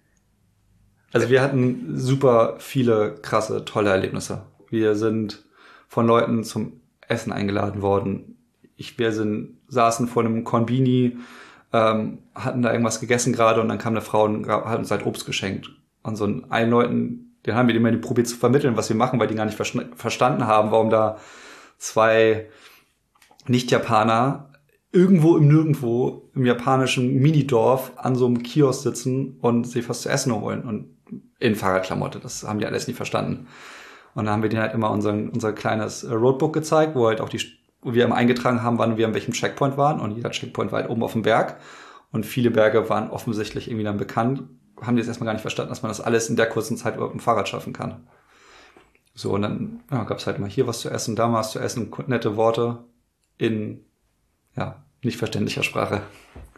Also 1.13 1.29
wir 1.29 1.43
hatten 1.43 1.99
super 1.99 2.57
viele 2.59 3.17
krasse, 3.21 3.65
tolle 3.65 3.91
Erlebnisse. 3.91 4.47
Wir 4.71 4.95
sind 4.95 5.45
von 5.89 6.07
Leuten 6.07 6.43
zum 6.43 6.81
Essen 7.07 7.33
eingeladen 7.33 7.83
worden, 7.83 8.39
ich, 8.77 8.99
wir 8.99 9.13
sind, 9.13 9.59
saßen 9.73 10.07
vor 10.07 10.25
einem 10.25 10.45
Konbini, 10.45 11.17
ähm, 11.73 12.19
hatten 12.35 12.63
da 12.63 12.71
irgendwas 12.71 13.01
gegessen 13.01 13.33
gerade 13.33 13.61
und 13.61 13.69
dann 13.69 13.79
kam 13.79 13.95
eine 13.95 14.03
Frau 14.03 14.25
und 14.25 14.47
hat 14.47 14.79
uns 14.79 14.91
halt 14.91 15.07
Obst 15.07 15.27
geschenkt. 15.27 15.71
Und 16.03 16.17
so 16.17 16.25
einen 16.25 16.71
Leuten, 16.71 17.37
den 17.47 17.55
haben 17.55 17.69
wir 17.69 17.75
immer 17.75 17.91
die 17.91 17.97
probiert 17.97 18.29
zu 18.29 18.37
vermitteln, 18.37 18.77
was 18.77 18.89
wir 18.89 18.97
machen, 18.97 19.19
weil 19.19 19.29
die 19.29 19.35
gar 19.35 19.47
nicht 19.47 19.57
verstanden 19.57 20.47
haben, 20.47 20.71
warum 20.71 20.91
da 20.91 21.17
zwei 21.79 22.49
Nicht-Japaner 23.47 24.51
irgendwo 24.93 25.37
im 25.39 25.49
Nirgendwo 25.49 26.31
im 26.35 26.45
japanischen 26.45 27.15
Minidorf 27.21 27.93
an 27.97 28.15
so 28.15 28.27
einem 28.27 28.43
Kiosk 28.43 28.83
sitzen 28.83 29.39
und 29.41 29.67
sich 29.67 29.89
was 29.89 30.03
zu 30.03 30.11
essen 30.11 30.35
holen 30.35 30.63
und 30.63 30.93
in 31.39 31.55
Fahrradklamotte. 31.55 32.21
Das 32.21 32.45
haben 32.45 32.59
die 32.59 32.67
alles 32.67 32.87
nicht 32.87 32.97
verstanden. 32.97 33.47
Und 34.15 34.27
dann 34.27 34.35
haben 34.35 34.43
wir 34.43 34.51
denen 34.51 34.63
halt 34.63 34.75
immer 34.75 34.91
unseren, 34.91 35.31
unser 35.31 35.53
kleines 35.53 36.09
Roadbook 36.09 36.53
gezeigt, 36.53 36.95
wo 36.95 37.07
halt 37.07 37.21
auch 37.21 37.31
die 37.31 37.41
wir 37.83 38.05
immer 38.05 38.15
eingetragen 38.15 38.63
haben, 38.63 38.79
wann 38.79 38.97
wir 38.97 39.07
an 39.07 39.15
welchem 39.15 39.33
Checkpoint 39.33 39.77
waren. 39.77 40.01
Und 40.01 40.13
jeder 40.13 40.31
Checkpoint 40.31 40.73
war 40.73 40.81
halt 40.81 40.91
oben 40.91 41.03
auf 41.03 41.13
dem 41.13 41.23
Berg. 41.23 41.59
Und 42.13 42.27
viele 42.27 42.51
Berge 42.51 42.89
waren 42.89 43.11
offensichtlich 43.11 43.69
irgendwie 43.69 43.85
dann 43.85 43.97
bekannt. 43.97 44.45
Haben 44.81 44.97
die 44.97 45.01
jetzt 45.01 45.09
erstmal 45.09 45.27
gar 45.27 45.33
nicht 45.33 45.43
verstanden, 45.43 45.71
dass 45.71 45.83
man 45.83 45.91
das 45.91 46.01
alles 46.01 46.29
in 46.29 46.37
der 46.37 46.49
kurzen 46.49 46.77
Zeit 46.77 46.97
über 46.97 47.09
dem 47.09 47.21
Fahrrad 47.21 47.49
schaffen 47.49 47.73
kann. 47.73 48.07
So, 49.15 49.33
und 49.33 49.43
dann 49.43 49.81
ja, 49.91 50.05
gab 50.05 50.19
es 50.19 50.27
halt 50.27 50.39
mal 50.39 50.49
hier 50.49 50.67
was 50.67 50.81
zu 50.81 50.91
essen, 50.91 51.17
da 51.17 51.29
mal 51.29 51.41
was 51.41 51.53
zu 51.53 51.59
essen, 51.59 51.93
nette 52.07 52.37
Worte 52.37 52.85
in 53.37 53.85
ja, 54.57 54.83
nicht 55.03 55.17
verständlicher 55.17 55.63
Sprache. 55.63 56.03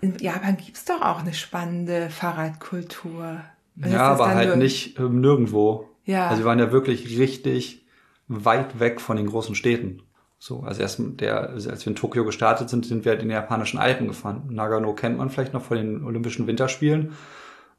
In 0.00 0.18
Japan 0.18 0.56
gibt's 0.56 0.84
doch 0.84 1.00
auch 1.00 1.20
eine 1.20 1.34
spannende 1.34 2.10
Fahrradkultur. 2.10 3.40
ja, 3.76 4.00
aber 4.00 4.28
halt 4.28 4.56
nicht 4.56 4.98
ähm, 4.98 5.20
nirgendwo. 5.20 5.88
Ja. 6.04 6.28
Also 6.28 6.42
wir 6.42 6.46
waren 6.46 6.58
ja 6.58 6.70
wirklich 6.72 7.18
richtig 7.18 7.86
weit 8.28 8.78
weg 8.80 9.00
von 9.00 9.16
den 9.16 9.26
großen 9.26 9.54
Städten. 9.54 10.02
So, 10.46 10.60
also 10.60 10.82
erst 10.82 11.00
der, 11.00 11.48
als 11.48 11.86
wir 11.86 11.86
in 11.86 11.96
Tokio 11.96 12.22
gestartet 12.22 12.68
sind, 12.68 12.84
sind 12.84 13.06
wir 13.06 13.12
halt 13.12 13.22
in 13.22 13.28
den 13.28 13.34
japanischen 13.34 13.78
Alpen 13.78 14.08
gefahren. 14.08 14.42
Nagano 14.50 14.94
kennt 14.94 15.16
man 15.16 15.30
vielleicht 15.30 15.54
noch 15.54 15.62
von 15.62 15.78
den 15.78 16.04
Olympischen 16.04 16.46
Winterspielen. 16.46 17.14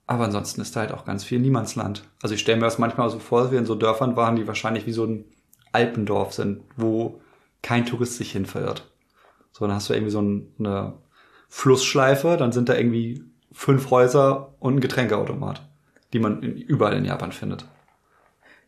Aber 0.08 0.24
ansonsten 0.24 0.62
ist 0.62 0.76
da 0.76 0.80
halt 0.80 0.92
auch 0.92 1.06
ganz 1.06 1.24
viel 1.24 1.38
Niemandsland. 1.38 2.10
Also 2.24 2.34
ich 2.34 2.42
stelle 2.42 2.58
mir 2.58 2.66
das 2.66 2.80
manchmal 2.80 3.12
so 3.12 3.20
vor, 3.20 3.52
wir 3.52 3.60
in 3.60 3.68
so 3.68 3.76
Dörfern 3.76 4.16
waren, 4.16 4.36
die 4.36 4.48
wahrscheinlich 4.48 4.88
wie 4.88 4.94
so 4.94 5.06
ein 5.06 5.26
Alpendorf 5.74 6.34
sind, 6.34 6.64
wo 6.76 7.22
kein 7.62 7.86
Tourist 7.86 8.18
sich 8.18 8.32
hin 8.32 8.48
verirrt. 8.48 8.92
So, 9.52 9.68
dann 9.68 9.76
hast 9.76 9.88
du 9.90 9.94
irgendwie 9.94 10.12
so 10.12 10.42
eine 10.58 10.94
Flussschleife, 11.50 12.36
dann 12.36 12.52
sind 12.52 12.68
da 12.68 12.74
irgendwie 12.74 13.24
fünf 13.52 13.92
Häuser 13.92 14.56
und 14.58 14.78
ein 14.78 14.82
Getränkeautomat, 14.82 15.62
die 16.14 16.20
man 16.20 16.42
überall 16.42 16.98
in 16.98 17.06
Japan 17.06 17.32
findet. 17.32 17.68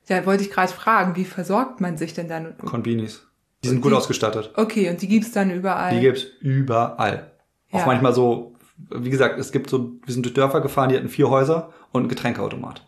Ja, 0.08 0.24
wollte 0.28 0.44
ich 0.44 0.52
gerade 0.52 0.72
fragen, 0.72 1.16
wie 1.16 1.26
versorgt 1.26 1.82
man 1.82 1.98
sich 1.98 2.14
denn 2.14 2.28
dann? 2.28 2.60
Konbinis. 2.60 3.27
Die 3.64 3.70
sind 3.70 3.82
gut 3.82 3.92
die, 3.92 3.96
ausgestattet. 3.96 4.52
Okay, 4.56 4.90
und 4.90 5.02
die 5.02 5.08
gibt's 5.08 5.32
dann 5.32 5.52
überall? 5.52 5.94
Die 5.94 6.02
gibt's 6.02 6.24
überall. 6.42 7.32
Ja. 7.70 7.80
Auch 7.80 7.86
manchmal 7.86 8.14
so, 8.14 8.56
wie 8.90 9.10
gesagt, 9.10 9.40
es 9.40 9.52
gibt 9.52 9.70
so, 9.70 9.94
wir 10.06 10.14
sind 10.14 10.24
durch 10.26 10.34
Dörfer 10.34 10.62
gefahren, 10.62 10.90
die 10.90 10.96
hatten 10.96 11.10
vier 11.10 11.30
Häuser 11.30 11.74
und 11.92 12.02
einen 12.02 12.10
Getränkeautomat. 12.10 12.86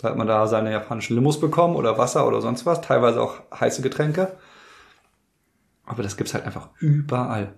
Da 0.00 0.08
hat 0.08 0.16
man 0.16 0.26
da 0.26 0.46
seine 0.46 0.72
japanischen 0.72 1.14
Limos 1.14 1.40
bekommen 1.40 1.76
oder 1.76 1.98
Wasser 1.98 2.26
oder 2.26 2.40
sonst 2.40 2.64
was, 2.66 2.80
teilweise 2.80 3.20
auch 3.20 3.40
heiße 3.52 3.82
Getränke. 3.82 4.36
Aber 5.84 6.02
das 6.02 6.16
gibt's 6.16 6.34
halt 6.34 6.44
einfach 6.44 6.70
überall. 6.78 7.54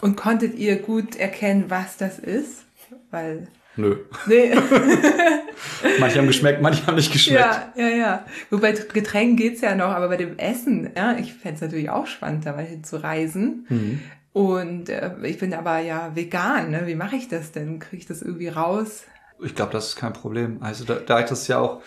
Und 0.00 0.16
konntet 0.16 0.54
ihr 0.56 0.80
gut 0.80 1.16
erkennen, 1.16 1.66
was 1.68 1.96
das 1.96 2.18
ist? 2.18 2.64
Weil 3.10 3.48
Nö. 3.78 3.96
Nee. 4.26 4.52
manche 6.00 6.18
haben 6.18 6.26
geschmeckt, 6.26 6.60
manche 6.60 6.84
haben 6.84 6.96
nicht 6.96 7.12
geschmeckt. 7.12 7.40
Ja, 7.40 7.72
ja, 7.76 7.88
ja. 7.88 8.24
Wobei 8.50 8.72
Getränken 8.72 9.36
geht's 9.36 9.60
ja 9.60 9.76
noch, 9.76 9.90
aber 9.90 10.08
bei 10.08 10.16
dem 10.16 10.36
Essen, 10.36 10.90
ja, 10.96 11.16
ich 11.16 11.32
fände 11.32 11.64
natürlich 11.64 11.88
auch 11.88 12.08
spannend, 12.08 12.44
da 12.44 12.54
mal 12.54 12.64
hin 12.64 12.82
zu 12.82 13.00
reisen. 13.00 13.66
Mhm. 13.68 14.00
Und 14.32 14.88
äh, 14.88 15.12
ich 15.22 15.38
bin 15.38 15.54
aber 15.54 15.78
ja 15.78 16.10
vegan, 16.16 16.72
ne? 16.72 16.86
Wie 16.86 16.96
mache 16.96 17.14
ich 17.14 17.28
das 17.28 17.52
denn? 17.52 17.78
Kriege 17.78 17.98
ich 17.98 18.06
das 18.06 18.20
irgendwie 18.20 18.48
raus? 18.48 19.04
Ich 19.40 19.54
glaube, 19.54 19.70
das 19.70 19.90
ist 19.90 19.96
kein 19.96 20.12
Problem. 20.12 20.58
Also 20.60 20.84
da, 20.84 20.96
da 20.96 21.20
ich 21.20 21.26
das 21.26 21.46
ja 21.46 21.60
auch, 21.60 21.80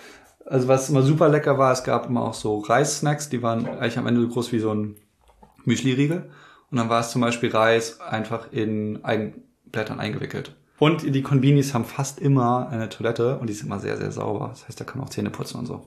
also 0.46 0.70
was 0.70 0.90
immer 0.90 1.02
super 1.02 1.28
lecker 1.28 1.58
war, 1.58 1.74
es 1.74 1.84
gab 1.84 2.08
immer 2.08 2.24
auch 2.24 2.34
so 2.34 2.60
Reissnacks, 2.60 3.28
die 3.28 3.44
waren 3.44 3.68
eigentlich 3.68 3.98
am 3.98 4.08
Ende 4.08 4.22
so 4.22 4.30
groß 4.30 4.54
wie 4.54 4.60
so 4.60 4.74
ein 4.74 4.96
Müsli-Riegel. 5.66 6.30
Und 6.72 6.78
dann 6.78 6.88
war 6.88 7.02
es 7.02 7.12
zum 7.12 7.20
Beispiel 7.20 7.52
Reis 7.52 8.00
einfach 8.00 8.54
in 8.54 9.04
Eigenblättern 9.04 10.00
eingewickelt. 10.00 10.56
Und 10.82 11.14
die 11.14 11.22
Konbinis 11.22 11.76
haben 11.76 11.86
fast 11.86 12.20
immer 12.20 12.70
eine 12.72 12.90
Toilette 12.90 13.38
und 13.38 13.46
die 13.46 13.54
ist 13.54 13.62
immer 13.62 13.78
sehr, 13.78 13.98
sehr 13.98 14.12
sauber. 14.12 14.48
Das 14.50 14.68
heißt, 14.68 14.80
da 14.80 14.84
kann 14.84 14.98
man 14.98 15.06
auch 15.06 15.12
Zähne 15.12 15.30
putzen 15.30 15.60
und 15.60 15.68
so. 15.68 15.86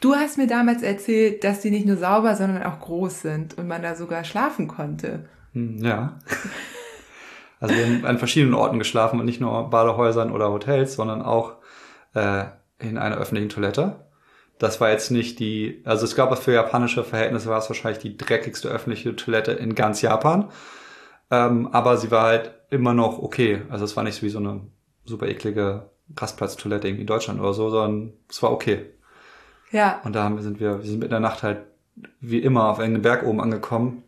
Du 0.00 0.16
hast 0.16 0.36
mir 0.36 0.48
damals 0.48 0.82
erzählt, 0.82 1.44
dass 1.44 1.60
die 1.60 1.70
nicht 1.70 1.86
nur 1.86 1.96
sauber, 1.96 2.34
sondern 2.34 2.64
auch 2.64 2.80
groß 2.80 3.22
sind 3.22 3.56
und 3.56 3.68
man 3.68 3.82
da 3.82 3.94
sogar 3.94 4.24
schlafen 4.24 4.66
konnte. 4.66 5.28
Hm, 5.52 5.78
ja. 5.78 6.18
Also 7.60 7.76
wir 7.76 7.86
haben 7.86 8.04
an 8.04 8.18
verschiedenen 8.18 8.54
Orten 8.54 8.80
geschlafen 8.80 9.20
und 9.20 9.26
nicht 9.26 9.40
nur 9.40 9.70
Badehäusern 9.70 10.32
oder 10.32 10.50
Hotels, 10.50 10.94
sondern 10.94 11.22
auch 11.22 11.58
äh, 12.12 12.46
in 12.80 12.98
einer 12.98 13.18
öffentlichen 13.18 13.50
Toilette. 13.50 14.04
Das 14.58 14.80
war 14.80 14.90
jetzt 14.90 15.12
nicht 15.12 15.38
die, 15.38 15.80
also 15.84 16.04
es 16.04 16.16
gab 16.16 16.36
für 16.36 16.52
japanische 16.52 17.04
Verhältnisse 17.04 17.48
war 17.48 17.58
es 17.58 17.70
wahrscheinlich 17.70 18.02
die 18.02 18.16
dreckigste 18.16 18.68
öffentliche 18.68 19.14
Toilette 19.14 19.52
in 19.52 19.76
ganz 19.76 20.02
Japan. 20.02 20.50
Ähm, 21.30 21.68
aber 21.68 21.96
sie 21.98 22.10
war 22.10 22.24
halt 22.24 22.52
immer 22.72 22.94
noch 22.94 23.18
okay. 23.18 23.62
Also 23.68 23.84
es 23.84 23.96
war 23.96 24.04
nicht 24.04 24.22
wie 24.22 24.30
so 24.30 24.38
eine 24.38 24.62
super 25.04 25.26
eklige 25.26 25.90
Rastplatztoilette 26.16 26.88
irgendwie 26.88 27.02
in 27.02 27.06
Deutschland 27.06 27.40
oder 27.40 27.52
so, 27.52 27.70
sondern 27.70 28.12
es 28.28 28.42
war 28.42 28.52
okay. 28.52 28.86
Ja. 29.70 30.00
Und 30.04 30.14
da 30.14 30.24
haben, 30.24 30.40
sind 30.42 30.60
wir, 30.60 30.78
wir 30.78 30.88
sind 30.88 31.00
mit 31.00 31.10
der 31.10 31.20
Nacht 31.20 31.42
halt 31.42 31.58
wie 32.20 32.38
immer 32.38 32.68
auf 32.68 32.78
einem 32.78 33.02
Berg 33.02 33.24
oben 33.24 33.40
angekommen 33.40 34.02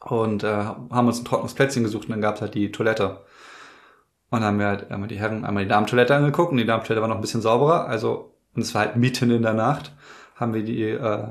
und 0.00 0.44
äh, 0.44 0.48
haben 0.48 1.06
uns 1.06 1.20
ein 1.20 1.24
trockenes 1.24 1.54
Plätzchen 1.54 1.82
gesucht 1.82 2.04
und 2.04 2.12
dann 2.12 2.20
gab's 2.20 2.40
halt 2.40 2.54
die 2.54 2.72
Toilette. 2.72 3.24
Und 4.30 4.40
dann 4.40 4.44
haben 4.44 4.58
wir 4.58 4.66
halt 4.66 4.90
einmal 4.90 5.08
die 5.08 5.18
Herren, 5.18 5.44
einmal 5.44 5.64
die 5.64 5.68
Damentoilette 5.68 6.14
angeguckt 6.14 6.52
und 6.52 6.58
die 6.58 6.66
Damentoilette 6.66 7.02
war 7.02 7.08
noch 7.08 7.16
ein 7.16 7.20
bisschen 7.20 7.42
sauberer. 7.42 7.86
Also, 7.86 8.34
und 8.54 8.62
es 8.62 8.74
war 8.74 8.82
halt 8.82 8.96
mitten 8.96 9.30
in 9.30 9.42
der 9.42 9.54
Nacht, 9.54 9.92
haben 10.36 10.54
wir 10.54 10.62
die 10.62 10.82
äh, 10.82 11.28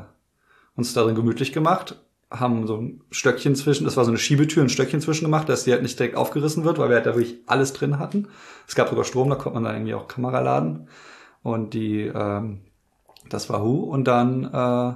uns 0.75 0.93
darin 0.93 1.15
gemütlich 1.15 1.53
gemacht, 1.53 1.95
haben 2.31 2.67
so 2.67 2.77
ein 2.77 3.01
Stöckchen 3.11 3.55
zwischen, 3.55 3.85
das 3.85 3.97
war 3.97 4.05
so 4.05 4.11
eine 4.11 4.19
Schiebetür, 4.19 4.63
ein 4.63 4.69
Stöckchen 4.69 5.01
zwischen 5.01 5.25
gemacht, 5.25 5.49
dass 5.49 5.63
die 5.63 5.71
halt 5.71 5.81
nicht 5.81 5.97
direkt 5.97 6.15
aufgerissen 6.15 6.63
wird, 6.63 6.77
weil 6.77 6.89
wir 6.89 6.97
halt 6.97 7.05
da 7.05 7.15
wirklich 7.15 7.39
alles 7.47 7.73
drin 7.73 7.97
hatten. 7.97 8.27
Es 8.67 8.75
gab 8.75 8.89
sogar 8.89 9.03
Strom, 9.03 9.29
da 9.29 9.35
konnte 9.35 9.55
man 9.55 9.63
dann 9.63 9.75
irgendwie 9.75 9.95
auch 9.95 10.07
Kamera 10.07 10.39
laden. 10.39 10.87
Und 11.41 11.73
die, 11.73 12.01
ähm, 12.01 12.59
das 13.29 13.49
war 13.49 13.63
Hu. 13.63 13.79
Und 13.79 14.05
dann 14.05 14.45
äh, 14.45 14.93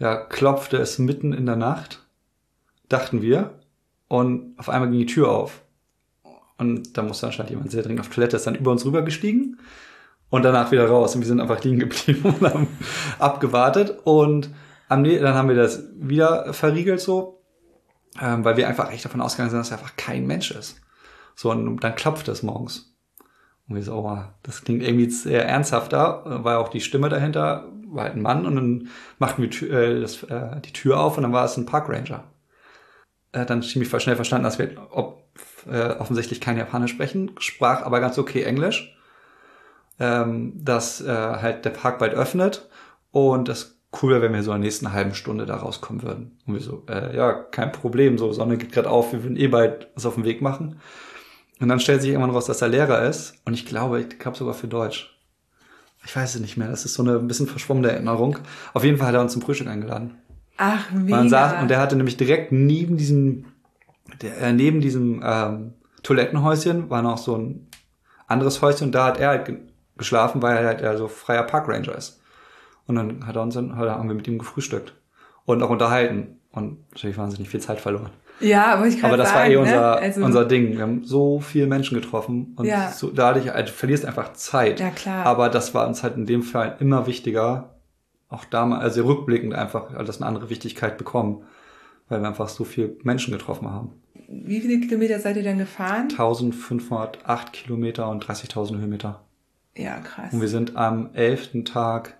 ja, 0.00 0.16
klopfte 0.28 0.76
es 0.78 0.98
mitten 0.98 1.32
in 1.32 1.46
der 1.46 1.56
Nacht 1.56 2.04
dachten 2.88 3.22
wir. 3.22 3.54
Und 4.08 4.58
auf 4.58 4.68
einmal 4.68 4.90
ging 4.90 4.98
die 4.98 5.06
Tür 5.06 5.30
auf. 5.30 5.62
Und 6.58 6.98
da 6.98 7.02
musste 7.02 7.26
anscheinend 7.26 7.50
jemand 7.50 7.70
sehr 7.70 7.82
dringend 7.82 8.00
auf 8.00 8.10
Toilette, 8.10 8.36
ist 8.36 8.46
dann 8.46 8.56
über 8.56 8.70
uns 8.72 8.84
rübergestiegen 8.84 9.60
und 10.28 10.42
danach 10.42 10.70
wieder 10.72 10.86
raus. 10.86 11.14
Und 11.14 11.22
wir 11.22 11.28
sind 11.28 11.40
einfach 11.40 11.62
liegen 11.64 11.78
geblieben 11.78 12.34
und 12.40 12.42
haben 12.42 12.66
abgewartet. 13.18 13.98
Und 14.04 14.50
am, 14.90 15.04
dann 15.04 15.34
haben 15.34 15.48
wir 15.48 15.56
das 15.56 15.84
wieder 15.94 16.52
verriegelt 16.52 17.00
so, 17.00 17.42
ähm, 18.20 18.44
weil 18.44 18.56
wir 18.56 18.68
einfach 18.68 18.92
echt 18.92 19.04
davon 19.04 19.20
ausgegangen 19.20 19.50
sind, 19.50 19.60
dass 19.60 19.72
einfach 19.72 19.96
kein 19.96 20.26
Mensch 20.26 20.50
ist. 20.50 20.80
So, 21.34 21.50
und 21.50 21.78
dann 21.78 21.94
klopft 21.94 22.28
es 22.28 22.42
morgens. 22.42 22.94
Und 23.68 23.76
wir 23.76 23.82
so, 23.82 23.94
oh, 23.94 24.18
das 24.42 24.64
klingt 24.64 24.82
irgendwie 24.82 25.08
sehr 25.08 25.46
ernsthafter, 25.46 26.44
war 26.44 26.58
auch 26.58 26.68
die 26.68 26.80
Stimme 26.80 27.08
dahinter, 27.08 27.66
war 27.86 28.04
halt 28.04 28.16
ein 28.16 28.22
Mann 28.22 28.44
und 28.44 28.56
dann 28.56 28.88
machten 29.18 29.42
wir 29.42 29.70
äh, 29.70 30.00
das, 30.00 30.22
äh, 30.24 30.60
die 30.60 30.72
Tür 30.72 31.00
auf 31.00 31.16
und 31.16 31.22
dann 31.22 31.32
war 31.32 31.44
es 31.44 31.56
ein 31.56 31.66
Parkranger 31.66 32.24
äh, 33.32 33.46
dann 33.46 33.62
ziemlich 33.62 33.90
schnell 34.02 34.16
verstanden, 34.16 34.44
dass 34.44 34.58
wir 34.58 34.88
ob, 34.90 35.24
äh, 35.70 35.90
offensichtlich 35.94 36.40
kein 36.40 36.56
Japanisch 36.56 36.92
sprechen, 36.92 37.32
sprach 37.38 37.82
aber 37.82 38.00
ganz 38.00 38.18
okay 38.18 38.42
Englisch, 38.42 38.96
ähm, 39.98 40.52
dass 40.56 41.00
äh, 41.00 41.08
halt 41.08 41.64
der 41.64 41.70
Park 41.70 41.98
bald 41.98 42.14
öffnet 42.14 42.68
und 43.12 43.48
das 43.48 43.79
cool 44.00 44.12
wäre, 44.12 44.22
wenn 44.22 44.32
wir 44.32 44.42
so 44.42 44.52
in 44.52 44.60
der 44.60 44.66
nächsten 44.66 44.92
halben 44.92 45.14
Stunde 45.14 45.46
da 45.46 45.56
rauskommen 45.56 46.02
würden. 46.02 46.38
Und 46.46 46.54
wir 46.54 46.60
so, 46.60 46.84
äh, 46.88 47.16
ja, 47.16 47.32
kein 47.32 47.72
Problem, 47.72 48.18
so 48.18 48.32
Sonne 48.32 48.56
geht 48.56 48.72
gerade 48.72 48.90
auf, 48.90 49.12
wir 49.12 49.22
würden 49.22 49.36
eh 49.36 49.48
bald 49.48 49.88
was 49.94 50.06
auf 50.06 50.14
den 50.14 50.24
Weg 50.24 50.42
machen. 50.42 50.80
Und 51.60 51.68
dann 51.68 51.80
stellt 51.80 52.00
sich 52.00 52.10
irgendwann 52.10 52.30
raus, 52.30 52.46
dass 52.46 52.62
er 52.62 52.68
Lehrer 52.68 53.02
ist 53.02 53.34
und 53.44 53.54
ich 53.54 53.66
glaube, 53.66 54.00
ich 54.00 54.18
glaube 54.18 54.36
sogar 54.36 54.54
für 54.54 54.68
Deutsch. 54.68 55.16
Ich 56.06 56.16
weiß 56.16 56.36
es 56.36 56.40
nicht 56.40 56.56
mehr, 56.56 56.68
das 56.68 56.86
ist 56.86 56.94
so 56.94 57.02
eine 57.02 57.18
ein 57.18 57.28
bisschen 57.28 57.46
verschwommene 57.46 57.90
Erinnerung. 57.90 58.38
Auf 58.72 58.84
jeden 58.84 58.96
Fall 58.96 59.08
hat 59.08 59.14
er 59.14 59.20
uns 59.20 59.34
zum 59.34 59.42
Frühstück 59.42 59.66
eingeladen. 59.66 60.16
Ach, 60.56 60.90
mega. 60.90 61.16
Man 61.16 61.28
saß, 61.28 61.60
und 61.60 61.68
der 61.68 61.78
hatte 61.78 61.96
nämlich 61.96 62.16
direkt 62.16 62.52
neben 62.52 62.96
diesem, 62.96 63.46
der, 64.22 64.38
äh, 64.40 64.52
neben 64.52 64.80
diesem 64.80 65.22
ähm, 65.22 65.74
Toilettenhäuschen 66.02 66.88
war 66.88 67.02
noch 67.02 67.18
so 67.18 67.36
ein 67.36 67.68
anderes 68.26 68.62
Häuschen 68.62 68.86
und 68.86 68.94
da 68.94 69.06
hat 69.06 69.18
er 69.18 69.28
halt 69.28 69.52
geschlafen, 69.98 70.40
weil 70.40 70.56
er 70.56 70.66
halt 70.66 70.80
eher 70.80 70.96
so 70.96 71.08
freier 71.08 71.42
Parkranger 71.42 71.94
ist. 71.94 72.19
Und 72.90 72.96
dann 72.96 73.24
hat 73.24 73.36
er 73.36 73.42
uns 73.42 73.54
dann, 73.54 73.76
haben 73.76 74.08
wir 74.08 74.16
mit 74.16 74.26
ihm 74.26 74.36
gefrühstückt 74.36 74.94
und 75.44 75.62
auch 75.62 75.70
unterhalten 75.70 76.40
und 76.50 76.78
natürlich 76.90 77.16
wahnsinnig 77.16 77.48
viel 77.48 77.60
Zeit 77.60 77.80
verloren. 77.80 78.10
Ja, 78.40 78.74
aber 78.74 78.88
ich 78.88 78.98
kann 79.00 79.10
Aber 79.10 79.16
das 79.16 79.28
sagen, 79.28 79.38
war 79.38 79.48
eh 79.48 79.56
unser, 79.56 79.80
ne? 79.80 79.96
also, 79.98 80.24
unser 80.24 80.44
Ding. 80.44 80.72
Wir 80.72 80.80
haben 80.80 81.04
so 81.04 81.38
viele 81.38 81.68
Menschen 81.68 81.94
getroffen 81.94 82.52
und 82.56 82.64
Ja. 82.66 82.90
so, 82.90 83.10
dadurch, 83.12 83.52
also, 83.52 83.72
verlierst 83.72 84.04
einfach 84.04 84.32
Zeit. 84.32 84.80
Ja, 84.80 84.90
klar. 84.90 85.24
Aber 85.24 85.48
das 85.50 85.72
war 85.72 85.86
uns 85.86 86.02
halt 86.02 86.16
in 86.16 86.26
dem 86.26 86.42
Fall 86.42 86.74
immer 86.80 87.06
wichtiger, 87.06 87.76
auch 88.28 88.44
damals, 88.44 88.82
also 88.82 89.04
rückblickend 89.04 89.54
einfach 89.54 89.94
alles 89.94 90.20
eine 90.20 90.26
andere 90.26 90.50
Wichtigkeit 90.50 90.98
bekommen, 90.98 91.44
weil 92.08 92.22
wir 92.22 92.26
einfach 92.26 92.48
so 92.48 92.64
viele 92.64 92.96
Menschen 93.04 93.30
getroffen 93.32 93.70
haben. 93.70 93.92
Wie 94.26 94.60
viele 94.60 94.80
Kilometer 94.80 95.20
seid 95.20 95.36
ihr 95.36 95.44
dann 95.44 95.58
gefahren? 95.58 96.08
1508 96.10 97.52
Kilometer 97.52 98.08
und 98.10 98.26
30.000 98.26 98.78
Höhenmeter. 98.78 99.20
Ja, 99.76 99.98
krass. 100.00 100.32
Und 100.32 100.40
wir 100.40 100.48
sind 100.48 100.76
am 100.76 101.10
elften 101.14 101.64
Tag 101.64 102.16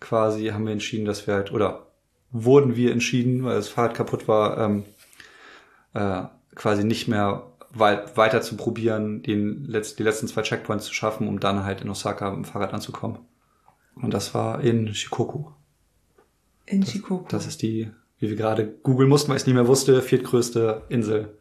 quasi, 0.00 0.46
haben 0.48 0.64
wir 0.66 0.72
entschieden, 0.72 1.04
dass 1.04 1.26
wir 1.26 1.34
halt, 1.34 1.52
oder 1.52 1.86
wurden 2.32 2.76
wir 2.76 2.92
entschieden, 2.92 3.44
weil 3.44 3.56
das 3.56 3.68
Fahrrad 3.68 3.94
kaputt 3.94 4.28
war, 4.28 4.58
ähm, 4.58 4.84
äh, 5.94 6.22
quasi 6.54 6.84
nicht 6.84 7.08
mehr 7.08 7.46
weit, 7.72 8.16
weiter 8.16 8.40
zu 8.42 8.56
probieren, 8.56 9.22
den 9.22 9.64
letzt, 9.64 9.98
die 9.98 10.02
letzten 10.02 10.28
zwei 10.28 10.42
Checkpoints 10.42 10.86
zu 10.86 10.94
schaffen, 10.94 11.28
um 11.28 11.40
dann 11.40 11.64
halt 11.64 11.80
in 11.82 11.90
Osaka 11.90 12.30
mit 12.30 12.36
dem 12.38 12.44
Fahrrad 12.44 12.72
anzukommen. 12.74 13.18
Und 13.94 14.14
das 14.14 14.34
war 14.34 14.60
in 14.60 14.94
Shikoku. 14.94 15.46
In 16.66 16.84
Shikoku. 16.86 17.26
Das 17.28 17.46
ist 17.46 17.62
die, 17.62 17.90
wie 18.18 18.28
wir 18.28 18.36
gerade 18.36 18.66
googeln 18.66 19.08
mussten, 19.08 19.28
weil 19.28 19.36
ich 19.36 19.42
es 19.42 19.46
nicht 19.46 19.54
mehr 19.54 19.66
wusste, 19.68 20.00
viertgrößte 20.02 20.82
Insel 20.88 21.36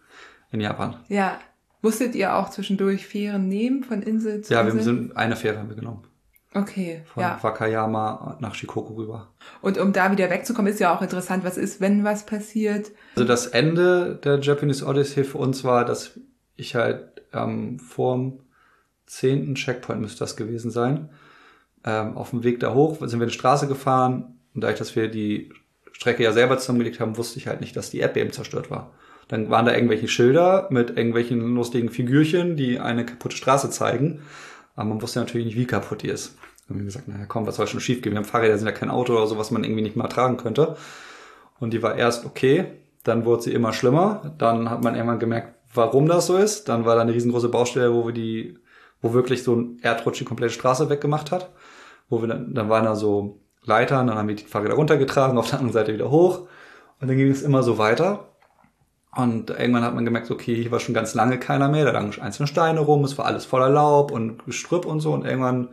in 0.52 0.62
Japan. 0.62 0.98
ja. 1.08 1.40
Musstet 1.82 2.14
ihr 2.14 2.36
auch 2.36 2.50
zwischendurch 2.50 3.08
Fähren 3.08 3.48
nehmen 3.48 3.86
von 3.86 4.02
Insel 4.02 4.42
zu 4.42 4.54
Ja, 4.54 4.66
wir 4.66 4.74
Insel? 4.74 4.84
sind 4.84 5.16
eine 5.16 5.38
Fähre 5.38 5.60
haben 5.60 5.70
wir 5.70 5.78
genommen. 5.78 6.04
Okay, 6.54 7.04
Von 7.14 7.22
ja. 7.22 7.38
Wakayama 7.42 8.38
nach 8.40 8.56
Shikoku 8.56 8.96
rüber. 8.96 9.28
Und 9.62 9.78
um 9.78 9.94
da 9.94 10.12
wieder 10.12 10.32
wegzukommen, 10.32 10.72
ist 10.72 10.80
ja 10.80 10.96
auch 10.96 11.02
interessant, 11.02 11.44
was 11.44 11.58
ist, 11.58 11.80
wenn 11.80 12.04
was 12.04 12.26
passiert. 12.26 12.92
Also 13.16 13.28
das 13.28 13.46
Ende 13.46 14.20
der 14.24 14.40
Japanese 14.40 14.86
Odyssey 14.86 15.24
für 15.24 15.38
uns 15.38 15.64
war, 15.64 15.86
dass 15.86 16.20
ich 16.56 16.74
halt 16.74 17.22
ähm, 17.34 17.78
vorm 17.78 18.40
zehnten 19.06 19.56
Checkpoint 19.56 20.02
müsste 20.02 20.20
das 20.20 20.36
gewesen 20.36 20.72
sein. 20.72 21.10
Ähm, 21.84 22.18
auf 22.18 22.32
dem 22.32 22.44
Weg 22.44 22.60
da 22.60 22.74
hoch 22.74 22.98
sind 23.00 23.20
wir 23.20 23.26
eine 23.26 23.32
Straße 23.32 23.68
gefahren 23.68 24.40
und 24.54 24.62
dadurch, 24.62 24.80
dass 24.80 24.96
wir 24.96 25.08
die 25.08 25.52
Strecke 25.92 26.24
ja 26.24 26.32
selber 26.32 26.58
zusammengelegt 26.58 27.00
haben, 27.00 27.18
wusste 27.18 27.40
ich 27.40 27.48
halt 27.48 27.62
nicht, 27.62 27.76
dass 27.76 27.90
die 27.92 28.02
App 28.02 28.18
eben 28.18 28.32
zerstört 28.32 28.72
war. 28.72 28.94
Dann 29.28 29.50
waren 29.52 29.66
da 29.66 29.74
irgendwelche 29.74 30.08
Schilder 30.08 30.68
mit 30.72 30.90
irgendwelchen 30.98 31.56
lustigen 31.56 31.90
Figürchen, 31.90 32.56
die 32.56 32.80
eine 32.80 33.06
kaputte 33.06 33.38
Straße 33.38 33.70
zeigen. 33.70 34.22
Aber 34.76 34.90
man 34.90 35.02
wusste 35.02 35.20
natürlich 35.20 35.48
nicht, 35.48 35.58
wie 35.58 35.68
kaputt 35.68 36.04
die 36.04 36.10
ist. 36.10 36.38
Dann 36.68 36.76
haben 36.76 36.82
wir 36.82 36.86
gesagt, 36.86 37.08
naja, 37.08 37.26
komm, 37.28 37.48
was 37.48 37.56
soll 37.56 37.68
schon 37.68 37.80
schief 37.80 38.02
gehen? 38.02 38.14
Wir 38.14 38.18
haben 38.18 38.26
Fahrräder, 38.26 38.58
sind 38.58 38.68
ja 38.68 38.74
kein 38.74 38.92
Auto 38.92 39.14
oder 39.14 39.28
so, 39.28 39.38
was 39.38 39.52
man 39.52 39.64
irgendwie 39.64 39.82
nicht 39.82 39.96
mal 39.96 40.08
tragen 40.08 40.38
könnte. 40.38 40.78
Und 41.60 41.74
die 41.74 41.82
war 41.84 41.96
erst 41.96 42.26
okay, 42.26 42.66
dann 43.04 43.26
wurde 43.26 43.44
sie 43.44 43.54
immer 43.54 43.74
schlimmer. 43.74 44.34
Dann 44.38 44.70
hat 44.70 44.84
man 44.84 44.96
irgendwann 44.96 45.20
gemerkt, 45.20 45.56
warum 45.74 46.08
das 46.08 46.28
so 46.28 46.38
ist. 46.38 46.70
Dann 46.70 46.86
war 46.86 46.96
da 46.96 47.02
eine 47.02 47.14
riesengroße 47.14 47.50
Baustelle, 47.50 47.94
wo 47.94 48.06
wir 48.06 48.14
die, 48.14 48.58
wo 49.02 49.14
wirklich 49.14 49.44
so 49.44 49.56
ein 49.56 49.80
Erdrutsch 49.82 50.20
die 50.20 50.26
komplette 50.26 50.54
Straße 50.54 50.90
weggemacht 50.90 51.32
hat. 51.32 51.52
Wo 52.10 52.22
wir 52.22 52.28
dann, 52.28 52.54
dann 52.54 52.70
waren 52.70 52.86
da 52.86 52.96
so 52.96 53.40
Leitern, 53.64 54.08
dann 54.08 54.18
haben 54.18 54.28
wir 54.28 54.36
die 54.36 54.46
Fahrräder 54.46 54.76
runtergetragen, 54.76 55.38
auf 55.38 55.50
der 55.50 55.60
anderen 55.60 55.74
Seite 55.74 55.94
wieder 55.94 56.12
hoch. 56.12 56.48
Und 57.02 57.08
dann 57.08 57.18
ging 57.18 57.30
es 57.30 57.42
immer 57.42 57.64
so 57.64 57.78
weiter. 57.78 58.30
Und 59.16 59.50
irgendwann 59.50 59.84
hat 59.84 59.96
man 59.96 60.06
gemerkt, 60.06 60.30
okay, 60.30 60.56
hier 60.56 60.72
war 60.72 60.80
schon 60.80 60.94
ganz 60.94 61.16
lange 61.16 61.40
keiner 61.40 61.68
mehr, 61.68 61.86
da 61.86 61.92
lagen 61.92 62.14
einzelne 62.22 62.48
Steine 62.48 62.80
rum, 62.80 63.04
es 63.04 63.18
war 63.18 63.26
alles 63.26 63.46
voller 63.46 63.70
Laub 63.70 64.12
und 64.12 64.46
Gestrüpp 64.46 64.86
und 64.86 65.00
so. 65.00 65.14
Und 65.14 65.26
irgendwann 65.26 65.70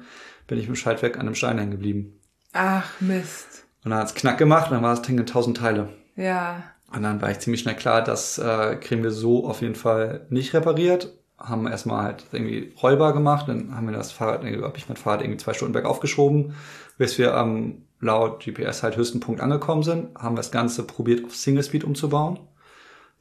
bin 0.47 0.59
ich 0.59 0.69
mit 0.69 0.77
dem 0.77 0.81
Schaltwerk 0.81 1.17
an 1.17 1.27
einem 1.27 1.35
Stein 1.35 1.59
hängen 1.59 1.73
geblieben. 1.73 2.21
Ach, 2.53 2.89
Mist. 3.01 3.67
Und 3.85 3.91
dann 3.91 4.01
hat's 4.01 4.15
knack 4.15 4.39
gemacht, 4.39 4.71
und 4.71 4.75
dann 4.75 4.83
war 4.83 4.95
das 4.95 5.03
Ding 5.03 5.19
in 5.19 5.27
tausend 5.27 5.59
Teile. 5.59 5.91
Ja. 6.17 6.63
Und 6.93 7.03
dann 7.03 7.21
war 7.21 7.31
ich 7.31 7.41
ziemlich 7.41 7.61
schnell 7.61 7.75
klar, 7.75 8.03
das 8.03 8.39
äh, 8.39 8.77
kriegen 8.77 9.03
wir 9.03 9.11
so 9.11 9.47
auf 9.47 9.61
jeden 9.61 9.75
Fall 9.75 10.27
nicht 10.31 10.55
repariert. 10.55 11.13
Haben 11.39 11.67
erstmal 11.67 12.05
halt 12.05 12.25
irgendwie 12.33 12.73
rollbar 12.83 13.13
gemacht, 13.13 13.49
dann 13.49 13.77
haben 13.77 13.87
wir 13.87 13.95
das 13.95 14.13
Fahrrad, 14.13 14.43
habe 14.45 14.73
ich 14.77 14.89
mein 14.89 14.97
Fahrrad 14.97 15.21
irgendwie 15.21 15.37
zwei 15.37 15.53
Stunden 15.53 15.75
bergauf 15.75 16.01
geschoben, 16.01 16.55
bis 16.97 17.19
wir 17.19 17.35
am 17.35 17.83
laut 18.01 18.43
GPS 18.45 18.83
halt 18.83 18.97
höchsten 18.97 19.21
Punkt 19.21 19.41
angekommen 19.41 19.83
sind, 19.83 20.17
haben 20.17 20.35
wir 20.35 20.41
das 20.41 20.51
Ganze 20.51 20.85
probiert 20.85 21.25
auf 21.25 21.37
Single 21.37 21.63
Speed 21.63 21.85
umzubauen. 21.85 22.39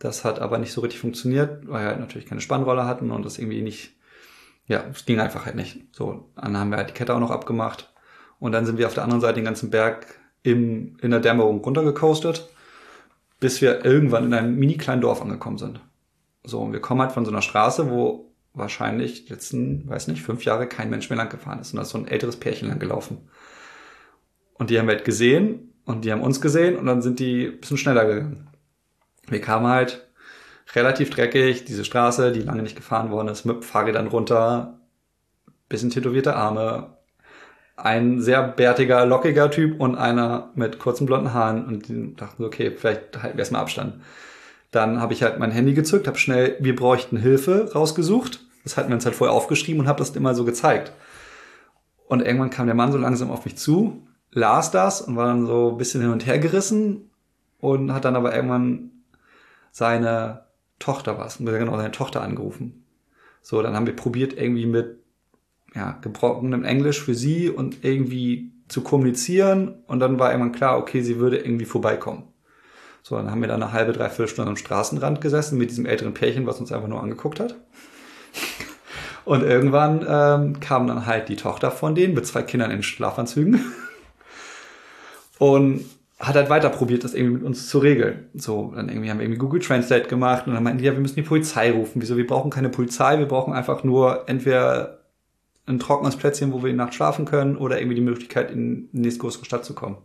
Das 0.05 0.23
hat 0.23 0.37
aber 0.37 0.59
nicht 0.59 0.71
so 0.71 0.81
richtig 0.81 1.01
funktioniert, 1.01 1.67
weil 1.67 1.81
wir 1.81 1.87
halt 1.87 1.99
natürlich 1.99 2.27
keine 2.27 2.39
Spannrolle 2.39 2.85
hatten 2.85 3.09
und 3.09 3.25
das 3.25 3.39
irgendwie 3.39 3.63
nicht, 3.63 3.95
ja, 4.67 4.83
es 4.91 5.05
ging 5.05 5.19
einfach 5.19 5.47
halt 5.47 5.55
nicht. 5.55 5.79
So, 5.93 6.29
dann 6.35 6.55
haben 6.55 6.69
wir 6.69 6.77
halt 6.77 6.89
die 6.89 6.93
Kette 6.93 7.15
auch 7.15 7.19
noch 7.19 7.31
abgemacht 7.31 7.91
und 8.37 8.51
dann 8.51 8.67
sind 8.67 8.77
wir 8.77 8.85
auf 8.85 8.93
der 8.93 9.01
anderen 9.01 9.19
Seite 9.19 9.37
den 9.37 9.45
ganzen 9.45 9.71
Berg 9.71 10.05
im, 10.43 10.95
in 11.01 11.09
der 11.09 11.21
Dämmerung 11.21 11.59
runtergecoastet, 11.59 12.47
bis 13.39 13.61
wir 13.61 13.83
irgendwann 13.83 14.25
in 14.25 14.35
einem 14.35 14.55
mini 14.55 14.77
kleinen 14.77 15.01
Dorf 15.01 15.23
angekommen 15.23 15.57
sind. 15.57 15.79
So, 16.43 16.59
und 16.59 16.71
wir 16.71 16.81
kommen 16.81 17.01
halt 17.01 17.11
von 17.11 17.25
so 17.25 17.31
einer 17.31 17.41
Straße, 17.41 17.89
wo 17.89 18.31
wahrscheinlich 18.53 19.27
letzten, 19.27 19.89
weiß 19.89 20.07
nicht, 20.07 20.21
fünf 20.21 20.45
Jahre 20.45 20.67
kein 20.67 20.91
Mensch 20.91 21.09
mehr 21.09 21.17
lang 21.17 21.29
gefahren 21.29 21.59
ist. 21.59 21.73
Und 21.73 21.77
da 21.77 21.81
ist 21.81 21.89
so 21.89 21.97
ein 21.97 22.07
älteres 22.07 22.35
Pärchen 22.35 22.69
lang 22.69 22.77
gelaufen. 22.77 23.27
Und 24.53 24.69
die 24.69 24.77
haben 24.77 24.85
wir 24.85 24.93
halt 24.93 25.03
gesehen 25.03 25.73
und 25.83 26.05
die 26.05 26.11
haben 26.11 26.21
uns 26.21 26.41
gesehen 26.41 26.75
und 26.75 26.85
dann 26.85 27.01
sind 27.01 27.17
die 27.17 27.47
ein 27.47 27.59
bisschen 27.59 27.77
schneller 27.77 28.05
gegangen. 28.05 28.54
Wir 29.27 29.41
kamen 29.41 29.67
halt 29.67 30.07
relativ 30.75 31.09
dreckig, 31.09 31.65
diese 31.65 31.85
Straße, 31.85 32.31
die 32.31 32.41
lange 32.41 32.63
nicht 32.63 32.75
gefahren 32.75 33.11
worden 33.11 33.29
ist, 33.29 33.45
mit 33.45 33.63
Fahrrädern 33.63 34.07
runter, 34.07 34.79
bisschen 35.69 35.89
tätowierte 35.89 36.35
Arme, 36.35 36.95
ein 37.77 38.21
sehr 38.21 38.41
bärtiger, 38.43 39.05
lockiger 39.05 39.51
Typ 39.51 39.79
und 39.79 39.95
einer 39.95 40.51
mit 40.55 40.79
kurzen 40.79 41.05
blonden 41.05 41.33
Haaren 41.33 41.65
und 41.65 41.87
die 41.87 42.15
dachten 42.15 42.41
so, 42.41 42.47
okay, 42.47 42.71
vielleicht 42.71 43.21
halten 43.21 43.37
wir 43.37 43.39
erstmal 43.39 43.61
Abstand. 43.61 43.95
Dann 44.71 45.01
habe 45.01 45.13
ich 45.13 45.23
halt 45.23 45.39
mein 45.39 45.51
Handy 45.51 45.73
gezückt, 45.73 46.07
habe 46.07 46.17
schnell, 46.17 46.57
wir 46.59 46.75
bräuchten 46.75 47.17
Hilfe 47.17 47.71
rausgesucht. 47.73 48.39
Das 48.63 48.77
hatten 48.77 48.89
wir 48.89 48.95
uns 48.95 49.05
halt 49.05 49.15
vorher 49.15 49.35
aufgeschrieben 49.35 49.81
und 49.81 49.87
habe 49.87 49.99
das 49.99 50.09
immer 50.11 50.35
so 50.35 50.43
gezeigt. 50.43 50.91
Und 52.07 52.21
irgendwann 52.21 52.49
kam 52.49 52.65
der 52.65 52.75
Mann 52.75 52.91
so 52.91 52.97
langsam 52.97 53.31
auf 53.31 53.45
mich 53.45 53.57
zu, 53.57 54.07
las 54.31 54.71
das 54.71 55.01
und 55.01 55.15
war 55.15 55.27
dann 55.27 55.45
so 55.45 55.71
ein 55.71 55.77
bisschen 55.77 56.01
hin 56.01 56.11
und 56.11 56.25
her 56.25 56.39
gerissen 56.39 57.09
und 57.59 57.93
hat 57.93 58.05
dann 58.05 58.15
aber 58.15 58.35
irgendwann 58.35 58.91
seine 59.75 60.45
Tochter 60.79 61.17
was, 61.17 61.39
genau 61.39 61.75
seine 61.75 61.91
Tochter 61.91 62.21
angerufen. 62.21 62.85
So, 63.41 63.61
dann 63.61 63.75
haben 63.75 63.85
wir 63.85 63.95
probiert 63.95 64.31
irgendwie 64.31 64.67
mit 64.67 64.99
ja, 65.73 65.99
gebrochenem 66.01 66.63
Englisch 66.63 67.03
für 67.03 67.13
sie 67.13 67.49
und 67.49 67.83
irgendwie 67.83 68.53
zu 68.69 68.83
kommunizieren 68.83 69.83
und 69.87 69.99
dann 69.99 70.17
war 70.17 70.31
irgendwann 70.31 70.53
klar, 70.53 70.77
okay, 70.77 71.01
sie 71.01 71.19
würde 71.19 71.39
irgendwie 71.39 71.65
vorbeikommen. 71.65 72.23
So, 73.03 73.17
dann 73.17 73.29
haben 73.29 73.41
wir 73.41 73.49
da 73.49 73.55
eine 73.55 73.73
halbe, 73.73 73.91
dreiviertel 73.91 74.29
Stunde 74.29 74.49
am 74.49 74.55
Straßenrand 74.55 75.19
gesessen 75.19 75.57
mit 75.57 75.71
diesem 75.71 75.85
älteren 75.85 76.13
Pärchen, 76.13 76.47
was 76.47 76.61
uns 76.61 76.71
einfach 76.71 76.87
nur 76.87 77.03
angeguckt 77.03 77.41
hat. 77.41 77.57
Und 79.25 79.43
irgendwann 79.43 80.05
ähm, 80.07 80.61
kam 80.61 80.87
dann 80.87 81.05
halt 81.05 81.27
die 81.27 81.35
Tochter 81.35 81.69
von 81.69 81.95
denen 81.95 82.13
mit 82.13 82.25
zwei 82.25 82.43
Kindern 82.43 82.71
in 82.71 82.81
Schlafanzügen 82.81 83.59
und 85.39 85.83
hat 86.19 86.35
halt 86.35 86.49
weiter 86.49 86.69
probiert, 86.69 87.03
das 87.03 87.13
irgendwie 87.13 87.35
mit 87.35 87.43
uns 87.43 87.67
zu 87.67 87.79
regeln. 87.79 88.29
So, 88.33 88.71
dann 88.73 88.87
irgendwie 88.89 89.09
haben 89.09 89.17
wir 89.19 89.25
irgendwie 89.25 89.39
Google 89.39 89.61
Translate 89.61 90.07
gemacht 90.07 90.47
und 90.47 90.53
dann 90.53 90.63
meinten 90.63 90.79
die, 90.79 90.85
ja, 90.85 90.93
wir 90.93 91.01
müssen 91.01 91.15
die 91.15 91.23
Polizei 91.23 91.71
rufen. 91.71 92.01
Wieso? 92.01 92.15
Wir 92.15 92.25
brauchen 92.25 92.51
keine 92.51 92.69
Polizei, 92.69 93.19
wir 93.19 93.27
brauchen 93.27 93.53
einfach 93.53 93.83
nur 93.83 94.29
entweder 94.29 95.01
ein 95.65 95.79
trockenes 95.79 96.15
Plätzchen, 96.15 96.53
wo 96.53 96.63
wir 96.63 96.69
die 96.69 96.77
Nacht 96.77 96.93
schlafen 96.93 97.25
können 97.25 97.57
oder 97.57 97.79
irgendwie 97.79 97.95
die 97.95 98.01
Möglichkeit, 98.01 98.51
in 98.51 98.89
die 98.91 98.99
nächstgrößere 98.99 99.45
Stadt 99.45 99.65
zu 99.65 99.73
kommen. 99.73 99.97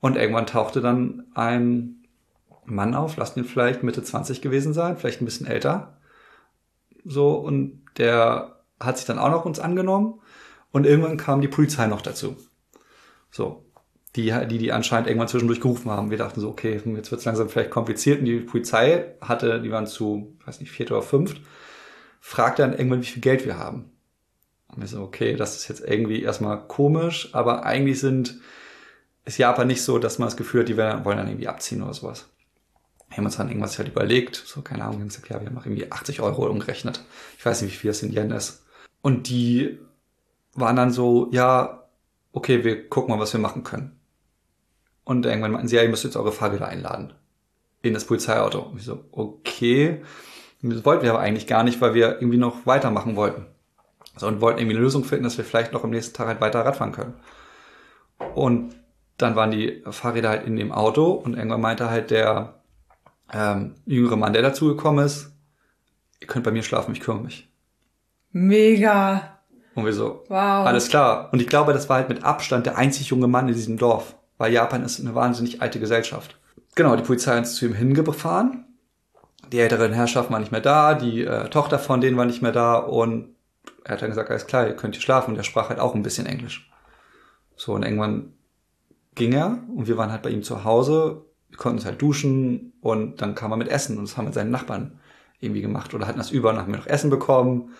Und 0.00 0.16
irgendwann 0.16 0.46
tauchte 0.46 0.80
dann 0.80 1.24
ein 1.34 2.04
Mann 2.64 2.94
auf, 2.94 3.16
lasst 3.16 3.36
ihn 3.36 3.44
vielleicht 3.44 3.82
Mitte 3.82 4.02
20 4.02 4.42
gewesen 4.42 4.74
sein, 4.74 4.96
vielleicht 4.96 5.22
ein 5.22 5.24
bisschen 5.24 5.46
älter. 5.46 5.98
So, 7.04 7.34
und 7.34 7.82
der 7.96 8.56
hat 8.80 8.98
sich 8.98 9.06
dann 9.06 9.18
auch 9.18 9.30
noch 9.30 9.44
uns 9.44 9.60
angenommen. 9.60 10.20
Und 10.72 10.84
irgendwann 10.84 11.16
kam 11.16 11.40
die 11.40 11.48
Polizei 11.48 11.86
noch 11.86 12.02
dazu. 12.02 12.36
So. 13.30 13.65
Die, 14.16 14.32
die, 14.48 14.58
die 14.58 14.72
anscheinend 14.72 15.08
irgendwann 15.08 15.28
zwischendurch 15.28 15.60
gerufen 15.60 15.90
haben. 15.90 16.10
Wir 16.10 16.18
dachten 16.18 16.40
so, 16.40 16.48
okay, 16.48 16.72
jetzt 16.72 17.10
wird 17.10 17.20
es 17.20 17.24
langsam 17.24 17.48
vielleicht 17.48 17.70
kompliziert. 17.70 18.20
Und 18.20 18.24
die 18.24 18.40
Polizei 18.40 19.14
hatte, 19.20 19.60
die 19.60 19.70
waren 19.70 19.86
zu, 19.86 20.36
weiß 20.46 20.60
nicht, 20.60 20.72
viert 20.72 20.90
oder 20.90 21.02
fünft, 21.02 21.40
fragte 22.20 22.62
dann 22.62 22.72
irgendwann, 22.72 23.02
wie 23.02 23.06
viel 23.06 23.20
Geld 23.20 23.44
wir 23.44 23.58
haben. 23.58 23.90
Und 24.68 24.80
wir 24.80 24.88
so, 24.88 25.02
okay, 25.02 25.36
das 25.36 25.56
ist 25.56 25.68
jetzt 25.68 25.84
irgendwie 25.86 26.22
erstmal 26.22 26.66
komisch, 26.66 27.28
aber 27.34 27.64
eigentlich 27.64 28.00
sind 28.00 28.40
ist 29.26 29.38
Japan 29.38 29.66
nicht 29.66 29.82
so, 29.82 29.98
dass 29.98 30.18
man 30.18 30.28
das 30.28 30.36
Gefühl 30.36 30.60
hat, 30.60 30.68
die 30.68 30.76
wollen 30.76 31.18
dann 31.18 31.26
irgendwie 31.26 31.48
abziehen 31.48 31.82
oder 31.82 31.92
sowas. 31.92 32.28
Wir 33.08 33.18
haben 33.18 33.26
uns 33.26 33.36
dann 33.36 33.48
irgendwas 33.48 33.76
halt 33.76 33.88
überlegt, 33.88 34.36
so 34.36 34.62
keine 34.62 34.84
Ahnung, 34.84 34.98
wir 34.98 35.00
haben 35.00 35.08
gesagt, 35.08 35.28
ja, 35.28 35.40
wir 35.40 35.46
haben 35.48 35.56
irgendwie 35.56 35.90
80 35.90 36.20
Euro 36.20 36.46
umgerechnet. 36.48 37.04
Ich 37.36 37.44
weiß 37.44 37.62
nicht, 37.62 37.72
wie 37.72 37.76
viel 37.76 37.90
das 37.90 38.02
in 38.02 38.12
Yen 38.12 38.30
ist. 38.30 38.64
Und 39.02 39.28
die 39.28 39.78
waren 40.54 40.76
dann 40.76 40.92
so, 40.92 41.28
ja, 41.32 41.88
okay, 42.32 42.64
wir 42.64 42.88
gucken 42.88 43.14
mal, 43.14 43.20
was 43.20 43.32
wir 43.32 43.40
machen 43.40 43.64
können. 43.64 43.95
Und 45.06 45.24
irgendwann 45.24 45.52
meinten 45.52 45.68
sie, 45.68 45.76
ja, 45.76 45.82
ihr 45.82 45.88
müsst 45.88 46.04
jetzt 46.04 46.16
eure 46.16 46.32
Fahrräder 46.32 46.66
einladen. 46.66 47.14
In 47.80 47.94
das 47.94 48.04
Polizeiauto. 48.04 48.58
Und 48.58 48.78
ich 48.78 48.84
so, 48.84 49.04
okay. 49.12 50.02
Das 50.62 50.84
wollten 50.84 51.04
wir 51.04 51.10
aber 51.10 51.20
eigentlich 51.20 51.46
gar 51.46 51.62
nicht, 51.62 51.80
weil 51.80 51.94
wir 51.94 52.16
irgendwie 52.16 52.38
noch 52.38 52.66
weitermachen 52.66 53.14
wollten. 53.14 53.46
So, 54.16 54.26
und 54.26 54.40
wollten 54.40 54.58
irgendwie 54.58 54.74
eine 54.74 54.82
Lösung 54.82 55.04
finden, 55.04 55.22
dass 55.22 55.38
wir 55.38 55.44
vielleicht 55.44 55.72
noch 55.72 55.84
am 55.84 55.90
nächsten 55.90 56.14
Tag 56.14 56.26
halt 56.26 56.40
weiter 56.40 56.64
Radfahren 56.64 56.92
können. 56.92 57.14
Und 58.34 58.74
dann 59.16 59.36
waren 59.36 59.52
die 59.52 59.84
Fahrräder 59.88 60.30
halt 60.30 60.44
in 60.44 60.56
dem 60.56 60.72
Auto 60.72 61.12
und 61.12 61.34
irgendwann 61.34 61.60
meinte 61.60 61.88
halt 61.88 62.10
der 62.10 62.60
ähm, 63.32 63.76
jüngere 63.86 64.16
Mann, 64.16 64.32
der 64.32 64.42
dazugekommen 64.42 65.04
ist, 65.04 65.32
ihr 66.20 66.26
könnt 66.26 66.44
bei 66.44 66.50
mir 66.50 66.62
schlafen, 66.62 66.92
ich 66.92 67.00
kümmere 67.00 67.22
mich. 67.24 67.48
Mega. 68.32 69.38
Und 69.74 69.84
wir 69.84 69.92
so, 69.92 70.24
wow. 70.28 70.66
alles 70.66 70.88
klar. 70.88 71.30
Und 71.32 71.40
ich 71.40 71.48
glaube, 71.48 71.72
das 71.72 71.88
war 71.88 71.96
halt 71.96 72.08
mit 72.08 72.24
Abstand 72.24 72.66
der 72.66 72.76
einzig 72.76 73.08
junge 73.08 73.28
Mann 73.28 73.48
in 73.48 73.54
diesem 73.54 73.76
Dorf, 73.76 74.16
weil 74.38 74.52
Japan 74.52 74.82
ist 74.82 75.00
eine 75.00 75.14
wahnsinnig 75.14 75.62
alte 75.62 75.80
Gesellschaft. 75.80 76.38
Genau, 76.74 76.94
die 76.96 77.02
Polizei 77.02 77.32
hat 77.32 77.38
uns 77.38 77.54
zu 77.54 77.66
ihm 77.66 77.74
hingefahren. 77.74 78.64
Die 79.52 79.58
älteren 79.58 79.92
Herrschaften 79.92 80.32
waren 80.32 80.42
nicht 80.42 80.52
mehr 80.52 80.60
da, 80.60 80.94
die 80.94 81.24
äh, 81.24 81.48
Tochter 81.48 81.78
von 81.78 82.00
denen 82.00 82.16
war 82.16 82.26
nicht 82.26 82.42
mehr 82.42 82.52
da 82.52 82.76
und 82.76 83.36
er 83.84 83.92
hat 83.92 84.02
dann 84.02 84.10
gesagt, 84.10 84.30
alles 84.30 84.46
klar, 84.46 84.66
ihr 84.66 84.74
könnt 84.74 84.96
hier 84.96 85.02
schlafen. 85.02 85.30
Und 85.30 85.36
er 85.36 85.44
sprach 85.44 85.68
halt 85.68 85.78
auch 85.78 85.94
ein 85.94 86.02
bisschen 86.02 86.26
Englisch. 86.26 86.70
So, 87.54 87.74
und 87.74 87.84
irgendwann 87.84 88.32
ging 89.14 89.32
er 89.32 89.58
und 89.74 89.86
wir 89.86 89.96
waren 89.96 90.10
halt 90.10 90.22
bei 90.22 90.30
ihm 90.30 90.42
zu 90.42 90.64
Hause. 90.64 91.24
Wir 91.48 91.56
konnten 91.56 91.78
uns 91.78 91.86
halt 91.86 92.02
duschen 92.02 92.72
und 92.80 93.22
dann 93.22 93.34
kam 93.34 93.52
er 93.52 93.56
mit 93.56 93.68
Essen 93.68 93.96
und 93.96 94.08
das 94.08 94.16
haben 94.16 94.24
wir 94.24 94.28
mit 94.28 94.34
seinen 94.34 94.50
Nachbarn 94.50 94.98
irgendwie 95.40 95.62
gemacht 95.62 95.94
oder 95.94 96.06
hatten 96.06 96.18
das 96.18 96.30
über 96.30 96.50
und 96.50 96.58
haben 96.58 96.72
wir 96.72 96.78
noch 96.78 96.86
Essen 96.86 97.10
bekommen. 97.10 97.70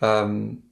Ähm, 0.00 0.62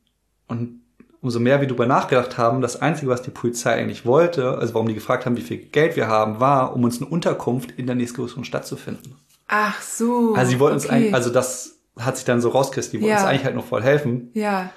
und 0.48 0.80
umso 1.26 1.40
mehr 1.40 1.60
wir 1.60 1.68
darüber 1.68 1.86
nachgedacht 1.86 2.38
haben, 2.38 2.62
das 2.62 2.80
Einzige, 2.80 3.10
was 3.10 3.22
die 3.22 3.30
Polizei 3.30 3.74
eigentlich 3.74 4.06
wollte, 4.06 4.56
also 4.58 4.74
warum 4.74 4.88
die 4.88 4.94
gefragt 4.94 5.26
haben, 5.26 5.36
wie 5.36 5.42
viel 5.42 5.58
Geld 5.58 5.96
wir 5.96 6.08
haben, 6.08 6.40
war, 6.40 6.74
um 6.74 6.84
uns 6.84 7.00
eine 7.00 7.10
Unterkunft 7.10 7.72
in 7.72 7.86
der 7.86 7.96
nächstgrößeren 7.96 8.44
Stadt 8.44 8.66
zu 8.66 8.76
finden. 8.76 9.16
Ach 9.48 9.80
so. 9.82 10.34
Also 10.34 10.50
sie 10.50 10.60
wollten 10.60 10.76
okay. 10.76 10.86
uns 10.86 10.92
eigentlich, 10.92 11.14
also 11.14 11.30
das 11.30 11.78
hat 11.98 12.16
sich 12.16 12.24
dann 12.24 12.40
so 12.40 12.50
rausgekriegt, 12.50 12.92
die 12.92 13.00
wollten 13.00 13.10
ja. 13.10 13.16
uns 13.18 13.26
eigentlich 13.26 13.44
halt 13.44 13.54
noch 13.54 13.66
voll 13.66 13.82
helfen. 13.82 14.30
Ja. 14.34 14.70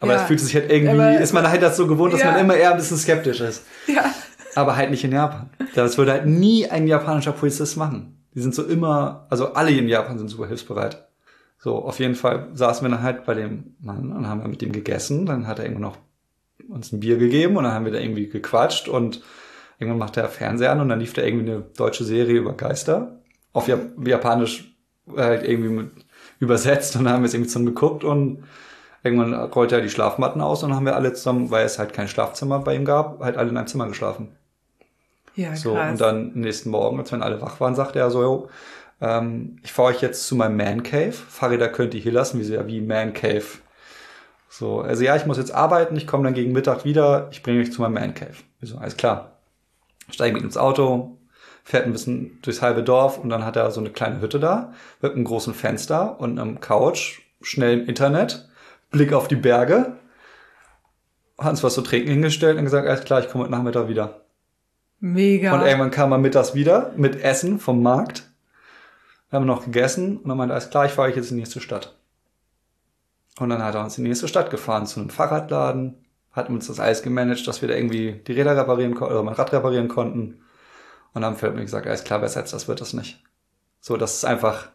Aber 0.00 0.12
ja. 0.12 0.18
das 0.18 0.26
fühlt 0.26 0.40
sich 0.40 0.54
halt 0.54 0.70
irgendwie, 0.70 1.00
Aber, 1.00 1.18
ist 1.18 1.32
man 1.32 1.48
halt 1.48 1.62
das 1.62 1.76
so 1.76 1.86
gewohnt, 1.86 2.12
dass 2.12 2.20
ja. 2.20 2.32
man 2.32 2.40
immer 2.40 2.56
eher 2.56 2.72
ein 2.72 2.76
bisschen 2.76 2.98
skeptisch 2.98 3.40
ist. 3.40 3.62
Ja 3.86 4.12
aber 4.54 4.76
halt 4.76 4.90
nicht 4.90 5.04
in 5.04 5.12
Japan. 5.12 5.50
Das 5.74 5.98
würde 5.98 6.12
halt 6.12 6.26
nie 6.26 6.68
ein 6.68 6.86
japanischer 6.86 7.32
Polizist 7.32 7.76
machen. 7.76 8.24
Die 8.34 8.40
sind 8.40 8.54
so 8.54 8.64
immer, 8.64 9.26
also 9.30 9.52
alle 9.52 9.70
in 9.70 9.88
Japan 9.88 10.18
sind 10.18 10.28
super 10.28 10.46
hilfsbereit. 10.46 11.08
So, 11.64 11.76
auf 11.82 11.98
jeden 11.98 12.14
Fall 12.14 12.48
saßen 12.52 12.84
wir 12.84 12.90
dann 12.90 13.02
halt 13.02 13.24
bei 13.24 13.32
dem 13.32 13.74
Mann 13.80 14.12
und 14.12 14.28
haben 14.28 14.50
mit 14.50 14.62
ihm 14.62 14.72
gegessen. 14.72 15.24
Dann 15.24 15.46
hat 15.46 15.58
er 15.58 15.64
irgendwann 15.64 15.92
noch 15.92 15.96
uns 16.68 16.92
ein 16.92 17.00
Bier 17.00 17.16
gegeben 17.16 17.56
und 17.56 17.64
dann 17.64 17.72
haben 17.72 17.86
wir 17.86 17.92
da 17.92 17.98
irgendwie 17.98 18.28
gequatscht 18.28 18.86
und 18.86 19.22
irgendwann 19.78 19.98
macht 19.98 20.18
er 20.18 20.28
Fernseher 20.28 20.72
an 20.72 20.82
und 20.82 20.90
dann 20.90 21.00
lief 21.00 21.14
da 21.14 21.22
irgendwie 21.22 21.50
eine 21.50 21.62
deutsche 21.74 22.04
Serie 22.04 22.36
über 22.36 22.52
Geister. 22.52 23.22
Auf 23.54 23.66
Japanisch 23.66 24.76
halt 25.16 25.48
irgendwie 25.48 25.70
mit 25.70 25.90
übersetzt 26.38 26.96
und 26.96 27.04
dann 27.04 27.14
haben 27.14 27.22
wir 27.22 27.28
es 27.28 27.32
irgendwie 27.32 27.48
zusammen 27.48 27.64
geguckt 27.64 28.04
und 28.04 28.44
irgendwann 29.02 29.32
rollte 29.32 29.76
er 29.76 29.80
die 29.80 29.88
Schlafmatten 29.88 30.42
aus 30.42 30.62
und 30.62 30.68
dann 30.68 30.76
haben 30.76 30.84
wir 30.84 30.96
alle 30.96 31.14
zusammen, 31.14 31.50
weil 31.50 31.64
es 31.64 31.78
halt 31.78 31.94
kein 31.94 32.08
Schlafzimmer 32.08 32.58
bei 32.58 32.76
ihm 32.76 32.84
gab, 32.84 33.20
halt 33.20 33.38
alle 33.38 33.48
in 33.48 33.56
einem 33.56 33.68
Zimmer 33.68 33.88
geschlafen. 33.88 34.36
Ja, 35.34 35.56
so, 35.56 35.72
krass. 35.72 35.92
und 35.92 36.00
dann 36.02 36.32
nächsten 36.34 36.68
Morgen, 36.68 36.98
als 36.98 37.10
wenn 37.10 37.22
alle 37.22 37.40
wach 37.40 37.58
waren, 37.58 37.74
sagte 37.74 38.00
er 38.00 38.10
so, 38.10 38.50
ähm, 39.00 39.58
ich 39.62 39.72
fahre 39.72 39.88
euch 39.88 40.00
jetzt 40.00 40.26
zu 40.26 40.36
meinem 40.36 40.56
Man 40.56 40.82
Cave. 40.82 41.12
Fahrräder 41.12 41.68
könnt 41.68 41.94
ihr 41.94 42.00
hier 42.00 42.12
lassen, 42.12 42.40
wie 42.40 42.44
ja 42.44 42.66
wie 42.66 42.80
Man 42.80 43.12
Cave. 43.12 43.44
So, 44.48 44.80
also 44.80 45.02
ja, 45.02 45.16
ich 45.16 45.26
muss 45.26 45.36
jetzt 45.36 45.52
arbeiten, 45.52 45.96
ich 45.96 46.06
komme 46.06 46.24
dann 46.24 46.34
gegen 46.34 46.52
Mittag 46.52 46.84
wieder, 46.84 47.28
ich 47.32 47.42
bringe 47.42 47.60
euch 47.60 47.72
zu 47.72 47.82
meinem 47.82 47.94
Man 47.94 48.14
Cave. 48.14 48.36
Wieso, 48.60 48.78
alles 48.78 48.96
klar. 48.96 49.32
Steige 50.10 50.34
mit 50.34 50.44
ins 50.44 50.56
Auto, 50.56 51.18
fährt 51.64 51.86
ein 51.86 51.92
bisschen 51.92 52.38
durchs 52.42 52.62
halbe 52.62 52.82
Dorf 52.82 53.18
und 53.18 53.30
dann 53.30 53.44
hat 53.44 53.56
er 53.56 53.70
so 53.70 53.80
eine 53.80 53.90
kleine 53.90 54.20
Hütte 54.20 54.38
da, 54.38 54.72
mit 55.00 55.12
einem 55.12 55.24
großen 55.24 55.54
Fenster 55.54 56.20
und 56.20 56.38
einem 56.38 56.60
Couch, 56.60 57.20
schnell 57.42 57.80
im 57.80 57.86
Internet, 57.86 58.48
Blick 58.90 59.12
auf 59.12 59.26
die 59.26 59.36
Berge, 59.36 59.96
hat 61.38 61.50
uns 61.50 61.64
was 61.64 61.74
zu 61.74 61.82
trinken 61.82 62.10
hingestellt 62.10 62.56
und 62.58 62.64
gesagt, 62.64 62.86
alles 62.86 63.04
klar, 63.04 63.20
ich 63.20 63.28
komme 63.28 63.44
heute 63.44 63.52
Nachmittag 63.52 63.88
wieder. 63.88 64.20
Mega. 65.00 65.52
Und 65.52 65.66
irgendwann 65.66 65.90
kam 65.90 66.12
er 66.12 66.18
mittags 66.18 66.54
wieder 66.54 66.92
mit 66.96 67.22
Essen 67.22 67.58
vom 67.58 67.82
Markt. 67.82 68.30
Wir 69.34 69.40
haben 69.40 69.46
noch 69.46 69.64
gegessen 69.64 70.18
und 70.18 70.28
dann 70.28 70.38
meinte 70.38 70.52
er, 70.52 70.58
alles 70.58 70.70
klar, 70.70 70.86
ich 70.86 70.92
fahre 70.92 71.08
euch 71.08 71.16
jetzt 71.16 71.32
in 71.32 71.38
die 71.38 71.42
nächste 71.42 71.60
Stadt. 71.60 71.96
Und 73.40 73.50
dann 73.50 73.64
hat 73.64 73.74
er 73.74 73.82
uns 73.82 73.98
in 73.98 74.04
die 74.04 74.10
nächste 74.10 74.28
Stadt 74.28 74.48
gefahren, 74.48 74.86
zu 74.86 75.00
einem 75.00 75.10
Fahrradladen, 75.10 76.06
hat 76.30 76.50
uns 76.50 76.68
das 76.68 76.78
alles 76.78 77.02
gemanagt, 77.02 77.44
dass 77.48 77.60
wir 77.60 77.66
da 77.66 77.74
irgendwie 77.74 78.12
die 78.12 78.32
Räder 78.32 78.56
reparieren 78.56 78.94
konnten, 78.94 79.12
oder 79.12 79.24
mein 79.24 79.34
Rad 79.34 79.52
reparieren 79.52 79.88
konnten. 79.88 80.44
Und 81.14 81.22
dann 81.22 81.34
fällt 81.34 81.56
mir 81.56 81.62
gesagt, 81.62 81.88
alles 81.88 82.04
klar, 82.04 82.20
besser 82.20 82.42
als 82.42 82.52
das 82.52 82.68
wird 82.68 82.80
das 82.80 82.92
nicht. 82.92 83.24
So, 83.80 83.96
das 83.96 84.14
ist 84.14 84.24
einfach 84.24 84.68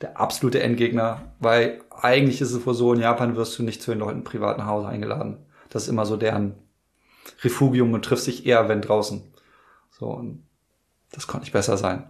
der 0.00 0.20
absolute 0.20 0.62
Endgegner, 0.62 1.32
weil 1.40 1.82
eigentlich 1.90 2.40
ist 2.40 2.52
es 2.52 2.64
wohl 2.64 2.74
so, 2.74 2.92
in 2.92 3.00
Japan 3.00 3.34
wirst 3.34 3.58
du 3.58 3.64
nicht 3.64 3.82
zu 3.82 3.90
den 3.90 3.98
Leuten 3.98 4.22
privat 4.22 4.58
nach 4.58 4.66
Hause 4.66 4.86
eingeladen. 4.86 5.38
Das 5.70 5.82
ist 5.82 5.88
immer 5.88 6.06
so 6.06 6.16
deren 6.16 6.54
Refugium 7.42 7.92
und 7.94 8.04
triffst 8.04 8.28
dich 8.28 8.46
eher, 8.46 8.68
wenn 8.68 8.80
draußen. 8.80 9.24
So, 9.90 10.06
und 10.06 10.46
das 11.10 11.26
konnte 11.26 11.46
nicht 11.46 11.52
besser 11.52 11.76
sein. 11.76 12.08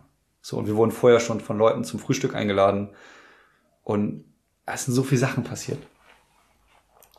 So, 0.49 0.57
und 0.57 0.67
wir 0.67 0.77
wurden 0.77 0.93
vorher 0.93 1.21
schon 1.21 1.41
von 1.41 1.59
Leuten 1.59 1.85
zum 1.85 2.01
Frühstück 2.01 2.35
eingeladen. 2.35 2.89
Und 3.85 4.25
es 4.65 4.87
sind 4.87 4.95
so 4.95 5.03
viele 5.03 5.21
Sachen 5.21 5.45
passiert. 5.45 5.79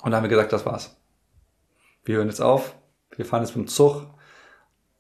Und 0.02 0.10
da 0.10 0.18
haben 0.18 0.24
wir 0.24 0.30
gesagt, 0.30 0.52
das 0.52 0.66
war's. 0.66 1.00
Wir 2.06 2.16
hören 2.16 2.30
jetzt 2.30 2.42
auf. 2.42 2.74
Wir 3.16 3.28
fahren 3.28 3.44
jetzt 3.44 3.56
mit 3.56 3.68
dem 3.68 3.70
Zug 3.70 4.08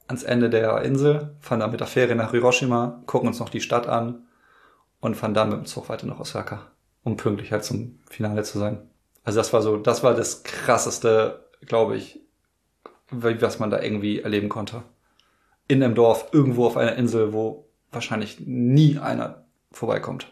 ans 0.05 0.21
Ende 0.21 0.51
der 0.51 0.83
Insel, 0.83 1.35
fahren 1.39 1.59
dann 1.59 1.71
mit 1.71 1.79
der 1.79 1.87
Fähre 1.87 2.13
nach 2.13 2.29
Hiroshima, 2.29 3.01
gucken 3.07 3.29
uns 3.29 3.39
noch 3.39 3.49
die 3.49 3.61
Stadt 3.61 3.87
an 3.87 4.27
und 4.99 5.15
fahren 5.15 5.33
dann 5.33 5.49
mit 5.49 5.57
dem 5.57 5.65
Zug 5.65 5.89
weiter 5.89 6.05
nach 6.05 6.19
Osaka, 6.19 6.67
um 7.03 7.17
pünktlich 7.17 7.51
halt 7.51 7.63
zum 7.63 7.99
Finale 8.11 8.43
zu 8.43 8.59
sein. 8.59 8.91
Also 9.23 9.39
das 9.39 9.53
war 9.53 9.63
so, 9.63 9.77
das 9.77 10.03
war 10.03 10.13
das 10.13 10.43
krasseste, 10.43 11.49
glaube 11.61 11.97
ich, 11.97 12.21
was 13.09 13.57
man 13.57 13.71
da 13.71 13.81
irgendwie 13.81 14.19
erleben 14.19 14.49
konnte. 14.49 14.83
In 15.67 15.81
einem 15.81 15.95
Dorf, 15.95 16.27
irgendwo 16.31 16.67
auf 16.67 16.77
einer 16.77 16.95
Insel, 16.95 17.33
wo 17.33 17.68
wahrscheinlich 17.91 18.39
nie 18.39 18.97
einer 18.97 19.45
vorbeikommt. 19.71 20.31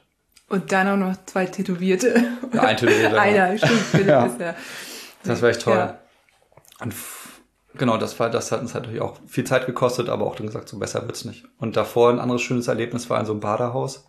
Und 0.50 0.72
dann 0.72 0.88
auch 0.88 0.98
noch 0.98 1.26
zwei 1.26 1.46
Tätowierte. 1.46 2.24
Ja, 2.54 2.62
ein 2.62 2.78
Tätowierter. 2.78 3.20
Einer, 3.22 3.58
stimmt, 3.58 3.72
Philipp 3.92 4.08
ja. 4.08 4.26
ist 4.26 4.40
ja. 4.40 4.56
Das 5.24 5.42
war 5.42 5.50
echt 5.50 5.62
toll. 5.62 5.76
Ja. 5.76 6.00
Und 6.80 6.94
genau, 7.76 7.98
das 7.98 8.18
war, 8.20 8.30
das 8.30 8.52
hat 8.52 8.62
uns 8.62 8.74
natürlich 8.74 9.02
auch 9.02 9.20
viel 9.28 9.44
Zeit 9.44 9.66
gekostet, 9.66 10.08
aber 10.08 10.26
auch 10.26 10.36
dann 10.36 10.48
gesagt, 10.48 10.70
so 10.70 10.80
besser 10.80 11.06
wird's 11.06 11.26
nicht. 11.26 11.46
Und 11.58 11.76
davor 11.76 12.10
ein 12.10 12.20
anderes 12.20 12.42
schönes 12.42 12.68
Erlebnis 12.70 13.10
war 13.10 13.20
in 13.20 13.26
so 13.26 13.34
einem 13.34 13.42
Badehaus. 13.42 14.08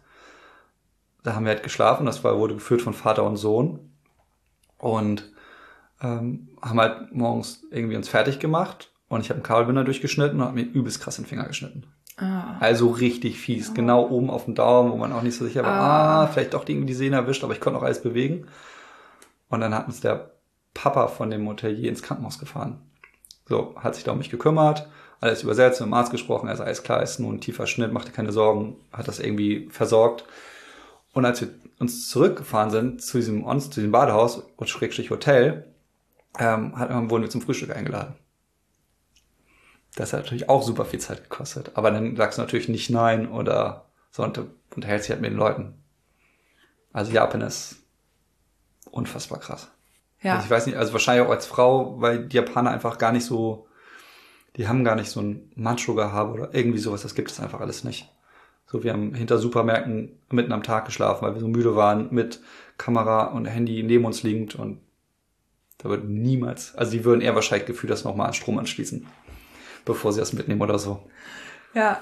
Da 1.24 1.34
haben 1.34 1.44
wir 1.44 1.52
halt 1.52 1.64
geschlafen, 1.64 2.06
das 2.06 2.22
war, 2.22 2.38
wurde 2.38 2.54
geführt 2.54 2.82
von 2.82 2.94
Vater 2.94 3.24
und 3.24 3.36
Sohn. 3.36 3.92
Und 4.78 5.32
ähm, 6.00 6.48
haben 6.62 6.80
halt 6.80 7.12
morgens 7.12 7.64
irgendwie 7.72 7.96
uns 7.96 8.08
fertig 8.08 8.38
gemacht 8.38 8.92
und 9.08 9.20
ich 9.20 9.30
habe 9.30 9.38
einen 9.38 9.44
Kabelbinder 9.44 9.82
durchgeschnitten 9.82 10.38
und 10.38 10.46
habe 10.46 10.54
mir 10.54 10.66
übelst 10.66 11.00
krass 11.00 11.16
den 11.16 11.26
Finger 11.26 11.46
geschnitten. 11.46 11.84
Ah. 12.18 12.56
Also 12.58 12.88
richtig 12.88 13.38
fies, 13.38 13.70
oh. 13.70 13.74
genau 13.74 14.08
oben 14.08 14.30
auf 14.30 14.44
dem 14.44 14.54
Daumen, 14.54 14.92
wo 14.92 14.96
man 14.96 15.12
auch 15.12 15.22
nicht 15.22 15.36
so 15.36 15.44
sicher 15.44 15.62
war, 15.62 15.72
ah, 15.72 16.22
ah 16.22 16.26
vielleicht 16.26 16.54
doch 16.54 16.68
irgendwie 16.68 16.86
die 16.86 16.94
Sehne 16.94 17.16
erwischt, 17.16 17.44
aber 17.44 17.52
ich 17.52 17.60
konnte 17.60 17.78
auch 17.78 17.84
alles 17.84 18.02
bewegen. 18.02 18.46
Und 19.48 19.60
dann 19.60 19.74
hat 19.74 19.86
uns 19.86 20.00
der 20.00 20.32
Papa 20.74 21.08
von 21.08 21.30
dem 21.30 21.48
Hotelier 21.48 21.88
ins 21.88 22.02
Krankenhaus 22.02 22.38
gefahren. 22.38 22.82
So, 23.46 23.74
hat 23.76 23.94
sich 23.94 24.04
da 24.04 24.12
um 24.12 24.18
mich 24.18 24.30
gekümmert, 24.30 24.88
alles 25.20 25.42
übersetzt, 25.42 25.80
mit 25.80 25.88
dem 25.88 25.94
Arzt 25.94 26.12
gesprochen, 26.12 26.48
er 26.48 26.54
ist 26.54 26.60
alles 26.60 26.82
klar, 26.82 27.02
ist 27.02 27.18
nur 27.18 27.32
ein 27.32 27.40
tiefer 27.40 27.66
Schnitt, 27.66 27.92
macht 27.92 28.08
dir 28.08 28.12
keine 28.12 28.32
Sorgen, 28.32 28.76
hat 28.92 29.08
das 29.08 29.20
irgendwie 29.20 29.68
versorgt. 29.70 30.24
Und 31.12 31.24
als 31.24 31.40
wir 31.40 31.48
uns 31.78 32.08
zurückgefahren 32.08 32.70
sind 32.70 33.02
zu 33.02 33.18
diesem, 33.18 33.44
zu 33.60 33.70
diesem 33.70 33.92
Badehaus 33.92 34.42
und 34.56 34.68
Schrägstrich 34.68 35.10
Hotel, 35.10 35.72
ähm, 36.38 36.78
hat, 36.78 36.90
wurden 37.10 37.22
wir 37.22 37.30
zum 37.30 37.40
Frühstück 37.40 37.74
eingeladen. 37.74 38.14
Das 39.98 40.12
hat 40.12 40.20
natürlich 40.20 40.48
auch 40.48 40.62
super 40.62 40.84
viel 40.84 41.00
Zeit 41.00 41.24
gekostet. 41.24 41.72
Aber 41.74 41.90
dann 41.90 42.14
sagst 42.14 42.38
du 42.38 42.42
natürlich 42.42 42.68
nicht 42.68 42.88
nein 42.88 43.28
oder 43.28 43.86
so 44.12 44.22
und 44.22 44.40
unterhältst 44.76 45.08
dich 45.08 45.10
halt 45.10 45.20
mit 45.20 45.32
den 45.32 45.36
Leuten. 45.36 45.74
Also 46.92 47.10
Japan 47.10 47.40
ist 47.40 47.82
unfassbar 48.92 49.40
krass. 49.40 49.72
Ja. 50.22 50.34
Also 50.34 50.44
ich 50.44 50.50
weiß 50.50 50.66
nicht, 50.66 50.76
also 50.76 50.92
wahrscheinlich 50.92 51.26
auch 51.26 51.32
als 51.32 51.46
Frau, 51.46 52.00
weil 52.00 52.26
die 52.26 52.36
Japaner 52.36 52.70
einfach 52.70 52.98
gar 52.98 53.10
nicht 53.10 53.24
so, 53.24 53.66
die 54.56 54.68
haben 54.68 54.84
gar 54.84 54.94
nicht 54.94 55.10
so 55.10 55.20
ein 55.20 55.50
Macho-Gehabe 55.56 56.32
oder 56.32 56.54
irgendwie 56.54 56.78
sowas, 56.78 57.02
das 57.02 57.16
gibt 57.16 57.32
es 57.32 57.40
einfach 57.40 57.60
alles 57.60 57.82
nicht. 57.82 58.08
So, 58.66 58.84
wir 58.84 58.92
haben 58.92 59.14
hinter 59.14 59.38
Supermärkten 59.38 60.16
mitten 60.30 60.52
am 60.52 60.62
Tag 60.62 60.84
geschlafen, 60.84 61.22
weil 61.22 61.34
wir 61.34 61.40
so 61.40 61.48
müde 61.48 61.74
waren, 61.74 62.14
mit 62.14 62.40
Kamera 62.76 63.24
und 63.24 63.46
Handy 63.46 63.82
neben 63.82 64.04
uns 64.04 64.22
liegend 64.22 64.54
und 64.54 64.80
da 65.78 65.88
wird 65.88 66.04
niemals, 66.04 66.76
also 66.76 66.92
die 66.92 67.04
würden 67.04 67.20
eher 67.20 67.34
wahrscheinlich 67.34 67.66
gefühlt 67.66 67.90
das 67.90 68.04
nochmal 68.04 68.28
an 68.28 68.34
Strom 68.34 68.58
anschließen, 68.58 69.06
bevor 69.88 70.12
sie 70.12 70.20
das 70.20 70.32
mitnehmen 70.32 70.60
oder 70.60 70.78
so. 70.78 71.02
Ja. 71.74 72.00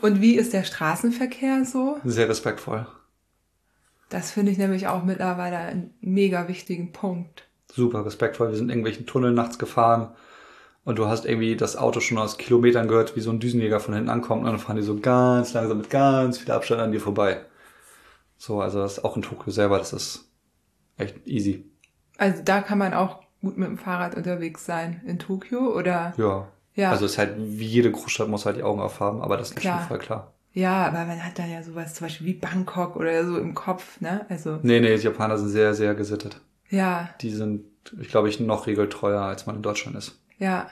Und 0.00 0.20
wie 0.20 0.34
ist 0.34 0.52
der 0.52 0.64
Straßenverkehr 0.64 1.64
so? 1.64 1.98
Sehr 2.04 2.28
respektvoll. 2.28 2.86
Das 4.08 4.32
finde 4.32 4.50
ich 4.50 4.58
nämlich 4.58 4.88
auch 4.88 5.04
mittlerweile 5.04 5.58
einen 5.58 5.94
mega 6.00 6.48
wichtigen 6.48 6.92
Punkt. 6.92 7.44
Super 7.72 8.04
respektvoll. 8.04 8.48
Wir 8.48 8.56
sind 8.56 8.66
in 8.66 8.70
irgendwelchen 8.70 9.06
Tunneln 9.06 9.34
nachts 9.34 9.58
gefahren 9.58 10.10
und 10.84 10.98
du 10.98 11.06
hast 11.06 11.26
irgendwie 11.26 11.56
das 11.56 11.76
Auto 11.76 12.00
schon 12.00 12.18
aus 12.18 12.38
Kilometern 12.38 12.88
gehört, 12.88 13.14
wie 13.14 13.20
so 13.20 13.30
ein 13.30 13.40
Düsenjäger 13.40 13.78
von 13.78 13.94
hinten 13.94 14.08
ankommt 14.08 14.44
und 14.44 14.50
dann 14.50 14.58
fahren 14.58 14.76
die 14.76 14.82
so 14.82 14.98
ganz 14.98 15.52
langsam 15.52 15.78
mit 15.78 15.90
ganz 15.90 16.38
viel 16.38 16.50
Abstand 16.50 16.80
an 16.80 16.92
dir 16.92 17.00
vorbei. 17.00 17.44
So, 18.38 18.60
also 18.62 18.80
das 18.80 18.98
ist 18.98 19.04
auch 19.04 19.16
in 19.16 19.22
Tokio 19.22 19.52
selber, 19.52 19.78
das 19.78 19.92
ist 19.92 20.30
echt 20.96 21.26
easy. 21.26 21.70
Also 22.16 22.42
da 22.42 22.62
kann 22.62 22.78
man 22.78 22.94
auch 22.94 23.20
gut 23.42 23.58
mit 23.58 23.68
dem 23.68 23.78
Fahrrad 23.78 24.16
unterwegs 24.16 24.64
sein 24.64 25.02
in 25.06 25.18
Tokio 25.18 25.76
oder? 25.76 26.14
Ja. 26.16 26.48
Ja. 26.78 26.92
Also 26.92 27.06
es 27.06 27.12
ist 27.12 27.18
halt, 27.18 27.34
wie 27.36 27.66
jede 27.66 27.90
Großstadt 27.90 28.28
muss 28.28 28.46
halt 28.46 28.56
die 28.56 28.62
Augen 28.62 28.80
aufhaben, 28.80 29.20
aber 29.20 29.36
das 29.36 29.50
ist 29.50 29.56
klar. 29.56 29.80
schon 29.80 29.88
voll 29.88 29.98
klar. 29.98 30.32
Ja, 30.52 30.86
aber 30.86 31.06
man 31.06 31.24
hat 31.24 31.36
da 31.36 31.44
ja 31.44 31.60
sowas 31.64 31.94
zum 31.94 32.06
Beispiel 32.06 32.28
wie 32.28 32.34
Bangkok 32.34 32.94
oder 32.94 33.26
so 33.26 33.36
im 33.36 33.52
Kopf, 33.52 34.00
ne? 34.00 34.24
Also. 34.28 34.60
Nee, 34.62 34.78
nee, 34.78 34.96
die 34.96 35.02
Japaner 35.02 35.38
sind 35.38 35.48
sehr, 35.48 35.74
sehr 35.74 35.96
gesittet. 35.96 36.40
Ja. 36.70 37.10
Die 37.20 37.30
sind, 37.30 37.64
ich 38.00 38.08
glaube, 38.08 38.28
ich 38.28 38.38
noch 38.38 38.68
regeltreuer, 38.68 39.22
als 39.22 39.44
man 39.44 39.56
in 39.56 39.62
Deutschland 39.62 39.96
ist. 39.98 40.20
Ja. 40.38 40.68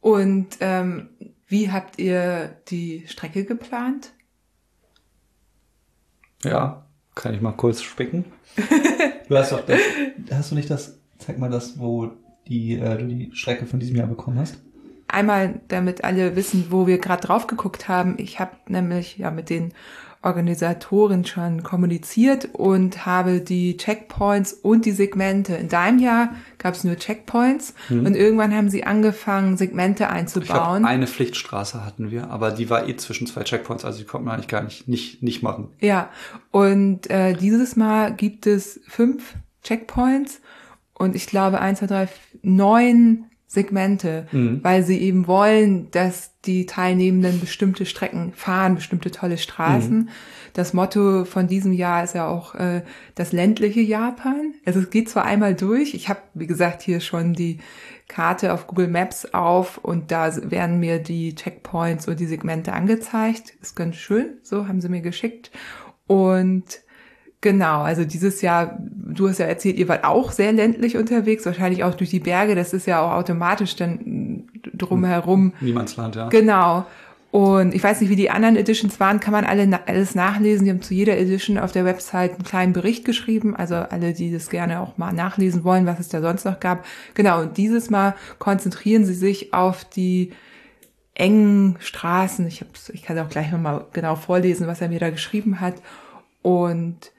Und 0.00 0.56
ähm, 0.60 1.10
wie 1.46 1.70
habt 1.70 1.98
ihr 1.98 2.56
die 2.68 3.04
Strecke 3.06 3.44
geplant? 3.44 4.12
Ja, 6.42 6.86
kann 7.14 7.34
ich 7.34 7.42
mal 7.42 7.52
kurz 7.52 7.82
spicken? 7.82 8.24
du 9.28 9.36
hast 9.36 9.52
doch 9.52 9.66
das, 9.66 9.80
hast 10.30 10.52
du 10.52 10.54
nicht 10.54 10.70
das, 10.70 10.98
zeig 11.18 11.38
mal 11.38 11.50
das, 11.50 11.78
wo 11.78 12.12
die, 12.48 12.78
äh, 12.78 12.96
du 12.96 13.06
die 13.06 13.30
Strecke 13.34 13.66
von 13.66 13.78
diesem 13.78 13.96
Jahr 13.96 14.06
bekommen 14.06 14.38
hast? 14.38 14.62
Einmal, 15.08 15.60
damit 15.68 16.04
alle 16.04 16.36
wissen, 16.36 16.66
wo 16.70 16.86
wir 16.86 16.98
gerade 16.98 17.26
drauf 17.26 17.46
geguckt 17.46 17.88
haben. 17.88 18.14
Ich 18.18 18.40
habe 18.40 18.52
nämlich 18.68 19.18
ja 19.18 19.30
mit 19.30 19.50
den 19.50 19.72
Organisatorin 20.26 21.24
schon 21.24 21.62
kommuniziert 21.62 22.48
und 22.52 23.06
habe 23.06 23.40
die 23.40 23.76
Checkpoints 23.76 24.52
und 24.52 24.84
die 24.84 24.90
Segmente. 24.90 25.54
In 25.54 25.68
deinem 25.68 26.00
Jahr 26.00 26.34
gab 26.58 26.74
es 26.74 26.82
nur 26.82 26.96
Checkpoints 26.96 27.74
hm. 27.86 28.04
und 28.04 28.16
irgendwann 28.16 28.52
haben 28.54 28.68
sie 28.68 28.82
angefangen, 28.82 29.56
Segmente 29.56 30.10
einzubauen. 30.10 30.82
Glaub, 30.82 30.90
eine 30.90 31.06
Pflichtstraße 31.06 31.84
hatten 31.84 32.10
wir, 32.10 32.28
aber 32.30 32.50
die 32.50 32.68
war 32.68 32.88
eh 32.88 32.96
zwischen 32.96 33.28
zwei 33.28 33.44
Checkpoints, 33.44 33.84
also 33.84 34.00
die 34.00 34.04
konnte 34.04 34.26
man 34.26 34.34
eigentlich 34.34 34.48
gar 34.48 34.62
nicht, 34.62 34.88
nicht, 34.88 35.22
nicht 35.22 35.42
machen. 35.42 35.68
Ja, 35.80 36.10
und 36.50 37.08
äh, 37.08 37.34
dieses 37.34 37.76
Mal 37.76 38.12
gibt 38.12 38.48
es 38.48 38.80
fünf 38.88 39.34
Checkpoints 39.62 40.40
und 40.94 41.14
ich 41.14 41.26
glaube 41.26 41.60
eins, 41.60 41.78
zwei, 41.78 41.86
drei, 41.86 42.08
neun 42.42 43.26
Segmente, 43.56 44.28
mhm. 44.32 44.60
weil 44.62 44.82
sie 44.82 44.98
eben 45.00 45.26
wollen, 45.26 45.90
dass 45.92 46.32
die 46.44 46.66
Teilnehmenden 46.66 47.40
bestimmte 47.40 47.86
Strecken 47.86 48.34
fahren, 48.34 48.74
bestimmte 48.74 49.10
tolle 49.10 49.38
Straßen. 49.38 49.98
Mhm. 49.98 50.08
Das 50.52 50.74
Motto 50.74 51.24
von 51.24 51.48
diesem 51.48 51.72
Jahr 51.72 52.04
ist 52.04 52.14
ja 52.14 52.28
auch 52.28 52.54
äh, 52.54 52.82
das 53.14 53.32
ländliche 53.32 53.80
Japan. 53.80 54.52
Also 54.66 54.80
es 54.80 54.90
geht 54.90 55.08
zwar 55.08 55.24
einmal 55.24 55.54
durch, 55.54 55.94
ich 55.94 56.10
habe, 56.10 56.20
wie 56.34 56.46
gesagt, 56.46 56.82
hier 56.82 57.00
schon 57.00 57.32
die 57.32 57.58
Karte 58.08 58.52
auf 58.52 58.66
Google 58.66 58.88
Maps 58.88 59.24
auf 59.32 59.78
und 59.78 60.12
da 60.12 60.30
werden 60.50 60.78
mir 60.78 60.98
die 60.98 61.34
Checkpoints 61.34 62.06
und 62.08 62.20
die 62.20 62.26
Segmente 62.26 62.74
angezeigt. 62.74 63.54
Ist 63.62 63.74
ganz 63.74 63.96
schön, 63.96 64.38
so 64.42 64.68
haben 64.68 64.82
sie 64.82 64.90
mir 64.90 65.00
geschickt. 65.00 65.50
Und 66.06 66.82
Genau, 67.46 67.82
also 67.82 68.04
dieses 68.04 68.42
Jahr, 68.42 68.76
du 68.80 69.28
hast 69.28 69.38
ja 69.38 69.46
erzählt, 69.46 69.76
ihr 69.76 69.86
wart 69.86 70.02
auch 70.02 70.32
sehr 70.32 70.52
ländlich 70.52 70.96
unterwegs, 70.96 71.46
wahrscheinlich 71.46 71.84
auch 71.84 71.94
durch 71.94 72.10
die 72.10 72.18
Berge, 72.18 72.56
das 72.56 72.72
ist 72.72 72.88
ja 72.88 73.00
auch 73.00 73.12
automatisch 73.12 73.76
dann 73.76 74.48
drumherum. 74.74 75.52
Niemandsland, 75.60 76.16
ja. 76.16 76.28
Genau. 76.28 76.84
Und 77.30 77.72
ich 77.72 77.84
weiß 77.84 78.00
nicht, 78.00 78.10
wie 78.10 78.16
die 78.16 78.30
anderen 78.30 78.56
Editions 78.56 78.98
waren, 78.98 79.20
kann 79.20 79.30
man 79.30 79.44
alle 79.44 79.78
alles 79.86 80.16
nachlesen. 80.16 80.64
Die 80.64 80.72
haben 80.72 80.82
zu 80.82 80.92
jeder 80.92 81.16
Edition 81.16 81.56
auf 81.56 81.70
der 81.70 81.84
Website 81.84 82.32
einen 82.32 82.42
kleinen 82.42 82.72
Bericht 82.72 83.04
geschrieben. 83.04 83.54
Also 83.54 83.76
alle, 83.76 84.12
die 84.12 84.32
das 84.32 84.50
gerne 84.50 84.80
auch 84.80 84.98
mal 84.98 85.12
nachlesen 85.12 85.62
wollen, 85.62 85.86
was 85.86 86.00
es 86.00 86.08
da 86.08 86.20
sonst 86.20 86.44
noch 86.44 86.58
gab. 86.58 86.84
Genau, 87.14 87.42
und 87.42 87.56
dieses 87.58 87.90
Mal 87.90 88.16
konzentrieren 88.40 89.04
sie 89.04 89.14
sich 89.14 89.54
auf 89.54 89.84
die 89.84 90.32
engen 91.14 91.76
Straßen. 91.78 92.44
Ich, 92.48 92.60
hab's, 92.60 92.88
ich 92.88 93.04
kann 93.04 93.16
auch 93.20 93.28
gleich 93.28 93.52
nochmal 93.52 93.84
genau 93.92 94.16
vorlesen, 94.16 94.66
was 94.66 94.80
er 94.80 94.88
mir 94.88 94.98
da 94.98 95.10
geschrieben 95.10 95.60
hat. 95.60 95.76
Und 96.42 97.12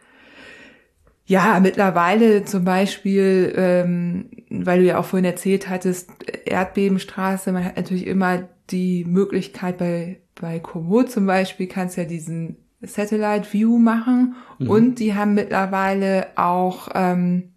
ja, 1.29 1.59
mittlerweile 1.59 2.45
zum 2.45 2.63
Beispiel, 2.63 3.53
ähm, 3.57 4.29
weil 4.49 4.79
du 4.79 4.85
ja 4.85 4.97
auch 4.97 5.05
vorhin 5.05 5.25
erzählt 5.25 5.67
hattest, 5.69 6.09
Erdbebenstraße, 6.45 7.51
man 7.51 7.65
hat 7.65 7.75
natürlich 7.75 8.07
immer 8.07 8.47
die 8.69 9.03
Möglichkeit 9.03 9.77
bei, 9.77 10.21
bei 10.39 10.59
Komoot 10.59 11.11
zum 11.11 11.25
Beispiel, 11.25 11.67
kannst 11.67 11.97
ja 11.97 12.05
diesen 12.05 12.55
Satellite 12.81 13.51
View 13.51 13.77
machen 13.77 14.35
mhm. 14.57 14.69
und 14.69 14.99
die 14.99 15.15
haben 15.15 15.33
mittlerweile 15.33 16.27
auch 16.37 16.87
ähm, 16.95 17.51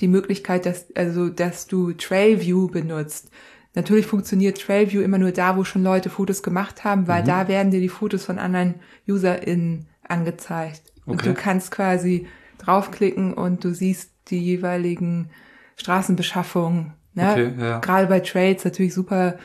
die 0.00 0.08
Möglichkeit, 0.08 0.66
dass, 0.66 0.86
also, 0.96 1.28
dass 1.28 1.68
du 1.68 1.92
Trail 1.92 2.40
View 2.40 2.66
benutzt. 2.66 3.30
Natürlich 3.76 4.06
funktioniert 4.06 4.60
Trail 4.60 4.90
View 4.90 5.02
immer 5.02 5.18
nur 5.18 5.30
da, 5.30 5.56
wo 5.56 5.62
schon 5.62 5.84
Leute 5.84 6.10
Fotos 6.10 6.42
gemacht 6.42 6.82
haben, 6.82 7.06
weil 7.06 7.22
mhm. 7.22 7.26
da 7.26 7.46
werden 7.46 7.70
dir 7.70 7.80
die 7.80 7.88
Fotos 7.88 8.24
von 8.24 8.40
anderen 8.40 8.74
UserInnen 9.06 9.86
angezeigt. 10.02 10.82
Okay. 11.02 11.10
Und 11.12 11.26
du 11.26 11.34
kannst 11.34 11.70
quasi 11.70 12.26
draufklicken 12.58 13.34
und 13.34 13.64
du 13.64 13.74
siehst 13.74 14.12
die 14.28 14.38
jeweiligen 14.38 15.30
Straßenbeschaffungen. 15.76 16.92
Ne? 17.14 17.30
Okay, 17.30 17.52
ja. 17.58 17.78
Gerade 17.78 18.06
bei 18.06 18.20
Trades 18.20 18.64
natürlich 18.64 18.94
super 18.94 19.36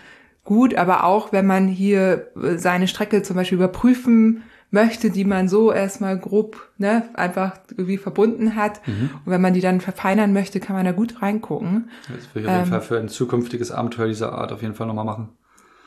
gut, 0.44 0.76
aber 0.76 1.06
auch 1.06 1.32
wenn 1.32 1.46
man 1.46 1.68
hier 1.68 2.28
äh, 2.42 2.58
seine 2.58 2.88
Strecke 2.88 3.24
zum 3.24 3.36
Beispiel 3.36 3.58
überprüfen 3.58 4.44
möchte, 4.72 5.12
die 5.12 5.24
man 5.24 5.48
so 5.48 5.72
erstmal 5.72 6.18
grob, 6.18 6.70
ne, 6.80 7.04
einfach 7.14 7.60
irgendwie 7.70 7.98
verbunden 7.98 8.56
hat. 8.56 8.86
Mhm. 8.88 9.12
Und 9.24 9.32
wenn 9.32 9.40
man 9.40 9.54
die 9.54 9.62
dann 9.62 9.82
verfeinern 9.82 10.34
möchte, 10.34 10.60
kann 10.60 10.76
man 10.76 10.84
da 10.84 10.92
gut 10.92 11.22
reingucken. 11.22 11.90
Das 12.08 12.10
würde 12.34 12.40
ich 12.42 12.48
auf 12.48 12.54
jeden 12.54 12.64
ähm, 12.64 12.66
Fall 12.66 12.82
für 12.82 12.98
ein 12.98 13.08
zukünftiges 13.08 13.72
Abenteuer 13.72 14.08
dieser 14.08 14.34
Art 14.34 14.52
auf 14.52 14.64
jeden 14.64 14.74
Fall 14.74 14.88
nochmal 14.88 15.06
machen. 15.06 15.30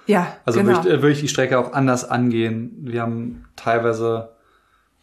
Ja, 0.06 0.36
Also 0.44 0.60
genau. 0.60 0.76
würde, 0.76 0.88
ich, 0.88 1.02
würde 1.02 1.10
ich 1.10 1.20
die 1.20 1.28
Strecke 1.28 1.58
auch 1.58 1.72
anders 1.72 2.08
angehen. 2.08 2.76
Wir 2.82 3.02
haben 3.02 3.46
teilweise 3.56 4.36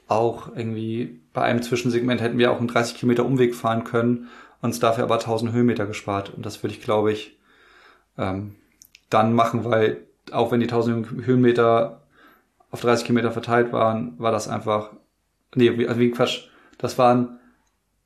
auch 0.07 0.55
irgendwie 0.55 1.22
bei 1.33 1.41
einem 1.41 1.61
Zwischensegment 1.61 2.21
hätten 2.21 2.37
wir 2.37 2.51
auch 2.51 2.59
einen 2.59 2.67
30 2.67 2.95
Kilometer 2.95 3.25
Umweg 3.25 3.55
fahren 3.55 3.83
können, 3.83 4.29
uns 4.61 4.79
dafür 4.79 5.03
aber 5.03 5.15
1000 5.15 5.51
Höhenmeter 5.51 5.85
gespart. 5.85 6.33
Und 6.33 6.45
das 6.45 6.63
würde 6.63 6.75
ich, 6.75 6.81
glaube 6.81 7.11
ich, 7.11 7.37
ähm, 8.17 8.55
dann 9.09 9.33
machen, 9.33 9.65
weil 9.65 10.05
auch 10.31 10.51
wenn 10.51 10.59
die 10.59 10.67
1000 10.67 11.25
Höhenmeter 11.25 12.01
auf 12.71 12.81
30 12.81 13.05
Kilometer 13.05 13.31
verteilt 13.31 13.73
waren, 13.73 14.17
war 14.19 14.31
das 14.31 14.47
einfach, 14.47 14.91
nee, 15.55 15.69
also 15.87 15.99
wie 15.99 16.11
Quatsch, 16.11 16.47
das 16.77 16.97
waren 16.97 17.39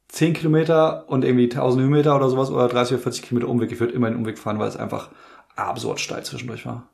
10 0.09 0.33
Kilometer 0.33 1.09
und 1.09 1.23
irgendwie 1.23 1.49
1000 1.49 1.83
Höhenmeter 1.83 2.15
oder 2.15 2.29
sowas 2.29 2.49
oder 2.49 2.67
30 2.67 2.95
oder 2.95 3.03
40 3.03 3.23
Kilometer 3.23 3.49
Umweg. 3.49 3.71
Ich 3.71 3.79
würde 3.79 3.93
immer 3.93 4.09
den 4.09 4.17
Umweg 4.17 4.39
fahren, 4.39 4.59
weil 4.59 4.69
es 4.69 4.77
einfach 4.77 5.09
absurd 5.55 5.99
steil 5.99 6.23
zwischendurch 6.23 6.65
war. 6.65 6.87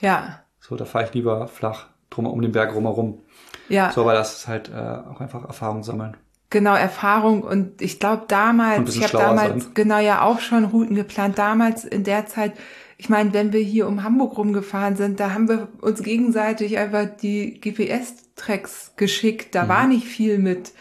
Ja. 0.00 0.40
So, 0.60 0.76
da 0.76 0.84
fahre 0.84 1.06
ich 1.06 1.14
lieber 1.14 1.48
flach 1.48 1.86
drum 2.10 2.26
um 2.26 2.40
den 2.40 2.52
Berg 2.52 2.74
rumherum. 2.74 3.22
Ja. 3.68 3.92
So, 3.92 4.04
weil 4.04 4.16
das 4.16 4.38
ist 4.38 4.48
halt 4.48 4.70
äh, 4.70 4.74
auch 4.74 5.20
einfach 5.20 5.44
Erfahrung 5.44 5.82
sammeln. 5.82 6.16
Genau, 6.50 6.74
Erfahrung 6.74 7.42
und 7.42 7.82
ich 7.82 8.00
glaube 8.00 8.24
damals, 8.26 8.96
ich 8.96 9.02
habe 9.02 9.18
damals 9.18 9.64
sein. 9.64 9.72
genau 9.74 9.98
ja 9.98 10.22
auch 10.22 10.40
schon 10.40 10.64
Routen 10.64 10.96
geplant. 10.96 11.38
Damals 11.38 11.84
in 11.84 12.04
der 12.04 12.26
Zeit, 12.26 12.54
ich 12.96 13.10
meine, 13.10 13.34
wenn 13.34 13.52
wir 13.52 13.60
hier 13.60 13.86
um 13.86 14.02
Hamburg 14.02 14.38
rumgefahren 14.38 14.96
sind, 14.96 15.20
da 15.20 15.34
haben 15.34 15.48
wir 15.48 15.68
uns 15.82 16.02
gegenseitig 16.02 16.78
einfach 16.78 17.04
die 17.20 17.60
GPS-Tracks 17.60 18.94
geschickt. 18.96 19.54
Da 19.54 19.64
mhm. 19.64 19.68
war 19.68 19.86
nicht 19.86 20.06
viel 20.06 20.38
mit 20.38 20.72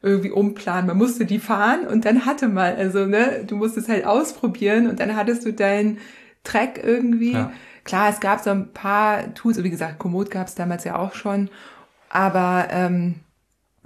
irgendwie 0.00 0.30
umplanen. 0.30 0.86
Man 0.86 0.98
musste 0.98 1.24
die 1.24 1.40
fahren 1.40 1.88
und 1.88 2.04
dann 2.04 2.24
hatte 2.24 2.46
man, 2.46 2.76
also 2.76 3.06
ne, 3.06 3.44
du 3.44 3.56
musstest 3.56 3.88
halt 3.88 4.06
ausprobieren 4.06 4.86
und 4.86 5.00
dann 5.00 5.16
hattest 5.16 5.44
du 5.44 5.52
deinen 5.52 5.98
Track 6.44 6.80
irgendwie. 6.84 7.32
Ja. 7.32 7.52
Klar, 7.86 8.10
es 8.10 8.20
gab 8.20 8.40
so 8.40 8.50
ein 8.50 8.72
paar 8.72 9.32
Tools, 9.34 9.62
wie 9.62 9.70
gesagt, 9.70 9.98
Komoot 9.98 10.30
gab 10.30 10.48
es 10.48 10.54
damals 10.54 10.84
ja 10.84 10.98
auch 10.98 11.14
schon, 11.14 11.48
aber 12.10 12.66
ähm, 12.70 13.20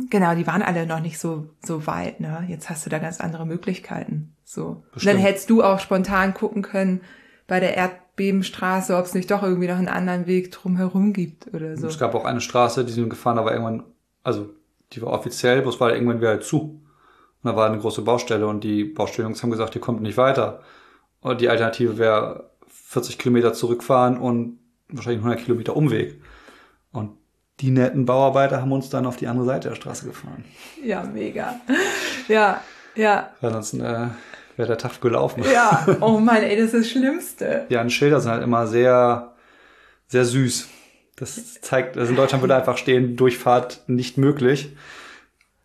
genau, 0.08 0.34
die 0.34 0.46
waren 0.46 0.62
alle 0.62 0.86
noch 0.86 1.00
nicht 1.00 1.18
so 1.18 1.50
so 1.62 1.86
weit. 1.86 2.18
Ne? 2.20 2.44
Jetzt 2.48 2.70
hast 2.70 2.84
du 2.84 2.90
da 2.90 2.98
ganz 2.98 3.20
andere 3.20 3.46
Möglichkeiten. 3.46 4.34
So, 4.44 4.82
und 4.94 5.06
dann 5.06 5.18
hättest 5.18 5.48
du 5.50 5.62
auch 5.62 5.78
spontan 5.78 6.34
gucken 6.34 6.62
können 6.62 7.02
bei 7.46 7.60
der 7.60 7.76
Erdbebenstraße, 7.76 8.96
ob 8.96 9.04
es 9.04 9.14
nicht 9.14 9.30
doch 9.30 9.42
irgendwie 9.42 9.68
noch 9.68 9.76
einen 9.76 9.88
anderen 9.88 10.26
Weg 10.26 10.50
drumherum 10.50 11.12
gibt 11.12 11.52
oder 11.54 11.76
so. 11.76 11.86
Es 11.86 11.98
gab 11.98 12.14
auch 12.14 12.24
eine 12.24 12.40
Straße, 12.40 12.84
die 12.84 12.92
sind 12.92 13.10
gefahren, 13.10 13.38
aber 13.38 13.52
irgendwann, 13.52 13.84
also 14.24 14.50
die 14.92 15.02
war 15.02 15.12
offiziell, 15.12 15.62
bloß 15.62 15.78
war 15.78 15.92
irgendwann 15.92 16.20
wieder 16.20 16.40
zu. 16.40 16.80
Und 17.42 17.50
da 17.50 17.56
war 17.56 17.66
eine 17.66 17.78
große 17.78 18.02
Baustelle 18.02 18.46
und 18.46 18.64
die 18.64 18.84
Baustellungs 18.84 19.42
haben 19.42 19.50
gesagt, 19.50 19.74
ihr 19.74 19.80
kommt 19.80 20.02
nicht 20.02 20.16
weiter. 20.16 20.62
Und 21.20 21.40
die 21.40 21.48
Alternative 21.48 21.96
wäre 21.98 22.49
40 22.90 23.18
Kilometer 23.18 23.52
zurückfahren 23.52 24.18
und 24.18 24.58
wahrscheinlich 24.88 25.20
100 25.20 25.44
Kilometer 25.44 25.76
Umweg. 25.76 26.20
Und 26.90 27.12
die 27.60 27.70
netten 27.70 28.04
Bauarbeiter 28.04 28.60
haben 28.60 28.72
uns 28.72 28.90
dann 28.90 29.06
auf 29.06 29.16
die 29.16 29.28
andere 29.28 29.46
Seite 29.46 29.68
der 29.68 29.76
Straße 29.76 30.06
gefahren. 30.06 30.44
Ja, 30.82 31.04
mega. 31.04 31.60
Ja, 32.26 32.60
ja. 32.96 33.30
Ansonsten 33.42 33.80
äh, 33.80 34.08
wäre 34.56 34.66
der 34.66 34.78
Tag 34.78 35.00
gelaufen. 35.00 35.44
Ja, 35.52 35.86
oh 36.00 36.18
Mann, 36.18 36.42
ey, 36.42 36.56
das 36.56 36.66
ist 36.66 36.74
das 36.74 36.88
Schlimmste. 36.88 37.66
Ja, 37.68 37.80
und 37.80 37.90
Schilder 37.90 38.20
sind 38.20 38.32
halt 38.32 38.42
immer 38.42 38.66
sehr, 38.66 39.36
sehr 40.08 40.24
süß. 40.24 40.68
Das 41.14 41.60
zeigt, 41.60 41.96
also 41.96 42.10
in 42.10 42.16
Deutschland 42.16 42.42
würde 42.42 42.56
einfach 42.56 42.76
stehen, 42.76 43.14
Durchfahrt 43.14 43.84
nicht 43.86 44.18
möglich. 44.18 44.74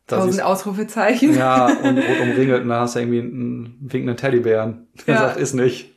Tausend 0.05 0.43
Ausrufezeichen. 0.43 1.35
Ja, 1.35 1.65
und 1.65 1.97
rot 1.97 2.19
umringelt 2.21 2.61
und 2.61 2.69
da 2.69 2.81
hast 2.81 2.93
du 2.93 2.99
irgendwie 2.99 3.19
einen 3.21 3.77
winkenden 3.79 4.15
Teddybären. 4.15 4.89
Der 5.07 5.15
ja. 5.15 5.21
sagt, 5.21 5.37
ist 5.37 5.55
nicht. 5.55 5.94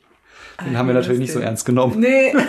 Den 0.65 0.77
haben 0.77 0.87
wir 0.87 0.93
natürlich 0.93 1.19
nicht 1.19 1.33
so 1.33 1.39
ernst 1.39 1.65
genommen. 1.65 1.99
Nee. 1.99 2.33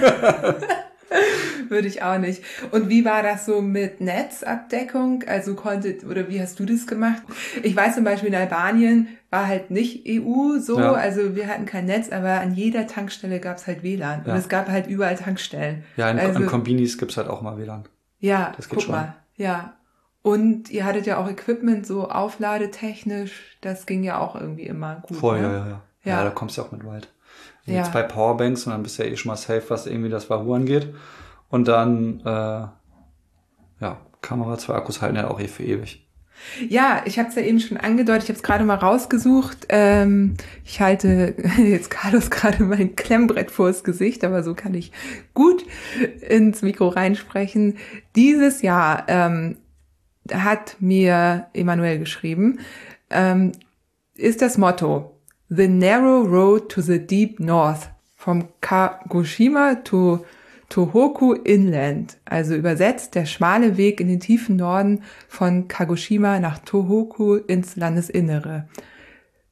Würde 1.69 1.89
ich 1.89 2.03
auch 2.03 2.19
nicht. 2.19 2.43
Und 2.71 2.89
wie 2.89 3.05
war 3.05 3.23
das 3.23 3.47
so 3.47 3.61
mit 3.61 4.01
Netzabdeckung? 4.01 5.25
Also 5.27 5.55
konntet, 5.55 6.05
oder 6.05 6.29
wie 6.29 6.41
hast 6.41 6.59
du 6.59 6.65
das 6.65 6.87
gemacht? 6.87 7.23
Ich 7.63 7.75
weiß 7.75 7.95
zum 7.95 8.05
Beispiel 8.05 8.29
in 8.29 8.35
Albanien 8.35 9.09
war 9.31 9.47
halt 9.47 9.71
nicht 9.71 10.05
EU 10.09 10.59
so, 10.59 10.79
ja. 10.79 10.93
also 10.93 11.37
wir 11.37 11.47
hatten 11.47 11.67
kein 11.67 11.87
Netz, 11.87 12.11
aber 12.11 12.41
an 12.41 12.55
jeder 12.55 12.87
Tankstelle 12.87 13.39
gab 13.41 13.59
es 13.59 13.67
halt 13.67 13.83
WLAN. 13.83 14.25
Ja. 14.27 14.33
Und 14.33 14.39
es 14.39 14.49
gab 14.49 14.69
halt 14.69 14.87
überall 14.89 15.17
Tankstellen. 15.17 15.85
Ja, 15.97 16.11
in, 16.11 16.19
also, 16.19 16.41
in 16.41 16.47
Kombinis 16.47 16.99
gibt's 16.99 17.17
halt 17.17 17.29
auch 17.29 17.41
mal 17.41 17.57
WLAN. 17.57 17.85
Ja, 18.19 18.53
das 18.57 18.69
geht 18.69 18.79
guck 18.79 18.83
schon. 18.85 18.95
mal. 18.95 19.15
Ja. 19.37 19.77
Und 20.23 20.71
ihr 20.71 20.85
hattet 20.85 21.07
ja 21.07 21.17
auch 21.17 21.31
Equipment 21.31 21.87
so 21.87 22.11
aufladetechnisch, 22.11 23.57
das 23.63 23.87
ging 23.87 24.03
ja 24.03 24.19
auch 24.19 24.35
irgendwie 24.35 24.65
immer 24.65 24.97
gut. 25.07 25.17
Voll, 25.17 25.41
ne? 25.41 25.47
ja, 25.47 25.53
ja, 25.53 25.67
ja. 25.67 25.83
Ja, 26.03 26.25
da 26.25 26.31
kommst 26.31 26.59
du 26.59 26.63
auch 26.63 26.73
mit 26.73 26.85
weit 26.85 27.09
ja. 27.67 27.85
zwei 27.85 28.03
Powerbanks 28.03 28.67
und 28.67 28.73
dann 28.73 28.83
bist 28.83 28.99
du 28.99 29.05
ja 29.05 29.11
eh 29.11 29.17
schon 29.17 29.31
mal 29.31 29.37
safe, 29.37 29.65
was 29.69 29.87
irgendwie 29.87 30.11
das 30.11 30.31
Wahoo 30.31 30.55
angeht. 30.55 30.95
Und 31.49 31.69
dann, 31.69 32.21
äh, 32.21 32.67
ja, 33.81 33.99
Kamera, 34.21 34.59
zwei 34.59 34.75
Akkus 34.75 35.03
halten 35.03 35.17
ja 35.17 35.29
auch 35.29 35.41
eh 35.41 35.49
für 35.49 35.65
ewig. 35.65 36.07
Ja, 36.69 37.03
ich 37.05 37.19
habe 37.19 37.29
es 37.29 37.35
ja 37.35 37.43
eben 37.43 37.61
schon 37.61 37.77
angedeutet, 37.77 38.25
ich 38.25 38.29
habe 38.31 38.37
es 38.37 38.43
gerade 38.43 38.65
mal 38.65 38.77
rausgesucht. 38.77 39.67
Ähm, 39.69 40.37
ich 40.65 40.81
halte 40.81 41.35
jetzt 41.59 41.91
Carlos 41.91 42.31
gerade 42.31 42.65
mein 42.65 42.97
Klemmbrett 42.97 43.51
vors 43.51 43.85
Gesicht, 43.85 44.25
aber 44.25 44.43
so 44.43 44.55
kann 44.55 44.75
ich 44.75 44.93
gut 45.35 45.65
ins 46.27 46.63
Mikro 46.63 46.89
reinsprechen. 46.89 47.77
Dieses 48.17 48.63
Jahr 48.63 49.05
ähm, 49.09 49.59
hat 50.33 50.77
mir 50.81 51.47
Emanuel 51.53 51.99
geschrieben, 51.99 52.61
ähm, 53.11 53.53
ist 54.15 54.43
das 54.43 54.59
Motto, 54.59 55.20
The 55.53 55.67
Narrow 55.67 56.23
Road 56.23 56.69
to 56.69 56.81
the 56.81 57.05
Deep 57.05 57.41
North 57.41 57.89
from 58.15 58.51
Kagoshima 58.61 59.83
to 59.83 60.25
Tohoku 60.69 61.35
Inland, 61.45 62.19
also 62.25 62.55
übersetzt 62.55 63.17
der 63.17 63.27
schmale 63.27 63.77
Weg 63.77 64.01
in 64.01 64.07
den 64.07 64.21
tiefen 64.21 64.55
Norden 64.55 65.03
von 65.27 65.67
Kagoshima 65.67 66.39
nach 66.39 66.61
Tohoku 66.61 67.35
ins 67.35 67.75
Landesinnere. 67.75 68.69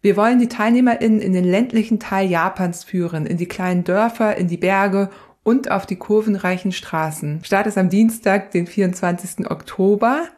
Wir 0.01 0.17
wollen 0.17 0.39
die 0.39 0.47
TeilnehmerInnen 0.47 1.21
in 1.21 1.33
den 1.33 1.43
ländlichen 1.43 1.99
Teil 1.99 2.31
Japans 2.31 2.85
führen, 2.85 3.27
in 3.27 3.37
die 3.37 3.49
kleinen 3.49 3.83
Dörfer, 3.83 4.37
in 4.37 4.47
die 4.47 4.57
Berge 4.57 5.11
und 5.43 5.73
auf 5.73 5.85
die 5.85 5.97
kurvenreichen 5.97 6.71
Straßen. 6.71 7.43
Start 7.43 7.67
ist 7.67 7.77
am 7.77 7.89
Dienstag, 7.89 8.53
den 8.53 8.69
24. 8.69 9.51
Oktober, 9.51 10.29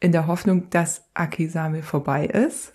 in 0.00 0.12
der 0.12 0.26
Hoffnung, 0.26 0.70
dass 0.70 1.04
Akisame 1.12 1.82
vorbei 1.82 2.24
ist. 2.24 2.72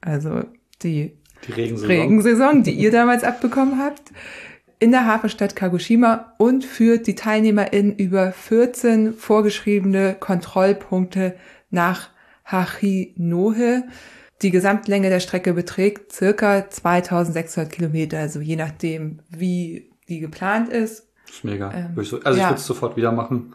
Also 0.00 0.44
die 0.82 1.18
die 1.46 1.52
Regensaison. 1.52 1.88
Regensaison, 1.88 2.62
die 2.62 2.72
ihr 2.72 2.90
damals 2.90 3.24
abbekommen 3.24 3.78
habt, 3.78 4.12
in 4.78 4.90
der 4.90 5.06
Hafenstadt 5.06 5.56
Kagoshima 5.56 6.34
und 6.38 6.64
führt 6.64 7.06
die 7.06 7.14
TeilnehmerInnen 7.14 7.96
über 7.96 8.32
14 8.32 9.14
vorgeschriebene 9.14 10.16
Kontrollpunkte 10.18 11.34
nach 11.70 12.10
Hachinohe. 12.44 13.84
Die 14.42 14.50
Gesamtlänge 14.50 15.08
der 15.08 15.20
Strecke 15.20 15.54
beträgt 15.54 16.12
circa 16.12 16.68
2600 16.68 17.72
Kilometer, 17.72 18.18
also 18.18 18.40
je 18.40 18.56
nachdem, 18.56 19.20
wie 19.30 19.90
die 20.08 20.20
geplant 20.20 20.68
ist. 20.68 21.08
Das 21.26 21.36
ist 21.36 21.44
mega. 21.44 21.72
Ähm, 21.72 21.94
also 21.96 22.16
ja. 22.16 22.30
ich 22.30 22.42
würde 22.42 22.54
es 22.54 22.66
sofort 22.66 22.96
wieder 22.96 23.12
machen, 23.12 23.54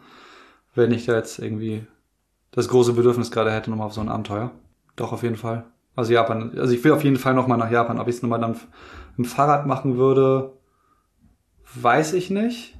wenn 0.74 0.90
ich 0.90 1.06
da 1.06 1.16
jetzt 1.16 1.38
irgendwie 1.38 1.86
das 2.50 2.68
große 2.68 2.94
Bedürfnis 2.94 3.30
gerade 3.30 3.52
hätte, 3.52 3.70
nochmal 3.70 3.86
auf 3.86 3.94
so 3.94 4.00
ein 4.00 4.08
Abenteuer. 4.08 4.50
Doch, 4.96 5.12
auf 5.12 5.22
jeden 5.22 5.36
Fall. 5.36 5.64
Also 5.94 6.12
Japan. 6.12 6.56
Also 6.58 6.74
ich 6.74 6.82
will 6.84 6.92
auf 6.92 7.04
jeden 7.04 7.16
Fall 7.16 7.34
nochmal 7.34 7.58
nach 7.58 7.70
Japan. 7.70 7.98
Ob 7.98 8.08
ich 8.08 8.16
es 8.16 8.22
nochmal 8.22 8.40
dann 8.40 8.56
im 9.18 9.24
Fahrrad 9.24 9.66
machen 9.66 9.96
würde, 9.96 10.58
weiß 11.74 12.14
ich 12.14 12.30
nicht. 12.30 12.78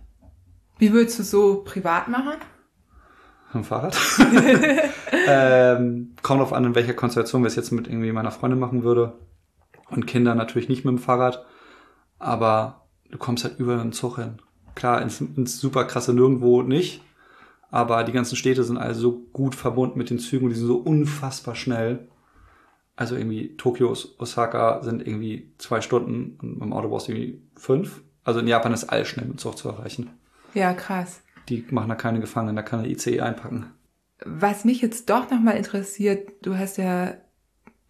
Wie 0.78 0.92
würdest 0.92 1.18
du 1.18 1.22
so 1.22 1.62
privat 1.64 2.08
machen? 2.08 2.34
Im 3.54 3.64
Fahrrad. 3.64 3.98
ähm, 5.26 6.14
kommt 6.22 6.40
auf 6.40 6.52
an, 6.52 6.64
in 6.64 6.74
welcher 6.74 6.94
Konstellation 6.94 7.42
wir 7.42 7.48
es 7.48 7.56
jetzt 7.56 7.70
mit 7.70 7.86
irgendwie 7.86 8.12
meiner 8.12 8.30
Freundin 8.30 8.58
machen 8.58 8.82
würde. 8.82 9.12
Und 9.90 10.06
Kinder 10.06 10.34
natürlich 10.34 10.68
nicht 10.68 10.84
mit 10.84 10.92
dem 10.92 10.98
Fahrrad. 10.98 11.44
Aber 12.18 12.86
du 13.10 13.18
kommst 13.18 13.44
halt 13.44 13.58
überall 13.58 13.80
im 13.80 13.92
Zug 13.92 14.16
hin. 14.16 14.38
Klar, 14.74 15.02
ins, 15.02 15.20
ins 15.20 15.60
super 15.60 15.84
krasse 15.84 16.14
Nirgendwo 16.14 16.62
nicht. 16.62 17.02
Aber 17.70 18.04
die 18.04 18.12
ganzen 18.12 18.36
Städte 18.36 18.64
sind 18.64 18.78
also 18.78 19.20
gut 19.32 19.54
verbunden 19.54 19.98
mit 19.98 20.10
den 20.10 20.18
Zügen 20.18 20.44
und 20.44 20.50
die 20.50 20.58
sind 20.58 20.66
so 20.66 20.76
unfassbar 20.76 21.54
schnell. 21.54 22.08
Also 22.96 23.16
irgendwie 23.16 23.56
Tokio, 23.56 23.94
Osaka 24.18 24.82
sind 24.82 25.06
irgendwie 25.06 25.52
zwei 25.58 25.80
Stunden 25.80 26.38
und 26.40 26.58
beim 26.58 26.72
Auto 26.72 26.88
brauchst 26.88 27.08
du 27.08 27.12
irgendwie 27.12 27.42
fünf. 27.56 28.02
Also 28.24 28.40
in 28.40 28.48
Japan 28.48 28.72
ist 28.72 28.84
alles 28.84 29.08
schnell 29.08 29.26
mit 29.26 29.40
Zug 29.40 29.56
zu 29.56 29.68
erreichen. 29.68 30.10
Ja, 30.54 30.74
krass. 30.74 31.22
Die 31.48 31.64
machen 31.70 31.88
da 31.88 31.94
keine 31.94 32.20
Gefangenen, 32.20 32.56
da 32.56 32.62
kann 32.62 32.82
der 32.82 32.90
ICE 32.90 33.20
einpacken. 33.20 33.72
Was 34.24 34.64
mich 34.64 34.80
jetzt 34.80 35.10
doch 35.10 35.30
nochmal 35.30 35.56
interessiert, 35.56 36.30
du 36.42 36.56
hast 36.56 36.76
ja 36.76 37.14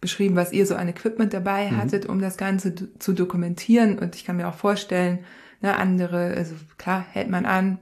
beschrieben, 0.01 0.35
was 0.35 0.51
ihr 0.51 0.65
so 0.65 0.75
an 0.75 0.89
Equipment 0.89 1.33
dabei 1.33 1.69
mhm. 1.69 1.77
hattet, 1.77 2.07
um 2.07 2.19
das 2.19 2.37
Ganze 2.37 2.97
zu 2.99 3.13
dokumentieren. 3.13 3.99
Und 3.99 4.15
ich 4.15 4.25
kann 4.25 4.37
mir 4.37 4.47
auch 4.47 4.55
vorstellen, 4.55 5.19
ne, 5.61 5.75
andere, 5.75 6.33
also 6.35 6.55
klar, 6.77 7.05
hält 7.09 7.29
man 7.29 7.45
an, 7.45 7.79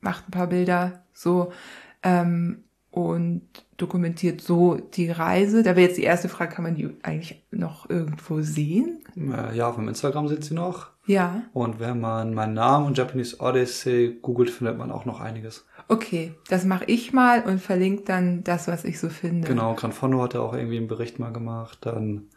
macht 0.00 0.28
ein 0.28 0.32
paar 0.32 0.48
Bilder, 0.48 1.04
so. 1.12 1.52
Ähm, 2.02 2.64
und 2.96 3.42
dokumentiert 3.76 4.40
so 4.40 4.76
die 4.76 5.10
Reise. 5.10 5.62
Da 5.62 5.76
wäre 5.76 5.86
jetzt 5.86 5.98
die 5.98 6.02
erste 6.04 6.30
Frage, 6.30 6.54
kann 6.54 6.64
man 6.64 6.76
die 6.76 6.96
eigentlich 7.02 7.44
noch 7.50 7.90
irgendwo 7.90 8.40
sehen? 8.40 9.04
Ja, 9.54 9.68
auf 9.68 9.74
dem 9.74 9.86
Instagram 9.86 10.28
sind 10.28 10.42
sie 10.46 10.54
noch. 10.54 10.92
Ja. 11.04 11.42
Und 11.52 11.78
wenn 11.78 12.00
man 12.00 12.32
meinen 12.32 12.54
Namen 12.54 12.86
und 12.86 12.96
Japanese 12.96 13.38
Odyssey 13.38 14.18
googelt, 14.22 14.48
findet 14.48 14.78
man 14.78 14.90
auch 14.90 15.04
noch 15.04 15.20
einiges. 15.20 15.66
Okay, 15.88 16.32
das 16.48 16.64
mache 16.64 16.86
ich 16.86 17.12
mal 17.12 17.42
und 17.42 17.60
verlinke 17.60 18.04
dann 18.04 18.42
das, 18.44 18.66
was 18.66 18.86
ich 18.86 18.98
so 18.98 19.10
finde. 19.10 19.46
Genau, 19.46 19.74
Granfondo 19.74 20.22
hat 20.22 20.32
er 20.32 20.42
auch 20.42 20.54
irgendwie 20.54 20.78
einen 20.78 20.88
Bericht 20.88 21.18
mal 21.18 21.34
gemacht. 21.34 21.80
Dann 21.82 22.30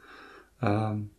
ähm, 0.61 1.11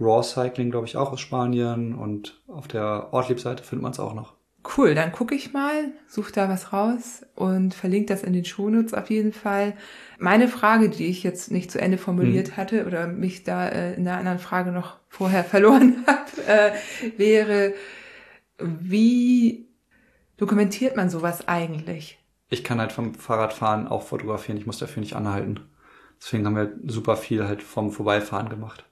Raw 0.00 0.24
Cycling, 0.24 0.72
glaube 0.72 0.88
ich, 0.88 0.96
auch 0.96 1.12
aus 1.12 1.20
Spanien. 1.20 1.94
Und 1.94 2.42
auf 2.48 2.66
der 2.66 3.12
Ortlieb-Seite 3.12 3.62
findet 3.62 3.84
man 3.84 3.92
es 3.92 4.00
auch 4.00 4.14
noch. 4.14 4.34
Cool, 4.76 4.94
dann 4.94 5.12
gucke 5.12 5.34
ich 5.34 5.52
mal, 5.52 5.92
suche 6.06 6.32
da 6.32 6.48
was 6.48 6.72
raus 6.72 7.26
und 7.34 7.74
verlinke 7.74 8.06
das 8.06 8.22
in 8.22 8.32
den 8.32 8.46
Shownotes 8.46 8.94
auf 8.94 9.10
jeden 9.10 9.32
Fall. 9.32 9.74
Meine 10.18 10.48
Frage, 10.48 10.88
die 10.88 11.06
ich 11.06 11.22
jetzt 11.22 11.50
nicht 11.50 11.70
zu 11.70 11.78
Ende 11.80 11.98
formuliert 11.98 12.48
hm. 12.48 12.56
hatte 12.56 12.86
oder 12.86 13.06
mich 13.06 13.44
da 13.44 13.68
äh, 13.68 13.94
in 13.94 14.08
einer 14.08 14.18
anderen 14.18 14.38
Frage 14.38 14.72
noch 14.72 14.96
vorher 15.08 15.44
verloren 15.44 16.04
habe, 16.06 16.30
äh, 16.46 16.72
wäre, 17.18 17.74
wie 18.58 19.68
dokumentiert 20.38 20.96
man 20.96 21.10
sowas 21.10 21.46
eigentlich? 21.46 22.18
Ich 22.48 22.64
kann 22.64 22.80
halt 22.80 22.92
vom 22.92 23.14
Fahrradfahren 23.14 23.86
auch 23.86 24.02
fotografieren, 24.02 24.58
ich 24.58 24.66
muss 24.66 24.78
dafür 24.78 25.02
nicht 25.02 25.16
anhalten. 25.16 25.60
Deswegen 26.20 26.46
haben 26.46 26.56
wir 26.56 26.72
super 26.86 27.16
viel 27.16 27.46
halt 27.46 27.62
vom 27.62 27.92
Vorbeifahren 27.92 28.48
gemacht. 28.48 28.84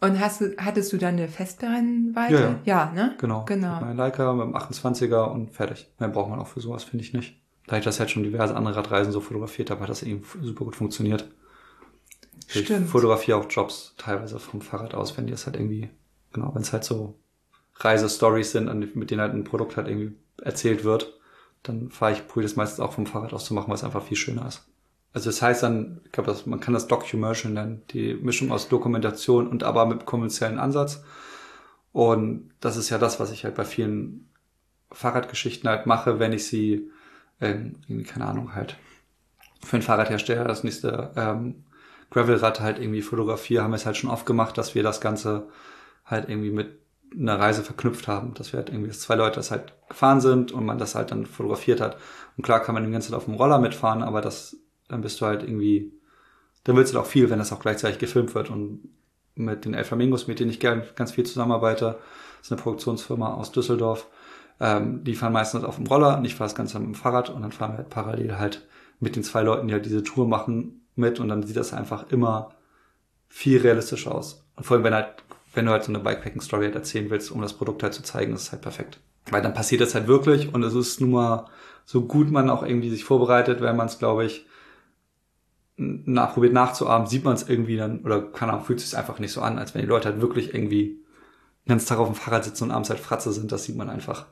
Und 0.00 0.18
hast 0.18 0.40
du, 0.40 0.56
hattest 0.56 0.92
du 0.92 0.96
dann 0.96 1.16
eine 1.16 1.28
Festbrennweite? 1.28 2.34
Ja, 2.34 2.40
ja. 2.40 2.58
ja 2.64 2.92
ne? 2.92 3.14
Genau. 3.18 3.44
genau. 3.44 3.80
Meinem 3.80 3.96
Leica, 3.96 4.32
mit 4.32 4.46
dem 4.46 4.56
28er 4.56 5.30
und 5.30 5.50
fertig. 5.50 5.90
Mehr 5.98 6.08
braucht 6.08 6.30
man 6.30 6.38
auch 6.38 6.46
für 6.46 6.60
sowas, 6.60 6.84
finde 6.84 7.04
ich 7.04 7.12
nicht. 7.12 7.40
Da 7.66 7.76
ich 7.76 7.84
das 7.84 8.00
halt 8.00 8.10
schon 8.10 8.22
diverse 8.22 8.56
andere 8.56 8.76
Radreisen 8.76 9.12
so 9.12 9.20
fotografiert 9.20 9.70
habe, 9.70 9.82
hat 9.82 9.90
das 9.90 10.02
eben 10.02 10.24
super 10.40 10.64
gut 10.64 10.76
funktioniert. 10.76 11.30
Stimmt. 12.46 12.86
Ich 12.86 12.90
fotografiere 12.90 13.38
auch 13.38 13.46
Jobs 13.48 13.94
teilweise 13.98 14.38
vom 14.38 14.62
Fahrrad 14.62 14.94
aus, 14.94 15.16
wenn 15.16 15.26
die 15.26 15.32
das 15.32 15.46
halt 15.46 15.56
irgendwie, 15.56 15.90
genau, 16.32 16.54
wenn 16.54 16.62
es 16.62 16.72
halt 16.72 16.84
so 16.84 17.18
Reisestories 17.76 18.52
sind, 18.52 18.96
mit 18.96 19.10
denen 19.10 19.20
halt 19.20 19.34
ein 19.34 19.44
Produkt 19.44 19.76
halt 19.76 19.86
irgendwie 19.86 20.16
erzählt 20.42 20.82
wird, 20.82 21.20
dann 21.62 21.90
fahre 21.90 22.12
ich, 22.12 22.26
probiere 22.26 22.48
das 22.48 22.56
meistens 22.56 22.80
auch 22.80 22.92
vom 22.92 23.06
Fahrrad 23.06 23.34
aus 23.34 23.44
zu 23.44 23.54
machen, 23.54 23.68
weil 23.68 23.76
es 23.76 23.84
einfach 23.84 24.02
viel 24.02 24.16
schöner 24.16 24.46
ist. 24.46 24.66
Also 25.12 25.30
das 25.30 25.42
heißt 25.42 25.62
dann, 25.62 26.00
ich 26.04 26.12
glaube, 26.12 26.36
man 26.46 26.60
kann 26.60 26.74
das 26.74 26.86
Documercial 26.86 27.52
nennen, 27.52 27.82
die 27.90 28.14
Mischung 28.14 28.52
aus 28.52 28.68
Dokumentation 28.68 29.48
und 29.48 29.64
aber 29.64 29.86
mit 29.86 30.06
kommerziellen 30.06 30.58
Ansatz. 30.58 31.02
Und 31.92 32.50
das 32.60 32.76
ist 32.76 32.90
ja 32.90 32.98
das, 32.98 33.18
was 33.18 33.32
ich 33.32 33.44
halt 33.44 33.56
bei 33.56 33.64
vielen 33.64 34.30
Fahrradgeschichten 34.92 35.68
halt 35.68 35.86
mache, 35.86 36.18
wenn 36.20 36.32
ich 36.32 36.46
sie, 36.46 36.90
ähm, 37.40 37.76
irgendwie, 37.88 38.04
keine 38.04 38.26
Ahnung, 38.26 38.54
halt 38.54 38.76
für 39.64 39.76
einen 39.76 39.82
Fahrradhersteller 39.82 40.44
das 40.44 40.64
nächste 40.64 41.10
ähm, 41.16 41.64
Gravelrad 42.10 42.60
halt 42.60 42.78
irgendwie 42.78 43.02
fotografiere, 43.02 43.62
haben 43.62 43.70
wir 43.72 43.76
es 43.76 43.86
halt 43.86 43.96
schon 43.96 44.10
oft 44.10 44.26
gemacht, 44.26 44.58
dass 44.58 44.74
wir 44.74 44.82
das 44.82 45.00
Ganze 45.00 45.48
halt 46.04 46.28
irgendwie 46.28 46.50
mit 46.50 46.78
einer 47.18 47.38
Reise 47.38 47.62
verknüpft 47.62 48.08
haben, 48.08 48.34
dass 48.34 48.52
wir 48.52 48.58
halt 48.58 48.70
irgendwie 48.70 48.90
zwei 48.90 49.16
Leute 49.16 49.36
das 49.36 49.50
halt 49.50 49.72
gefahren 49.88 50.20
sind 50.20 50.52
und 50.52 50.64
man 50.64 50.78
das 50.78 50.94
halt 50.94 51.10
dann 51.10 51.26
fotografiert 51.26 51.80
hat. 51.80 51.96
Und 52.36 52.44
klar 52.44 52.60
kann 52.60 52.74
man 52.74 52.84
die 52.84 52.90
ganze 52.90 53.08
Zeit 53.08 53.16
auf 53.16 53.24
dem 53.24 53.34
Roller 53.34 53.58
mitfahren, 53.58 54.02
aber 54.02 54.20
das 54.20 54.56
dann 54.90 55.00
bist 55.00 55.20
du 55.20 55.26
halt 55.26 55.42
irgendwie, 55.42 55.92
dann 56.64 56.76
willst 56.76 56.92
du 56.92 56.96
halt 56.96 57.06
auch 57.06 57.10
viel, 57.10 57.30
wenn 57.30 57.38
das 57.38 57.52
auch 57.52 57.60
gleichzeitig 57.60 57.98
gefilmt 57.98 58.34
wird. 58.34 58.50
Und 58.50 58.88
mit 59.34 59.64
den 59.64 59.74
El 59.74 59.84
Flamingos, 59.84 60.26
mit 60.26 60.40
denen 60.40 60.50
ich 60.50 60.60
gern, 60.60 60.82
ganz 60.96 61.12
viel 61.12 61.24
zusammenarbeite, 61.24 61.98
das 62.38 62.46
ist 62.46 62.52
eine 62.52 62.60
Produktionsfirma 62.60 63.34
aus 63.34 63.52
Düsseldorf, 63.52 64.06
ähm, 64.60 65.04
die 65.04 65.14
fahren 65.14 65.32
meistens 65.32 65.64
auf 65.64 65.76
dem 65.76 65.86
Roller 65.86 66.18
und 66.18 66.24
ich 66.24 66.34
fahre 66.34 66.48
das 66.48 66.54
Ganze 66.54 66.78
mit 66.78 66.88
dem 66.88 66.94
Fahrrad 66.94 67.30
und 67.30 67.42
dann 67.42 67.52
fahren 67.52 67.72
wir 67.72 67.78
halt 67.78 67.90
parallel 67.90 68.38
halt 68.38 68.66
mit 68.98 69.16
den 69.16 69.24
zwei 69.24 69.42
Leuten, 69.42 69.68
die 69.68 69.74
halt 69.74 69.86
diese 69.86 70.02
Tour 70.02 70.28
machen, 70.28 70.80
mit 70.96 71.18
und 71.18 71.28
dann 71.28 71.42
sieht 71.42 71.56
das 71.56 71.72
einfach 71.72 72.10
immer 72.10 72.50
viel 73.28 73.60
realistischer 73.60 74.14
aus. 74.14 74.44
Und 74.56 74.64
vor 74.64 74.76
allem, 74.76 74.84
wenn 74.84 74.94
halt, 74.94 75.24
wenn 75.54 75.66
du 75.66 75.72
halt 75.72 75.84
so 75.84 75.92
eine 75.92 76.00
Bikepacking-Story 76.00 76.66
halt 76.66 76.74
erzählen 76.74 77.10
willst, 77.10 77.30
um 77.30 77.40
das 77.40 77.54
Produkt 77.54 77.82
halt 77.82 77.94
zu 77.94 78.02
zeigen, 78.02 78.34
ist 78.34 78.42
es 78.42 78.52
halt 78.52 78.62
perfekt. 78.62 79.00
Weil 79.30 79.42
dann 79.42 79.54
passiert 79.54 79.80
das 79.80 79.94
halt 79.94 80.06
wirklich 80.06 80.52
und 80.52 80.62
es 80.62 80.74
ist 80.74 81.00
nun 81.00 81.12
mal 81.12 81.46
so 81.84 82.02
gut 82.02 82.30
man 82.30 82.50
auch 82.50 82.62
irgendwie 82.62 82.90
sich 82.90 83.04
vorbereitet, 83.04 83.60
wenn 83.60 83.76
man 83.76 83.86
es, 83.86 83.98
glaube 83.98 84.24
ich, 84.24 84.46
nachprobiert 85.80 86.52
nachzuahmen, 86.52 87.06
sieht 87.06 87.24
man 87.24 87.34
es 87.34 87.48
irgendwie 87.48 87.76
dann, 87.76 88.00
oder 88.00 88.20
keine 88.20 88.52
Ahnung, 88.52 88.66
fühlt 88.66 88.80
es 88.80 88.90
sich 88.90 88.98
einfach 88.98 89.18
nicht 89.18 89.32
so 89.32 89.40
an, 89.40 89.58
als 89.58 89.74
wenn 89.74 89.80
die 89.80 89.86
Leute 89.86 90.10
halt 90.10 90.20
wirklich 90.20 90.54
irgendwie 90.54 91.00
den 91.66 91.68
ganzen 91.68 91.88
Tag 91.88 91.98
auf 91.98 92.06
dem 92.06 92.14
Fahrrad 92.14 92.44
sitzen 92.44 92.64
und 92.64 92.70
abends 92.70 92.90
halt 92.90 93.00
Fratze 93.00 93.32
sind, 93.32 93.50
das 93.50 93.64
sieht 93.64 93.76
man 93.76 93.88
einfach. 93.88 94.26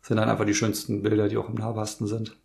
Das 0.00 0.08
sind 0.08 0.18
dann 0.18 0.28
einfach 0.28 0.44
die 0.44 0.54
schönsten 0.54 1.02
Bilder, 1.02 1.28
die 1.28 1.38
auch 1.38 1.48
im 1.48 1.54
nahbarsten 1.54 2.06
sind. 2.06 2.36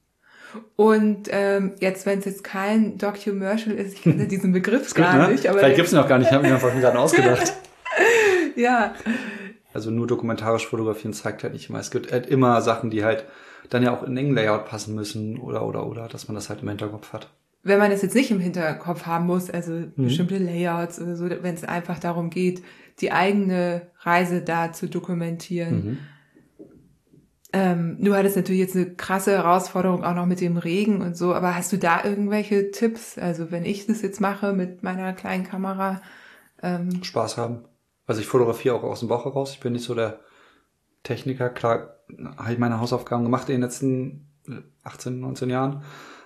Und 0.77 1.27
ähm, 1.29 1.73
jetzt, 1.79 2.05
wenn 2.05 2.19
es 2.19 2.25
jetzt 2.25 2.43
kein 2.45 2.97
Documercial 2.97 3.75
ist, 3.75 3.95
ich 3.95 4.03
kenne 4.03 4.27
diesen 4.29 4.53
Begriff 4.53 4.93
gar 4.93 5.17
gut, 5.17 5.27
ne? 5.27 5.33
nicht. 5.33 5.47
Aber 5.47 5.59
Vielleicht 5.59 5.75
gibt's 5.75 5.91
ihn 5.91 5.97
noch 5.97 6.07
gar 6.07 6.17
nicht, 6.17 6.27
ich 6.27 6.33
habe 6.33 6.47
mir 6.47 6.53
einfach 6.53 6.73
gerade 6.73 6.97
ausgedacht. 6.97 7.53
ja. 8.55 8.93
Also 9.73 9.91
nur 9.91 10.07
dokumentarisch 10.07 10.67
fotografieren 10.67 11.13
zeigt 11.13 11.43
halt 11.43 11.51
nicht 11.51 11.69
immer. 11.69 11.79
Es 11.79 11.91
gibt 11.91 12.13
halt 12.13 12.27
immer 12.27 12.61
Sachen, 12.61 12.91
die 12.91 13.03
halt 13.03 13.25
dann 13.69 13.83
ja 13.83 13.93
auch 13.93 14.03
in 14.03 14.15
engen 14.15 14.33
Layout 14.33 14.65
passen 14.65 14.95
müssen 14.95 15.37
oder 15.37 15.65
oder 15.65 15.85
oder, 15.85 16.07
dass 16.07 16.29
man 16.29 16.35
das 16.35 16.49
halt 16.49 16.61
im 16.61 16.69
Hinterkopf 16.69 17.11
hat 17.11 17.27
wenn 17.67 17.79
man 17.79 17.91
das 17.91 18.01
jetzt 18.01 18.15
nicht 18.15 18.31
im 18.31 18.39
Hinterkopf 18.39 19.05
haben 19.05 19.25
muss, 19.25 19.49
also 19.49 19.71
mhm. 19.71 19.93
bestimmte 19.95 20.37
Layouts 20.37 20.99
oder 21.01 21.15
so, 21.15 21.29
wenn 21.29 21.55
es 21.55 21.63
einfach 21.63 21.99
darum 21.99 22.29
geht, 22.29 22.63
die 22.99 23.11
eigene 23.11 23.87
Reise 23.99 24.41
da 24.41 24.73
zu 24.73 24.87
dokumentieren. 24.87 25.85
Mhm. 25.85 25.97
Ähm, 27.53 27.97
du 28.01 28.13
hattest 28.13 28.35
natürlich 28.35 28.61
jetzt 28.61 28.75
eine 28.75 28.93
krasse 28.95 29.31
Herausforderung 29.31 30.03
auch 30.03 30.13
noch 30.13 30.25
mit 30.25 30.41
dem 30.41 30.57
Regen 30.57 31.01
und 31.01 31.15
so, 31.15 31.33
aber 31.33 31.55
hast 31.55 31.71
du 31.71 31.77
da 31.77 32.03
irgendwelche 32.03 32.71
Tipps? 32.71 33.17
Also 33.17 33.51
wenn 33.51 33.65
ich 33.65 33.87
das 33.87 34.01
jetzt 34.01 34.19
mache 34.19 34.53
mit 34.53 34.83
meiner 34.83 35.13
kleinen 35.13 35.45
Kamera. 35.45 36.01
Ähm 36.61 37.03
Spaß 37.03 37.37
haben. 37.37 37.63
Also 38.05 38.21
ich 38.21 38.27
fotografiere 38.27 38.75
auch 38.75 38.83
aus 38.83 38.99
dem 38.99 39.09
Bauch 39.09 39.25
heraus. 39.25 39.51
Ich 39.51 39.59
bin 39.59 39.73
nicht 39.73 39.85
so 39.85 39.95
der 39.95 40.19
Techniker. 41.03 41.49
Klar, 41.49 41.95
habe 42.37 42.53
ich 42.53 42.59
meine 42.59 42.79
Hausaufgaben 42.79 43.23
gemacht 43.23 43.47
in 43.49 43.55
den 43.55 43.61
letzten 43.61 44.27
18, 44.83 45.19
19 45.19 45.49
Jahren. 45.49 45.83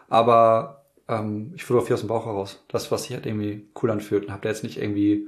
Aber 0.09 0.80
ähm, 1.07 1.53
ich 1.55 1.63
fotografiere 1.63 1.95
aus 1.95 2.01
dem 2.01 2.09
Bauch 2.09 2.25
heraus. 2.25 2.63
Das, 2.67 2.91
was 2.91 3.03
sich 3.03 3.13
halt 3.13 3.25
irgendwie 3.25 3.67
cool 3.81 3.91
anfühlt. 3.91 4.25
Und 4.25 4.31
habe 4.31 4.41
da 4.41 4.49
jetzt 4.49 4.63
nicht 4.63 4.77
irgendwie 4.77 5.27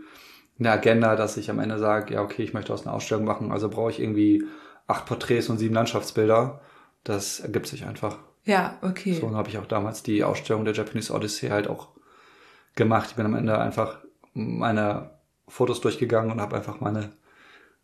eine 0.59 0.71
Agenda, 0.71 1.15
dass 1.15 1.37
ich 1.37 1.49
am 1.49 1.59
Ende 1.59 1.79
sage, 1.79 2.13
ja, 2.13 2.21
okay, 2.21 2.43
ich 2.43 2.53
möchte 2.53 2.73
aus 2.73 2.85
einer 2.85 2.95
Ausstellung 2.95 3.25
machen, 3.25 3.51
also 3.51 3.69
brauche 3.69 3.91
ich 3.91 3.99
irgendwie 3.99 4.45
acht 4.87 5.05
Porträts 5.05 5.49
und 5.49 5.57
sieben 5.57 5.73
Landschaftsbilder. 5.73 6.61
Das 7.03 7.39
ergibt 7.39 7.67
sich 7.67 7.85
einfach. 7.85 8.19
Ja, 8.45 8.77
okay. 8.81 9.13
So 9.13 9.35
habe 9.35 9.49
ich 9.49 9.57
auch 9.57 9.65
damals 9.65 10.03
die 10.03 10.23
Ausstellung 10.23 10.65
der 10.65 10.73
Japanese 10.73 11.13
Odyssey 11.13 11.49
halt 11.49 11.67
auch 11.67 11.89
gemacht. 12.75 13.09
Ich 13.11 13.15
bin 13.15 13.25
am 13.25 13.35
Ende 13.35 13.57
einfach 13.57 13.99
meine 14.33 15.11
Fotos 15.47 15.81
durchgegangen 15.81 16.31
und 16.31 16.41
habe 16.41 16.55
einfach 16.55 16.79
meine 16.79 17.13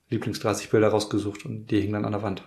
Lieblings 0.10 0.40
30 0.40 0.70
Bilder 0.70 0.90
rausgesucht 0.90 1.46
und 1.46 1.68
die 1.68 1.82
hingen 1.82 1.94
dann 1.94 2.06
an 2.06 2.12
der 2.12 2.24
Wand. 2.24 2.44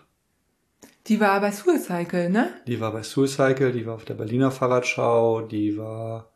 Die 1.08 1.20
war 1.20 1.40
bei 1.40 1.50
Suicycle, 1.50 2.30
ne? 2.30 2.50
Die 2.66 2.80
war 2.80 2.92
bei 2.92 3.02
Suicycle, 3.02 3.72
die 3.72 3.86
war 3.86 3.94
auf 3.94 4.04
der 4.04 4.14
Berliner 4.14 4.50
Fahrradschau, 4.50 5.42
die 5.42 5.76
war 5.76 6.30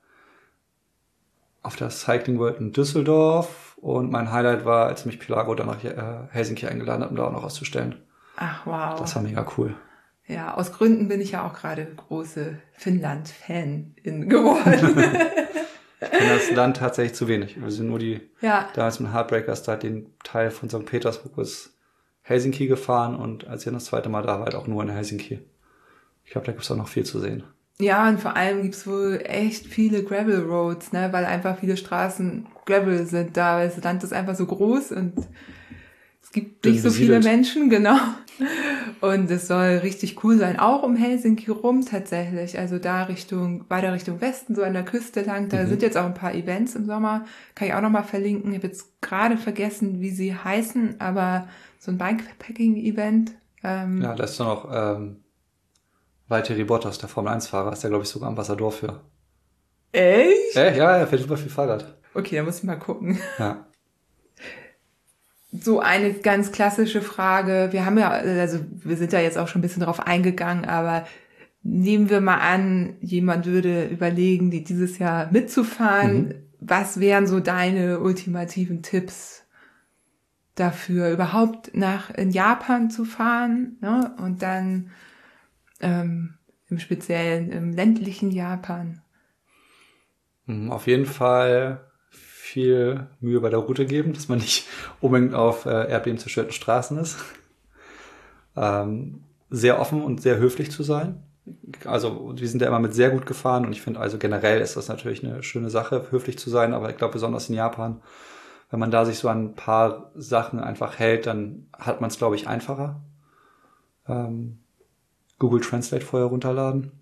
auf 1.62 1.76
der 1.76 1.90
Cycling 1.90 2.38
World 2.38 2.58
in 2.58 2.72
Düsseldorf 2.72 3.76
und 3.76 4.10
mein 4.10 4.32
Highlight 4.32 4.64
war, 4.64 4.86
als 4.86 5.04
mich 5.04 5.18
Pilago 5.18 5.54
dann 5.54 5.66
nach 5.66 5.82
äh, 5.84 6.28
Helsinki 6.30 6.66
eingeladen 6.66 7.02
hat, 7.02 7.10
um 7.10 7.16
da 7.16 7.26
auch 7.26 7.32
noch 7.32 7.44
auszustellen. 7.44 7.96
Ach 8.36 8.66
wow. 8.66 8.98
Das 8.98 9.14
war 9.14 9.22
mega 9.22 9.46
cool. 9.56 9.74
Ja, 10.26 10.54
aus 10.54 10.72
Gründen 10.72 11.08
bin 11.08 11.20
ich 11.20 11.32
ja 11.32 11.46
auch 11.46 11.54
gerade 11.54 11.86
große 11.86 12.58
Finnland-Fan 12.72 13.94
geworden. 14.02 14.98
ich 16.00 16.10
kenne 16.10 16.34
das 16.34 16.50
Land 16.50 16.78
tatsächlich 16.78 17.14
zu 17.14 17.28
wenig. 17.28 17.60
Wir 17.60 17.70
sind 17.70 17.88
nur 17.88 18.00
die, 18.00 18.20
ja. 18.40 18.68
damals 18.74 18.98
mit 18.98 19.12
Heartbreakers, 19.12 19.62
da 19.62 19.76
den 19.76 20.12
Teil 20.24 20.50
von 20.50 20.68
St. 20.68 20.84
Petersburg 20.84 21.36
bis 21.36 21.75
Helsinki 22.26 22.66
gefahren 22.66 23.14
und 23.14 23.46
als 23.46 23.64
ich 23.64 23.72
das 23.72 23.84
zweite 23.84 24.08
Mal 24.08 24.22
da 24.22 24.38
war, 24.40 24.46
halt 24.46 24.56
auch 24.56 24.66
nur 24.66 24.82
in 24.82 24.88
Helsinki. 24.88 25.38
Ich 26.24 26.32
glaube, 26.32 26.44
da 26.44 26.52
gibt's 26.52 26.68
auch 26.72 26.76
noch 26.76 26.88
viel 26.88 27.04
zu 27.04 27.20
sehen. 27.20 27.44
Ja, 27.78 28.08
und 28.08 28.18
vor 28.18 28.36
allem 28.36 28.62
gibt's 28.62 28.84
wohl 28.84 29.20
echt 29.22 29.66
viele 29.66 30.02
Gravel 30.02 30.42
Roads, 30.42 30.92
ne, 30.92 31.12
weil 31.12 31.24
einfach 31.24 31.58
viele 31.58 31.76
Straßen 31.76 32.48
Gravel 32.64 33.06
sind 33.06 33.36
da, 33.36 33.58
weil 33.58 33.68
das 33.68 33.82
Land 33.84 34.02
ist 34.02 34.12
einfach 34.12 34.34
so 34.34 34.44
groß 34.44 34.90
und 34.90 35.14
gibt 36.36 36.64
nicht 36.66 36.82
so 36.82 36.90
viele 36.90 37.20
Menschen, 37.20 37.70
genau. 37.70 37.96
Und 39.00 39.30
es 39.30 39.48
soll 39.48 39.78
richtig 39.78 40.22
cool 40.22 40.36
sein, 40.36 40.58
auch 40.58 40.82
um 40.82 40.94
Helsinki 40.94 41.50
rum 41.50 41.84
tatsächlich. 41.84 42.58
Also 42.58 42.78
da 42.78 43.04
Richtung, 43.04 43.64
weiter 43.68 43.94
Richtung 43.94 44.20
Westen, 44.20 44.54
so 44.54 44.62
an 44.62 44.74
der 44.74 44.84
Küste 44.84 45.22
lang. 45.22 45.48
Da 45.48 45.62
mhm. 45.62 45.68
sind 45.68 45.82
jetzt 45.82 45.96
auch 45.96 46.04
ein 46.04 46.14
paar 46.14 46.34
Events 46.34 46.74
im 46.74 46.84
Sommer. 46.84 47.24
Kann 47.54 47.68
ich 47.68 47.74
auch 47.74 47.80
nochmal 47.80 48.04
verlinken. 48.04 48.50
Ich 48.50 48.58
habe 48.58 48.66
jetzt 48.66 49.00
gerade 49.00 49.38
vergessen, 49.38 50.00
wie 50.00 50.10
sie 50.10 50.34
heißen, 50.34 51.00
aber 51.00 51.48
so 51.78 51.90
ein 51.90 51.98
Bikepacking-Event. 51.98 53.32
Ähm, 53.64 54.02
ja, 54.02 54.14
da 54.14 54.24
ist 54.24 54.38
noch 54.38 54.68
ähm, 54.70 55.24
Valtteri 56.28 56.64
Bottas, 56.64 56.98
der 56.98 57.08
Formel-1-Fahrer, 57.08 57.72
ist 57.72 57.82
der, 57.82 57.90
glaube 57.90 58.04
ich, 58.04 58.10
sogar 58.10 58.28
Ambassador 58.28 58.70
für. 58.70 59.00
Echt? 59.92 60.56
Äh, 60.56 60.76
ja, 60.76 60.98
er 60.98 61.06
fährt 61.06 61.22
super 61.22 61.38
viel 61.38 61.50
Fahrrad. 61.50 61.96
Okay, 62.12 62.36
da 62.36 62.42
muss 62.42 62.58
ich 62.58 62.64
mal 62.64 62.76
gucken. 62.76 63.18
Ja. 63.38 63.66
So 65.60 65.80
eine 65.80 66.12
ganz 66.14 66.52
klassische 66.52 67.02
Frage. 67.02 67.68
Wir 67.70 67.84
haben 67.84 67.98
ja, 67.98 68.10
also 68.10 68.60
wir 68.70 68.96
sind 68.96 69.12
ja 69.12 69.20
jetzt 69.20 69.38
auch 69.38 69.48
schon 69.48 69.60
ein 69.60 69.62
bisschen 69.62 69.82
drauf 69.82 70.00
eingegangen, 70.00 70.64
aber 70.64 71.06
nehmen 71.62 72.10
wir 72.10 72.20
mal 72.20 72.38
an, 72.38 72.96
jemand 73.00 73.46
würde 73.46 73.86
überlegen, 73.86 74.50
die 74.50 74.64
dieses 74.64 74.98
Jahr 74.98 75.30
mitzufahren. 75.32 76.28
Mhm. 76.28 76.34
Was 76.60 77.00
wären 77.00 77.26
so 77.26 77.40
deine 77.40 78.00
ultimativen 78.00 78.82
Tipps 78.82 79.44
dafür, 80.54 81.10
überhaupt 81.10 81.76
nach 81.76 82.10
in 82.10 82.30
Japan 82.30 82.90
zu 82.90 83.04
fahren 83.04 83.76
ne? 83.80 84.14
und 84.18 84.42
dann 84.42 84.90
ähm, 85.80 86.34
im 86.68 86.78
speziellen 86.78 87.52
im 87.52 87.72
ländlichen 87.72 88.30
Japan? 88.30 89.02
Mhm, 90.46 90.72
auf 90.72 90.86
jeden 90.86 91.06
Fall 91.06 91.85
viel 92.56 93.06
Mühe 93.20 93.40
bei 93.40 93.50
der 93.50 93.58
Route 93.58 93.84
geben, 93.84 94.14
dass 94.14 94.30
man 94.30 94.38
nicht 94.38 94.66
unbedingt 95.02 95.34
auf 95.34 95.66
äh, 95.66 95.90
Erdbeben 95.90 96.18
zerstörten 96.18 96.54
Straßen 96.54 96.96
ist. 96.96 97.18
Ähm, 98.56 99.24
sehr 99.50 99.78
offen 99.78 100.00
und 100.00 100.22
sehr 100.22 100.38
höflich 100.38 100.70
zu 100.70 100.82
sein. 100.82 101.22
Also 101.84 102.32
wir 102.34 102.48
sind 102.48 102.62
ja 102.62 102.68
immer 102.68 102.78
mit 102.78 102.94
sehr 102.94 103.10
gut 103.10 103.26
gefahren 103.26 103.66
und 103.66 103.72
ich 103.72 103.82
finde 103.82 104.00
also 104.00 104.16
generell 104.16 104.62
ist 104.62 104.74
das 104.74 104.88
natürlich 104.88 105.22
eine 105.22 105.42
schöne 105.42 105.68
Sache, 105.68 106.06
höflich 106.10 106.38
zu 106.38 106.48
sein, 106.48 106.72
aber 106.72 106.88
ich 106.88 106.96
glaube 106.96 107.12
besonders 107.12 107.50
in 107.50 107.56
Japan, 107.56 108.00
wenn 108.70 108.80
man 108.80 108.90
da 108.90 109.04
sich 109.04 109.18
so 109.18 109.28
an 109.28 109.48
ein 109.48 109.54
paar 109.54 110.10
Sachen 110.14 110.58
einfach 110.58 110.98
hält, 110.98 111.26
dann 111.26 111.68
hat 111.78 112.00
man 112.00 112.08
es, 112.08 112.16
glaube 112.16 112.36
ich, 112.36 112.48
einfacher. 112.48 113.02
Ähm, 114.08 114.60
Google 115.38 115.60
Translate 115.60 116.06
vorher 116.06 116.28
runterladen. 116.28 116.92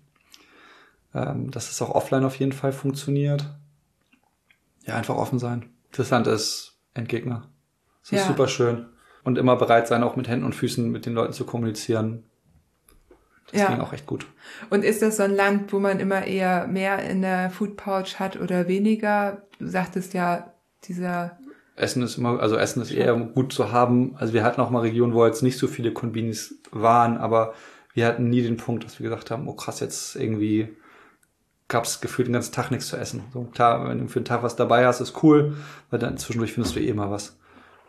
Ähm, 1.13 1.49
dass 1.49 1.71
es 1.71 1.81
auch 1.81 1.95
offline 1.95 2.25
auf 2.25 2.35
jeden 2.39 2.51
Fall 2.51 2.73
funktioniert. 2.73 3.45
Ja, 4.85 4.95
einfach 4.95 5.15
offen 5.15 5.39
sein. 5.39 5.69
Das 5.91 6.09
Land 6.09 6.27
ist 6.27 6.77
Endgegner. 6.93 7.49
Es 8.03 8.11
ist 8.11 8.19
ja. 8.19 8.27
super 8.27 8.47
schön. 8.47 8.85
Und 9.23 9.37
immer 9.37 9.55
bereit 9.55 9.87
sein, 9.87 10.03
auch 10.03 10.15
mit 10.15 10.27
Händen 10.27 10.45
und 10.45 10.53
Füßen 10.53 10.89
mit 10.89 11.05
den 11.05 11.13
Leuten 11.13 11.33
zu 11.33 11.45
kommunizieren. 11.45 12.23
Das 13.51 13.61
ja. 13.61 13.67
ging 13.69 13.79
auch 13.79 13.93
echt 13.93 14.05
gut. 14.05 14.27
Und 14.69 14.83
ist 14.83 15.01
das 15.01 15.17
so 15.17 15.23
ein 15.23 15.35
Land, 15.35 15.73
wo 15.73 15.79
man 15.79 15.99
immer 15.99 16.25
eher 16.25 16.67
mehr 16.67 16.99
in 16.99 17.21
der 17.21 17.49
Food 17.49 17.77
Pouch 17.77 18.19
hat 18.19 18.39
oder 18.39 18.67
weniger? 18.67 19.43
Du 19.59 19.67
sagtest 19.67 20.13
ja, 20.13 20.53
dieser 20.83 21.37
Essen 21.75 22.03
ist 22.03 22.17
immer, 22.17 22.39
also 22.39 22.55
Essen 22.55 22.81
ist 22.81 22.91
eher 22.91 23.15
gut 23.15 23.51
zu 23.51 23.71
haben. 23.71 24.15
Also 24.17 24.33
wir 24.33 24.43
hatten 24.43 24.61
auch 24.61 24.69
mal 24.69 24.79
Regionen, 24.79 25.13
wo 25.13 25.25
jetzt 25.25 25.43
nicht 25.43 25.57
so 25.57 25.67
viele 25.67 25.91
Konbinis 25.91 26.55
waren, 26.71 27.17
aber 27.17 27.53
wir 27.93 28.05
hatten 28.05 28.29
nie 28.29 28.41
den 28.41 28.57
Punkt, 28.57 28.83
dass 28.83 28.99
wir 28.99 29.09
gesagt 29.09 29.31
haben, 29.31 29.47
oh 29.47 29.53
krass, 29.53 29.79
jetzt 29.79 30.15
irgendwie 30.15 30.75
gab 31.67 31.85
es 31.85 32.01
gefühlt 32.01 32.27
den 32.27 32.33
ganzen 32.33 32.53
Tag 32.53 32.71
nichts 32.71 32.87
zu 32.87 32.97
essen. 32.97 33.23
So 33.33 33.43
klar, 33.43 33.87
wenn 33.89 33.99
du 33.99 34.07
für 34.07 34.19
den 34.19 34.25
Tag 34.25 34.43
was 34.43 34.55
dabei 34.55 34.85
hast, 34.85 35.01
ist 35.01 35.23
cool, 35.23 35.57
weil 35.89 35.99
dann 35.99 36.17
zwischendurch 36.17 36.53
findest 36.53 36.75
du 36.75 36.79
eh 36.79 36.93
mal 36.93 37.11
was. 37.11 37.37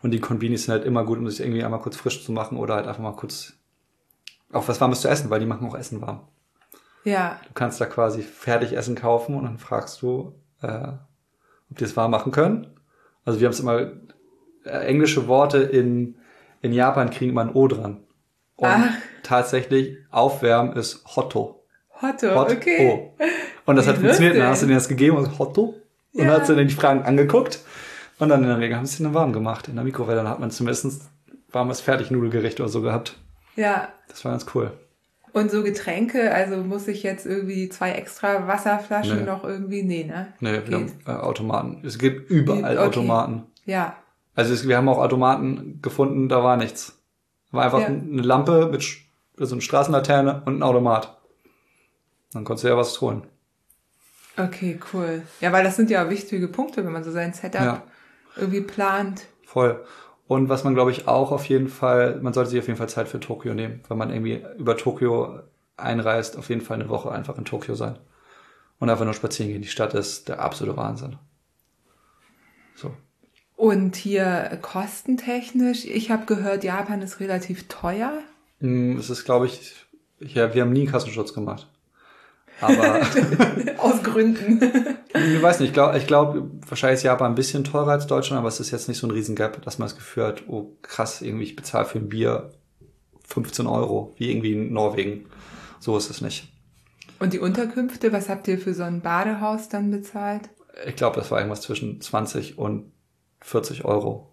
Und 0.01 0.11
die 0.11 0.19
Konbinis 0.19 0.65
sind 0.65 0.73
halt 0.73 0.85
immer 0.85 1.03
gut, 1.03 1.19
um 1.19 1.29
sich 1.29 1.39
irgendwie 1.39 1.63
einmal 1.63 1.79
kurz 1.79 1.95
frisch 1.95 2.23
zu 2.23 2.31
machen 2.31 2.57
oder 2.57 2.75
halt 2.75 2.87
einfach 2.87 3.01
mal 3.01 3.15
kurz 3.15 3.53
auch 4.51 4.67
was 4.67 4.79
Warmes 4.79 5.01
zu 5.01 5.09
essen, 5.09 5.29
weil 5.29 5.39
die 5.39 5.45
machen 5.45 5.67
auch 5.67 5.75
Essen 5.75 6.01
warm. 6.01 6.27
Ja. 7.03 7.39
Du 7.47 7.53
kannst 7.53 7.79
da 7.81 7.85
quasi 7.85 8.21
fertig 8.21 8.73
Essen 8.73 8.95
kaufen 8.95 9.35
und 9.35 9.43
dann 9.43 9.57
fragst 9.57 10.01
du, 10.01 10.33
äh, 10.61 10.89
ob 11.69 11.77
die 11.77 11.83
es 11.83 11.97
warm 11.97 12.11
machen 12.11 12.31
können. 12.31 12.79
Also 13.25 13.39
wir 13.39 13.47
haben 13.47 13.53
es 13.53 13.59
immer, 13.59 13.91
äh, 14.63 14.85
englische 14.87 15.27
Worte 15.27 15.59
in, 15.59 16.17
in 16.61 16.73
Japan 16.73 17.09
kriegen 17.09 17.31
immer 17.31 17.41
ein 17.41 17.53
O 17.53 17.67
dran. 17.67 18.03
Und 18.55 18.67
Ach. 18.69 18.89
tatsächlich 19.23 19.97
aufwärmen 20.09 20.73
ist 20.73 21.03
Hotto. 21.15 21.65
Hotto, 22.01 22.35
Hot 22.35 22.51
okay. 22.51 23.13
-O. 23.19 23.23
Und 23.67 23.75
das 23.75 23.85
Wie 23.85 23.89
hat 23.89 23.97
funktioniert. 23.97 24.37
Dann 24.37 24.47
hast 24.47 24.63
du 24.63 24.65
denen 24.65 24.79
das 24.79 24.87
gegeben 24.87 25.17
und 25.17 25.37
Hotto. 25.37 25.75
Ja. 26.13 26.21
Und 26.21 26.27
dann 26.27 26.39
hast 26.39 26.49
du 26.49 26.55
dann 26.55 26.67
die 26.67 26.73
Fragen 26.73 27.03
angeguckt. 27.03 27.59
Und 28.17 28.29
dann 28.29 28.41
in 28.41 28.49
der 28.49 28.57
Regel 28.57 28.77
haben 28.77 28.85
sie 28.85 29.03
dann 29.03 29.13
warm 29.13 29.33
gemacht. 29.33 29.67
In 29.67 29.75
der 29.75 29.83
Mikrowelle 29.83 30.17
dann 30.17 30.29
hat 30.29 30.39
man 30.39 30.49
zumindest 30.49 31.01
warmes 31.51 31.81
Fertignudelgericht 31.81 32.59
oder 32.59 32.69
so 32.69 32.81
gehabt. 32.81 33.17
Ja. 33.55 33.89
Das 34.07 34.23
war 34.25 34.31
ganz 34.31 34.45
cool. 34.55 34.71
Und 35.33 35.51
so 35.51 35.63
Getränke, 35.63 36.33
also 36.33 36.57
muss 36.63 36.87
ich 36.87 37.03
jetzt 37.03 37.25
irgendwie 37.25 37.69
zwei 37.69 37.91
extra 37.91 38.47
Wasserflaschen 38.47 39.19
nee. 39.19 39.25
noch 39.25 39.43
irgendwie, 39.43 39.83
nee, 39.83 40.05
ne? 40.05 40.33
Nee, 40.39 40.61
wir 40.65 40.75
haben 40.75 40.91
äh, 41.05 41.11
Automaten. 41.11 41.81
Es 41.85 41.99
gibt 41.99 42.31
überall 42.31 42.77
okay. 42.77 42.87
Automaten. 42.87 43.43
Ja. 43.65 43.97
Also 44.33 44.53
es, 44.53 44.67
wir 44.67 44.77
haben 44.77 44.87
auch 44.87 44.97
Automaten 44.97 45.79
gefunden, 45.81 46.29
da 46.29 46.43
war 46.43 46.55
nichts. 46.57 46.99
War 47.51 47.65
einfach 47.65 47.81
ja. 47.81 47.87
eine 47.87 48.21
Lampe 48.21 48.69
mit 48.71 48.83
so 49.35 49.53
eine 49.53 49.61
Straßenlaterne 49.61 50.41
und 50.45 50.59
ein 50.59 50.63
Automat. 50.63 51.17
Dann 52.31 52.45
konntest 52.45 52.63
du 52.63 52.69
ja 52.69 52.77
was 52.77 52.99
holen. 53.01 53.27
Okay, 54.37 54.79
cool. 54.93 55.23
Ja, 55.41 55.51
weil 55.51 55.63
das 55.63 55.75
sind 55.75 55.89
ja 55.89 56.09
wichtige 56.09 56.47
Punkte, 56.47 56.85
wenn 56.85 56.91
man 56.91 57.03
so 57.03 57.11
sein 57.11 57.33
Setup 57.33 57.61
ja. 57.61 57.83
irgendwie 58.35 58.61
plant. 58.61 59.25
Voll. 59.45 59.83
Und 60.27 60.49
was 60.49 60.63
man, 60.63 60.75
glaube 60.75 60.91
ich, 60.91 61.07
auch 61.07 61.31
auf 61.31 61.45
jeden 61.45 61.69
Fall, 61.69 62.19
man 62.21 62.33
sollte 62.33 62.51
sich 62.51 62.59
auf 62.59 62.67
jeden 62.67 62.77
Fall 62.77 62.89
Zeit 62.89 63.07
für 63.07 63.19
Tokio 63.19 63.53
nehmen, 63.53 63.81
wenn 63.87 63.97
man 63.97 64.11
irgendwie 64.11 64.43
über 64.57 64.77
Tokio 64.77 65.39
einreist, 65.77 66.37
auf 66.37 66.49
jeden 66.49 66.61
Fall 66.61 66.79
eine 66.79 66.89
Woche 66.89 67.11
einfach 67.11 67.37
in 67.37 67.45
Tokio 67.45 67.75
sein. 67.75 67.97
Und 68.79 68.89
einfach 68.89 69.05
nur 69.05 69.13
spazieren 69.15 69.51
gehen. 69.51 69.61
Die 69.63 69.69
Stadt 69.69 69.95
ist 69.95 70.29
der 70.29 70.39
absolute 70.39 70.77
Wahnsinn. 70.77 71.15
So. 72.75 72.93
Und 73.55 73.95
hier 73.95 74.59
kostentechnisch, 74.61 75.85
ich 75.85 76.11
habe 76.11 76.27
gehört, 76.27 76.63
Japan 76.63 77.01
ist 77.01 77.19
relativ 77.19 77.67
teuer. 77.67 78.13
Mm, 78.59 78.97
es 78.97 79.09
ist, 79.09 79.25
glaube 79.25 79.47
ich, 79.47 79.87
ja, 80.19 80.53
wir 80.53 80.61
haben 80.61 80.73
nie 80.73 80.85
Kassenschutz 80.85 81.33
gemacht. 81.33 81.67
Aber 82.59 83.01
aus 83.77 84.03
Gründen. 84.03 84.59
ich 85.13 85.41
weiß 85.41 85.59
nicht, 85.59 85.69
ich 85.69 85.73
glaube, 85.73 85.97
ich 85.97 86.07
glaub, 86.07 86.37
wahrscheinlich 86.67 86.97
ist 86.97 87.03
Japan 87.03 87.31
ein 87.31 87.35
bisschen 87.35 87.63
teurer 87.63 87.91
als 87.91 88.07
Deutschland, 88.07 88.39
aber 88.39 88.47
es 88.47 88.59
ist 88.59 88.71
jetzt 88.71 88.87
nicht 88.87 88.97
so 88.97 89.07
ein 89.07 89.11
Riesengap, 89.11 89.61
dass 89.61 89.77
man 89.77 89.87
das 89.87 89.95
Gefühl 89.95 90.25
hat, 90.25 90.43
oh 90.47 90.77
krass, 90.81 91.21
irgendwie 91.21 91.45
ich 91.45 91.55
bezahle 91.55 91.85
für 91.85 91.99
ein 91.99 92.09
Bier 92.09 92.51
15 93.27 93.67
Euro, 93.67 94.13
wie 94.17 94.31
irgendwie 94.31 94.53
in 94.53 94.73
Norwegen. 94.73 95.25
So 95.79 95.97
ist 95.97 96.09
es 96.09 96.21
nicht. 96.21 96.51
Und 97.19 97.33
die 97.33 97.39
Unterkünfte, 97.39 98.11
was 98.11 98.29
habt 98.29 98.47
ihr 98.47 98.57
für 98.57 98.73
so 98.73 98.83
ein 98.83 99.01
Badehaus 99.01 99.69
dann 99.69 99.91
bezahlt? 99.91 100.49
Ich 100.85 100.95
glaube, 100.95 101.15
das 101.15 101.31
war 101.31 101.39
irgendwas 101.39 101.61
zwischen 101.61 101.99
20 101.99 102.57
und 102.57 102.91
40 103.41 103.85
Euro. 103.85 104.31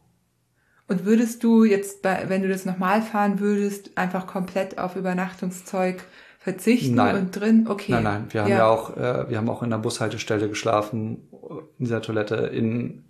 Und 0.86 1.06
würdest 1.06 1.42
du 1.42 1.64
jetzt, 1.64 2.04
wenn 2.04 2.42
du 2.42 2.48
das 2.48 2.66
nochmal 2.66 3.00
fahren 3.00 3.40
würdest, 3.40 3.96
einfach 3.96 4.26
komplett 4.26 4.78
auf 4.78 4.96
Übernachtungszeug 4.96 6.04
verzichten 6.44 6.96
nein. 6.96 7.16
und 7.16 7.30
drin? 7.34 7.66
Okay. 7.66 7.92
Nein, 7.92 8.02
nein. 8.02 8.26
Wir 8.28 8.42
haben 8.42 8.50
ja, 8.50 8.56
ja 8.58 8.66
auch, 8.68 8.94
äh, 8.98 9.30
wir 9.30 9.38
haben 9.38 9.48
auch 9.48 9.62
in 9.62 9.70
der 9.70 9.78
Bushaltestelle 9.78 10.46
geschlafen, 10.46 11.26
in 11.78 11.86
dieser 11.86 12.02
Toilette, 12.02 12.34
in 12.36 13.04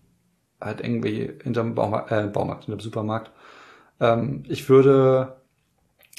halt 0.61 0.81
irgendwie 0.81 1.33
hinterm 1.43 1.75
Bauma 1.75 2.07
äh, 2.11 2.29
Baumarkt, 2.29 2.67
hinterm 2.67 2.79
Supermarkt. 2.79 3.33
Ähm, 3.99 4.45
ich 4.49 4.69
würde 4.69 5.37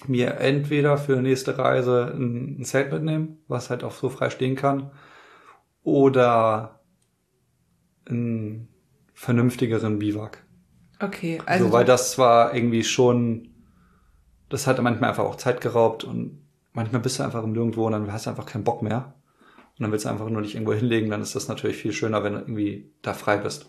mir 0.07 0.39
entweder 0.41 0.97
für 0.97 1.15
die 1.15 1.21
nächste 1.21 1.57
Reise 1.57 2.13
ein, 2.13 2.59
ein 2.59 2.65
Zelt 2.65 2.91
mitnehmen, 2.91 3.37
was 3.47 3.69
halt 3.69 3.85
auch 3.85 3.93
so 3.93 4.09
frei 4.09 4.29
stehen 4.29 4.57
kann, 4.57 4.91
oder 5.83 6.81
einen 8.09 8.67
vernünftigeren 9.13 9.99
Biwak. 9.99 10.43
Okay, 10.99 11.41
also. 11.45 11.67
So, 11.67 11.71
weil 11.71 11.85
das 11.85 12.17
war 12.17 12.53
irgendwie 12.53 12.83
schon, 12.83 13.51
das 14.49 14.67
hat 14.67 14.81
manchmal 14.81 15.11
einfach 15.11 15.23
auch 15.23 15.37
Zeit 15.37 15.61
geraubt 15.61 16.03
und 16.03 16.44
manchmal 16.75 17.01
bist 17.01 17.19
du 17.19 17.23
einfach 17.23 17.43
im 17.43 17.53
Nirgendwo 17.53 17.85
und 17.85 17.93
dann 17.93 18.11
hast 18.11 18.25
du 18.25 18.29
einfach 18.29 18.45
keinen 18.45 18.63
Bock 18.63 18.81
mehr. 18.81 19.13
Und 19.77 19.83
dann 19.83 19.91
willst 19.91 20.05
du 20.05 20.09
einfach 20.09 20.29
nur 20.29 20.41
dich 20.41 20.55
irgendwo 20.55 20.73
hinlegen, 20.73 21.09
dann 21.09 21.21
ist 21.21 21.35
das 21.35 21.47
natürlich 21.47 21.77
viel 21.77 21.91
schöner, 21.91 22.23
wenn 22.23 22.33
du 22.33 22.39
irgendwie 22.39 22.91
da 23.01 23.13
frei 23.13 23.37
bist. 23.37 23.65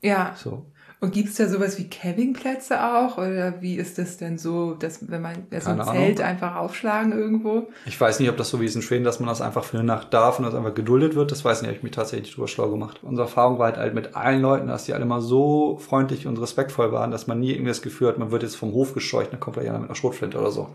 Ja. 0.00 0.34
So. 0.36 0.66
Und 0.98 1.12
gibt's 1.12 1.36
da 1.36 1.46
sowas 1.46 1.78
wie 1.78 1.90
Campingplätze 1.90 2.82
auch? 2.82 3.18
Oder 3.18 3.60
wie 3.60 3.76
ist 3.76 3.98
das 3.98 4.16
denn 4.16 4.38
so, 4.38 4.72
dass 4.72 5.10
wenn 5.10 5.20
man 5.20 5.46
so 5.60 5.70
ein 5.70 5.84
Zelt 5.84 6.20
Ahnung. 6.20 6.30
einfach 6.30 6.56
aufschlagen 6.56 7.12
irgendwo? 7.12 7.68
Ich 7.84 8.00
weiß 8.00 8.18
nicht, 8.18 8.30
ob 8.30 8.38
das 8.38 8.48
so 8.48 8.60
wie 8.60 8.64
ist 8.64 8.76
in 8.76 8.82
Schweden, 8.82 9.04
dass 9.04 9.20
man 9.20 9.28
das 9.28 9.42
einfach 9.42 9.64
für 9.64 9.76
eine 9.76 9.86
Nacht 9.86 10.14
darf 10.14 10.38
und 10.38 10.46
das 10.46 10.54
einfach 10.54 10.74
geduldet 10.74 11.14
wird. 11.14 11.32
Das 11.32 11.44
weiß 11.44 11.60
nicht, 11.60 11.68
habe 11.68 11.76
ich 11.76 11.82
mich 11.82 11.92
tatsächlich 11.92 12.34
drüber 12.34 12.48
schlau 12.48 12.70
gemacht. 12.70 13.00
Unsere 13.02 13.26
Erfahrung 13.26 13.58
war 13.58 13.66
halt, 13.66 13.76
halt 13.76 13.94
mit 13.94 14.16
allen 14.16 14.40
Leuten, 14.40 14.68
dass 14.68 14.84
die 14.84 14.94
alle 14.94 15.04
mal 15.04 15.20
so 15.20 15.76
freundlich 15.76 16.26
und 16.26 16.40
respektvoll 16.40 16.92
waren, 16.92 17.10
dass 17.10 17.26
man 17.26 17.40
nie 17.40 17.50
irgendwie 17.50 17.68
das 17.68 17.82
Gefühl 17.82 18.08
hat, 18.08 18.18
man 18.18 18.30
wird 18.30 18.42
jetzt 18.42 18.56
vom 18.56 18.72
Hof 18.72 18.94
gescheucht, 18.94 19.32
dann 19.32 19.40
kommt 19.40 19.58
da 19.58 19.62
jemand 19.62 19.82
mit 19.82 19.90
einer 19.90 19.96
Schrotflinte 19.96 20.38
oder 20.38 20.50
so. 20.50 20.70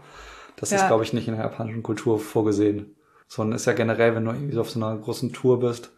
Das 0.62 0.70
ja. 0.70 0.78
ist, 0.78 0.88
glaube 0.88 1.03
ich, 1.03 1.12
nicht 1.12 1.28
in 1.28 1.36
der 1.36 1.43
japanischen 1.43 1.84
Kultur 1.84 2.20
vorgesehen. 2.20 2.95
Sondern 3.28 3.55
ist 3.55 3.66
ja 3.66 3.74
generell, 3.74 4.16
wenn 4.16 4.26
du 4.26 4.32
irgendwie 4.32 4.53
so 4.53 4.62
auf 4.62 4.70
so 4.70 4.80
einer 4.80 4.95
großen 4.97 5.34
Tour 5.34 5.59
bist, 5.59 5.91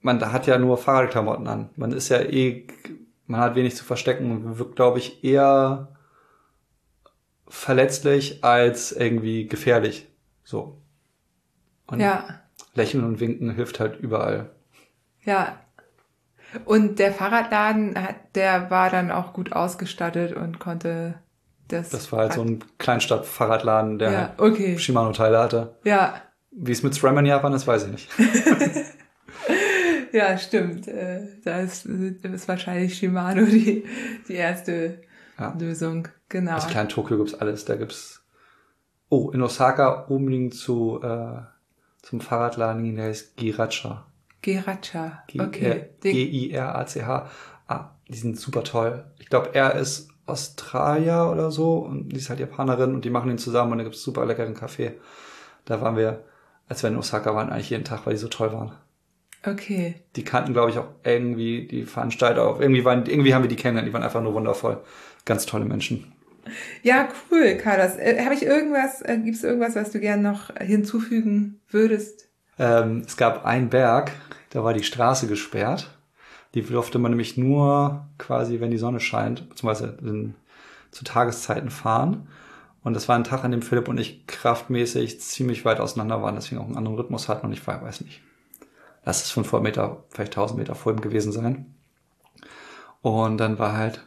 man 0.00 0.20
hat 0.32 0.46
ja 0.46 0.58
nur 0.58 0.76
Fahrradklamotten 0.76 1.46
an. 1.46 1.70
Man 1.76 1.92
ist 1.92 2.08
ja 2.08 2.18
eh, 2.20 2.66
man 3.26 3.40
hat 3.40 3.54
wenig 3.54 3.76
zu 3.76 3.84
verstecken 3.84 4.32
und 4.32 4.58
wirkt, 4.58 4.76
glaube 4.76 4.98
ich, 4.98 5.22
eher 5.22 5.88
verletzlich 7.46 8.42
als 8.42 8.92
irgendwie 8.92 9.46
gefährlich. 9.46 10.08
So. 10.42 10.78
Und 11.86 12.00
ja. 12.00 12.40
Lächeln 12.74 13.04
und 13.04 13.20
Winken 13.20 13.50
hilft 13.50 13.78
halt 13.78 14.00
überall. 14.00 14.50
Ja. 15.24 15.60
Und 16.64 16.98
der 16.98 17.12
Fahrradladen, 17.12 17.96
der 18.34 18.70
war 18.70 18.90
dann 18.90 19.12
auch 19.12 19.32
gut 19.32 19.52
ausgestattet 19.52 20.34
und 20.34 20.58
konnte 20.58 21.14
das, 21.72 21.90
das 21.90 22.12
war 22.12 22.20
halt 22.20 22.34
so 22.34 22.42
ein 22.42 22.64
Kleinstadt-Fahrradladen, 22.78 23.98
der 23.98 24.12
ja, 24.12 24.34
okay. 24.38 24.78
Shimano-Teile 24.78 25.38
hatte. 25.38 25.74
Ja. 25.84 26.20
Wie 26.50 26.72
es 26.72 26.82
mit 26.82 26.94
SRAM 26.94 27.18
in 27.18 27.26
Japan 27.26 27.52
ist, 27.52 27.66
weiß 27.66 27.84
ich 27.84 27.90
nicht. 27.90 28.08
ja, 30.12 30.36
stimmt. 30.36 30.88
Äh, 30.88 31.28
da 31.44 31.60
ist, 31.60 31.86
ist 31.86 32.48
wahrscheinlich 32.48 32.98
Shimano 32.98 33.44
die, 33.44 33.84
die 34.28 34.34
erste 34.34 35.00
ja. 35.38 35.54
Lösung. 35.58 36.08
Genau. 36.28 36.56
Aus 36.56 36.66
Klein 36.66 36.88
Tokio 36.88 37.18
gibt's 37.18 37.34
alles. 37.34 37.64
Da 37.64 37.76
gibt's 37.76 38.20
Oh, 39.12 39.30
in 39.30 39.42
Osaka 39.42 40.04
unbedingt 40.04 40.54
zu, 40.54 41.00
äh, 41.02 41.40
zum 42.00 42.20
Fahrradladen 42.20 42.84
gehen, 42.84 42.94
der 42.94 43.06
heißt 43.06 43.36
Giracha. 43.36 44.06
Giracha, 44.40 45.24
okay. 45.36 45.90
G-I-R-A-C-H. 46.00 47.28
Ah, 47.66 47.90
die 48.08 48.16
sind 48.16 48.38
super 48.38 48.62
toll. 48.62 49.04
Ich 49.18 49.26
glaube, 49.26 49.50
er 49.52 49.74
ist 49.74 50.08
Australier 50.30 51.28
oder 51.32 51.50
so 51.50 51.78
und 51.78 52.10
die 52.10 52.16
ist 52.16 52.30
halt 52.30 52.40
Japanerin 52.40 52.94
und 52.94 53.04
die 53.04 53.10
machen 53.10 53.28
den 53.28 53.38
zusammen 53.38 53.72
und 53.72 53.78
da 53.78 53.84
gibt's 53.84 54.02
super 54.02 54.24
leckeren 54.26 54.54
Kaffee. 54.54 54.92
Da 55.64 55.80
waren 55.80 55.96
wir, 55.96 56.24
als 56.68 56.82
wir 56.82 56.90
in 56.90 56.96
Osaka 56.96 57.34
waren, 57.34 57.50
eigentlich 57.50 57.70
jeden 57.70 57.84
Tag, 57.84 58.06
weil 58.06 58.14
die 58.14 58.20
so 58.20 58.28
toll 58.28 58.52
waren. 58.52 58.72
Okay. 59.46 59.94
Die 60.16 60.24
kannten, 60.24 60.52
glaube 60.52 60.70
ich, 60.70 60.78
auch 60.78 60.88
irgendwie 61.02 61.66
die 61.66 61.84
Veranstalter 61.84 62.46
auch. 62.46 62.60
Irgendwie, 62.60 62.84
waren, 62.84 63.06
irgendwie 63.06 63.34
haben 63.34 63.42
wir 63.42 63.48
die 63.48 63.56
kennengelernt, 63.56 63.88
die 63.88 63.94
waren 63.94 64.02
einfach 64.02 64.22
nur 64.22 64.34
wundervoll. 64.34 64.78
Ganz 65.24 65.46
tolle 65.46 65.64
Menschen. 65.64 66.12
Ja, 66.82 67.08
cool, 67.30 67.56
Carlos. 67.56 67.96
Äh, 67.96 68.22
Habe 68.24 68.34
ich 68.34 68.42
irgendwas, 68.42 69.02
äh, 69.02 69.18
gibt 69.18 69.36
es 69.36 69.44
irgendwas, 69.44 69.76
was 69.76 69.92
du 69.92 70.00
gerne 70.00 70.22
noch 70.22 70.54
hinzufügen 70.56 71.60
würdest? 71.68 72.28
Ähm, 72.58 73.02
es 73.06 73.16
gab 73.16 73.44
einen 73.46 73.70
Berg, 73.70 74.12
da 74.50 74.62
war 74.64 74.74
die 74.74 74.82
Straße 74.82 75.26
gesperrt. 75.26 75.90
Die 76.54 76.62
durfte 76.62 76.98
man 76.98 77.12
nämlich 77.12 77.36
nur 77.36 78.08
quasi, 78.18 78.60
wenn 78.60 78.70
die 78.70 78.78
Sonne 78.78 79.00
scheint, 79.00 79.48
beziehungsweise 79.48 79.98
in, 80.02 80.34
zu 80.90 81.04
Tageszeiten 81.04 81.70
fahren. 81.70 82.28
Und 82.82 82.94
das 82.94 83.08
war 83.08 83.16
ein 83.16 83.24
Tag, 83.24 83.44
an 83.44 83.50
dem 83.50 83.62
Philipp 83.62 83.88
und 83.88 84.00
ich 84.00 84.26
kraftmäßig 84.26 85.20
ziemlich 85.20 85.64
weit 85.64 85.80
auseinander 85.80 86.22
waren, 86.22 86.34
deswegen 86.34 86.60
auch 86.60 86.66
einen 86.66 86.76
anderen 86.76 86.96
Rhythmus 86.96 87.28
hatten 87.28 87.46
und 87.46 87.52
ich 87.52 87.66
weiß 87.66 88.00
nicht. 88.00 88.22
Lass 89.04 89.22
es 89.22 89.30
500 89.30 89.62
Meter, 89.62 90.04
vielleicht 90.08 90.32
1000 90.32 90.58
Meter 90.58 90.74
vor 90.74 90.92
ihm 90.92 91.00
gewesen 91.00 91.32
sein. 91.32 91.74
Und 93.02 93.38
dann 93.38 93.58
war 93.58 93.76
halt 93.76 94.06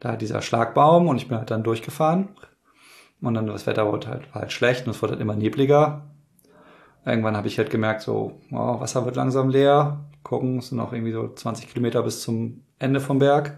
da 0.00 0.16
dieser 0.16 0.42
Schlagbaum 0.42 1.08
und 1.08 1.16
ich 1.16 1.28
bin 1.28 1.38
halt 1.38 1.50
dann 1.50 1.62
durchgefahren. 1.62 2.28
Und 3.20 3.34
dann 3.34 3.46
das 3.46 3.66
Wetter 3.66 3.90
wurde 3.90 4.08
halt, 4.08 4.32
war 4.34 4.42
halt 4.42 4.52
schlecht 4.52 4.86
und 4.86 4.92
es 4.92 5.02
wurde 5.02 5.12
halt 5.12 5.22
immer 5.22 5.34
nebliger. 5.34 6.10
Irgendwann 7.04 7.36
habe 7.36 7.48
ich 7.48 7.58
halt 7.58 7.70
gemerkt, 7.70 8.02
so, 8.02 8.40
oh, 8.52 8.80
Wasser 8.80 9.04
wird 9.04 9.16
langsam 9.16 9.48
leer. 9.48 10.07
Gucken, 10.22 10.58
es 10.58 10.68
sind 10.68 10.78
noch 10.78 10.92
irgendwie 10.92 11.12
so 11.12 11.32
20 11.32 11.68
Kilometer 11.68 12.02
bis 12.02 12.22
zum 12.22 12.62
Ende 12.78 13.00
vom 13.00 13.18
Berg. 13.18 13.56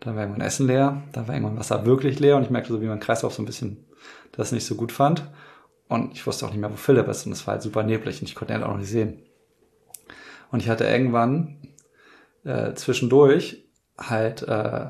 Dann 0.00 0.14
war 0.14 0.22
irgendwann 0.22 0.46
Essen 0.46 0.66
leer. 0.66 1.02
Dann 1.12 1.28
war 1.28 1.34
irgendwann 1.34 1.58
Wasser 1.58 1.84
wirklich 1.84 2.20
leer 2.20 2.36
und 2.36 2.42
ich 2.42 2.50
merkte 2.50 2.72
so, 2.72 2.80
wie 2.80 2.86
mein 2.86 3.00
Kreislauf 3.00 3.34
so 3.34 3.42
ein 3.42 3.46
bisschen 3.46 3.84
das 4.32 4.52
nicht 4.52 4.64
so 4.64 4.74
gut 4.74 4.92
fand. 4.92 5.28
Und 5.88 6.12
ich 6.12 6.26
wusste 6.26 6.46
auch 6.46 6.50
nicht 6.50 6.60
mehr, 6.60 6.70
wo 6.70 6.76
Philipp 6.76 7.08
ist 7.08 7.26
und 7.26 7.32
es 7.32 7.46
war 7.46 7.54
halt 7.54 7.62
super 7.62 7.82
neblig 7.82 8.20
und 8.20 8.28
ich 8.28 8.34
konnte 8.34 8.54
ihn 8.54 8.62
auch 8.62 8.68
noch 8.68 8.78
nicht 8.78 8.90
sehen. 8.90 9.22
Und 10.50 10.62
ich 10.62 10.68
hatte 10.68 10.84
irgendwann 10.84 11.56
äh, 12.44 12.74
zwischendurch 12.74 13.64
halt 13.98 14.42
äh, 14.42 14.86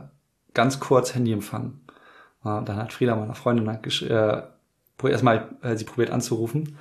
ganz 0.55 0.81
kurz 0.81 1.15
Handyempfang. 1.15 1.81
Äh, 2.45 2.63
dann 2.65 2.77
hat 2.77 2.93
Frieda, 2.93 3.17
meiner 3.17 3.35
Freundin, 3.35 3.69
halt 3.69 4.03
äh, 4.03 4.43
erstmal 5.09 5.49
äh, 5.63 5.77
sie 5.77 5.85
probiert 5.85 6.11
anzurufen, 6.11 6.77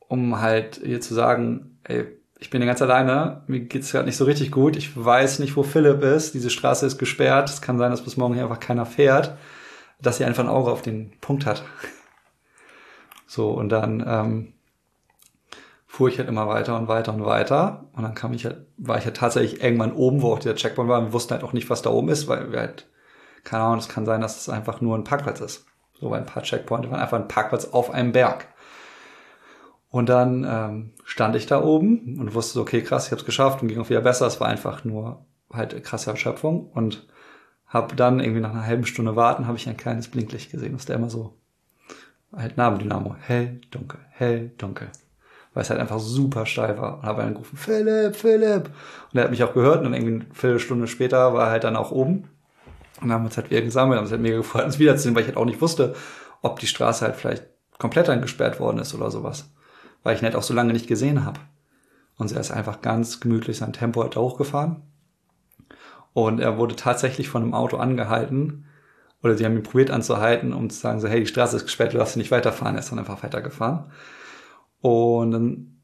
um 0.00 0.40
halt 0.40 0.78
ihr 0.78 1.00
zu 1.00 1.14
sagen, 1.14 1.78
ey, 1.84 2.06
ich 2.44 2.50
bin 2.50 2.60
ja 2.60 2.66
ganz 2.66 2.82
alleine, 2.82 3.42
mir 3.46 3.60
geht's 3.60 3.90
gerade 3.90 4.04
nicht 4.04 4.18
so 4.18 4.26
richtig 4.26 4.50
gut, 4.50 4.76
ich 4.76 5.02
weiß 5.02 5.38
nicht, 5.38 5.56
wo 5.56 5.62
Philipp 5.62 6.02
ist, 6.02 6.34
diese 6.34 6.50
Straße 6.50 6.84
ist 6.84 6.98
gesperrt, 6.98 7.48
es 7.48 7.62
kann 7.62 7.78
sein, 7.78 7.90
dass 7.90 8.02
bis 8.02 8.18
morgen 8.18 8.34
hier 8.34 8.42
einfach 8.42 8.60
keiner 8.60 8.84
fährt, 8.84 9.38
dass 10.02 10.18
sie 10.18 10.26
einfach 10.26 10.44
ein 10.44 10.50
Auge 10.50 10.70
auf 10.70 10.82
den 10.82 11.18
Punkt 11.22 11.46
hat. 11.46 11.64
So, 13.26 13.50
und 13.52 13.70
dann 13.70 14.04
ähm, 14.06 14.52
fuhr 15.86 16.08
ich 16.08 16.18
halt 16.18 16.28
immer 16.28 16.46
weiter 16.46 16.76
und 16.76 16.86
weiter 16.86 17.14
und 17.14 17.24
weiter. 17.24 17.86
Und 17.94 18.02
dann 18.02 18.14
kam 18.14 18.34
ich 18.34 18.44
halt, 18.44 18.66
war 18.76 18.98
ich 18.98 19.06
halt 19.06 19.16
tatsächlich 19.16 19.62
irgendwann 19.62 19.94
oben, 19.94 20.20
wo 20.20 20.34
auch 20.34 20.38
der 20.38 20.54
Checkpoint 20.54 20.90
war. 20.90 21.00
Wir 21.00 21.14
wussten 21.14 21.32
halt 21.32 21.44
auch 21.44 21.54
nicht, 21.54 21.70
was 21.70 21.80
da 21.80 21.88
oben 21.88 22.10
ist, 22.10 22.28
weil 22.28 22.52
wir 22.52 22.60
halt, 22.60 22.86
keine 23.42 23.62
Ahnung, 23.62 23.78
es 23.78 23.88
kann 23.88 24.04
sein, 24.04 24.20
dass 24.20 24.38
es 24.38 24.50
einfach 24.50 24.82
nur 24.82 24.98
ein 24.98 25.04
Parkplatz 25.04 25.40
ist. 25.40 25.64
So, 25.98 26.10
weil 26.10 26.20
ein 26.20 26.26
paar 26.26 26.42
Checkpoints 26.42 26.90
waren 26.90 27.00
einfach 27.00 27.18
ein 27.18 27.26
Parkplatz 27.26 27.64
auf 27.64 27.90
einem 27.90 28.12
Berg. 28.12 28.48
Und 29.94 30.08
dann 30.08 30.44
ähm, 30.44 30.90
stand 31.04 31.36
ich 31.36 31.46
da 31.46 31.62
oben 31.62 32.18
und 32.18 32.34
wusste, 32.34 32.58
okay, 32.58 32.82
krass, 32.82 33.06
ich 33.06 33.12
habe 33.12 33.20
es 33.20 33.24
geschafft 33.24 33.62
und 33.62 33.68
ging 33.68 33.78
auch 33.78 33.90
wieder 33.90 34.00
besser. 34.00 34.26
Es 34.26 34.40
war 34.40 34.48
einfach 34.48 34.82
nur 34.82 35.24
halt 35.52 35.84
krasse 35.84 36.10
Erschöpfung 36.10 36.66
und 36.66 37.06
habe 37.68 37.94
dann 37.94 38.18
irgendwie 38.18 38.40
nach 38.40 38.50
einer 38.50 38.66
halben 38.66 38.86
Stunde 38.86 39.14
warten, 39.14 39.46
habe 39.46 39.56
ich 39.56 39.68
ein 39.68 39.76
kleines 39.76 40.08
Blinklicht 40.08 40.50
gesehen, 40.50 40.72
das 40.72 40.86
der 40.86 40.96
immer 40.96 41.10
so 41.10 41.38
halt 42.34 42.56
Nabendynamo, 42.56 43.14
hell, 43.20 43.60
dunkel, 43.70 44.00
hell, 44.10 44.50
dunkel 44.58 44.88
weil 45.52 45.62
es 45.62 45.70
halt 45.70 45.78
einfach 45.78 46.00
super 46.00 46.44
steil 46.44 46.76
war. 46.76 46.98
Und 46.98 47.04
habe 47.04 47.22
dann 47.22 47.34
gerufen, 47.34 47.56
Philipp, 47.56 48.16
Philipp. 48.16 48.70
Und 49.12 49.18
er 49.18 49.22
hat 49.22 49.30
mich 49.30 49.44
auch 49.44 49.54
gehört 49.54 49.78
und 49.78 49.84
dann 49.84 49.94
irgendwie 49.94 50.24
eine 50.24 50.34
Viertelstunde 50.34 50.88
später 50.88 51.32
war 51.34 51.44
er 51.44 51.50
halt 51.52 51.62
dann 51.62 51.76
auch 51.76 51.92
oben. 51.92 52.28
Und 53.00 53.02
dann 53.02 53.12
haben 53.12 53.22
wir 53.22 53.26
uns 53.26 53.36
halt 53.36 53.50
wieder 53.50 53.62
gesammelt, 53.62 53.98
haben 53.98 54.06
uns 54.06 54.10
halt 54.10 54.22
mega 54.22 54.38
gefreut, 54.38 54.64
uns 54.64 54.80
wiederzusehen, 54.80 55.14
weil 55.14 55.22
ich 55.22 55.28
halt 55.28 55.36
auch 55.36 55.44
nicht 55.44 55.60
wusste, 55.60 55.94
ob 56.42 56.58
die 56.58 56.66
Straße 56.66 57.04
halt 57.04 57.14
vielleicht 57.14 57.44
komplett 57.78 58.08
eingesperrt 58.08 58.58
worden 58.58 58.78
ist 58.78 58.92
oder 58.92 59.12
sowas. 59.12 59.54
Weil 60.04 60.14
ich 60.14 60.22
halt 60.22 60.36
auch 60.36 60.42
so 60.42 60.54
lange 60.54 60.72
nicht 60.72 60.86
gesehen 60.86 61.24
habe. 61.24 61.40
Und 62.16 62.30
er 62.30 62.40
ist 62.40 62.52
einfach 62.52 62.80
ganz 62.80 63.18
gemütlich 63.18 63.56
sein 63.56 63.72
Tempo 63.72 64.02
halt 64.02 64.14
da 64.14 64.20
hochgefahren. 64.20 64.82
Und 66.12 66.38
er 66.38 66.58
wurde 66.58 66.76
tatsächlich 66.76 67.28
von 67.28 67.42
einem 67.42 67.54
Auto 67.54 67.76
angehalten. 67.78 68.66
Oder 69.22 69.36
sie 69.36 69.44
haben 69.44 69.56
ihn 69.56 69.64
probiert 69.64 69.90
anzuhalten, 69.90 70.52
um 70.52 70.70
zu 70.70 70.78
sagen 70.78 71.00
so, 71.00 71.08
hey, 71.08 71.18
die 71.18 71.26
Straße 71.26 71.56
ist 71.56 71.64
gesperrt, 71.64 71.92
du 71.92 71.98
darfst 71.98 72.16
nicht 72.16 72.30
weiterfahren. 72.30 72.76
Er 72.76 72.80
ist 72.80 72.92
dann 72.92 73.00
einfach 73.00 73.24
weitergefahren. 73.24 73.90
Und 74.80 75.30
dann 75.32 75.80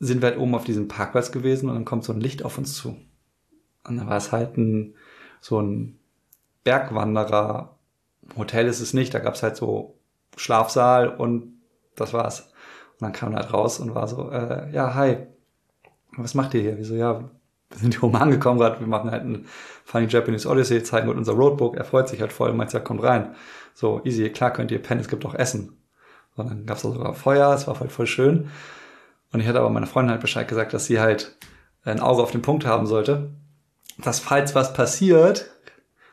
sind 0.00 0.22
wir 0.22 0.30
halt 0.30 0.38
oben 0.38 0.54
auf 0.54 0.64
diesem 0.64 0.88
Parkplatz 0.88 1.30
gewesen 1.30 1.68
und 1.68 1.76
dann 1.76 1.84
kommt 1.84 2.04
so 2.04 2.12
ein 2.12 2.20
Licht 2.20 2.44
auf 2.44 2.58
uns 2.58 2.74
zu. 2.74 2.96
Und 3.86 3.96
dann 3.96 4.08
war 4.08 4.16
es 4.16 4.32
halt 4.32 4.56
ein, 4.56 4.94
so 5.40 5.60
ein 5.60 5.98
Bergwanderer. 6.64 7.76
Hotel 8.36 8.66
ist 8.66 8.80
es 8.80 8.92
nicht, 8.94 9.14
da 9.14 9.18
gab 9.18 9.34
es 9.34 9.42
halt 9.42 9.56
so 9.56 9.98
Schlafsaal 10.36 11.08
und 11.08 11.60
das 11.96 12.12
war's. 12.12 12.49
Und 13.00 13.06
dann 13.06 13.12
kam 13.12 13.32
er 13.32 13.40
halt 13.40 13.52
raus 13.52 13.80
und 13.80 13.94
war 13.94 14.06
so, 14.06 14.30
äh, 14.30 14.70
ja, 14.72 14.94
hi, 14.94 15.16
was 16.16 16.34
macht 16.34 16.52
ihr 16.54 16.60
hier? 16.60 16.78
Wieso, 16.78 16.94
ja, 16.94 17.20
wir 17.70 17.78
sind 17.78 17.94
hier 17.94 18.04
oben 18.04 18.16
angekommen 18.16 18.58
gerade, 18.58 18.78
wir 18.80 18.86
machen 18.86 19.10
halt 19.10 19.24
ein 19.24 19.46
Funny 19.84 20.06
Japanese 20.06 20.48
Odyssey, 20.48 20.82
zeigen 20.82 21.08
mit 21.08 21.16
unser 21.16 21.32
Roadbook, 21.32 21.76
er 21.76 21.84
freut 21.84 22.08
sich 22.08 22.20
halt 22.20 22.32
voll, 22.32 22.52
meint, 22.52 22.72
ja, 22.72 22.80
kommt 22.80 23.02
rein. 23.02 23.34
So, 23.74 24.02
easy, 24.04 24.28
klar 24.30 24.52
könnt 24.52 24.70
ihr 24.70 24.82
pennen, 24.82 25.00
es 25.00 25.08
gibt 25.08 25.24
auch 25.24 25.34
Essen. 25.34 25.78
Und 26.36 26.50
dann 26.50 26.66
gab 26.66 26.76
es 26.76 26.82
sogar 26.82 27.14
Feuer, 27.14 27.54
es 27.54 27.66
war 27.66 27.78
halt 27.80 27.92
voll 27.92 28.06
schön. 28.06 28.50
Und 29.32 29.40
ich 29.40 29.46
hatte 29.46 29.60
aber 29.60 29.70
meiner 29.70 29.86
Freundin 29.86 30.10
halt 30.10 30.20
Bescheid 30.20 30.48
gesagt, 30.48 30.74
dass 30.74 30.86
sie 30.86 31.00
halt 31.00 31.36
ein 31.84 32.00
Auge 32.00 32.22
auf 32.22 32.32
den 32.32 32.42
Punkt 32.42 32.66
haben 32.66 32.86
sollte. 32.86 33.30
Dass 33.98 34.20
falls 34.20 34.54
was 34.54 34.72
passiert, 34.72 35.50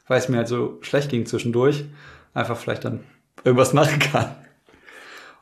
weil 0.08 0.20
es 0.20 0.30
mir 0.30 0.38
halt 0.38 0.48
so 0.48 0.78
schlecht 0.82 1.10
ging 1.10 1.26
zwischendurch, 1.26 1.86
einfach 2.34 2.58
vielleicht 2.58 2.86
dann 2.86 3.04
irgendwas 3.44 3.74
machen 3.74 4.00
kann. 4.00 4.36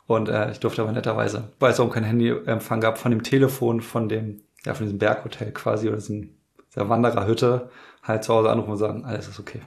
Und 0.07 0.29
äh, 0.29 0.51
ich 0.51 0.59
durfte 0.59 0.81
aber 0.81 0.91
netterweise, 0.91 1.51
weil 1.59 1.71
es 1.71 1.79
auch 1.79 1.89
kein 1.89 2.03
Handyempfang 2.03 2.79
gab, 2.79 2.97
von 2.97 3.11
dem 3.11 3.23
Telefon 3.23 3.81
von 3.81 4.07
dem, 4.07 4.41
ja, 4.65 4.73
von 4.73 4.85
diesem 4.85 4.99
Berghotel 4.99 5.51
quasi 5.51 5.87
oder 5.87 5.97
diesem, 5.97 6.37
dieser 6.73 6.89
Wandererhütte 6.89 7.69
halt 8.03 8.23
zu 8.23 8.33
Hause 8.33 8.49
anrufen 8.51 8.71
und 8.71 8.77
sagen, 8.77 9.03
alles 9.05 9.27
ist 9.27 9.39
okay. 9.39 9.61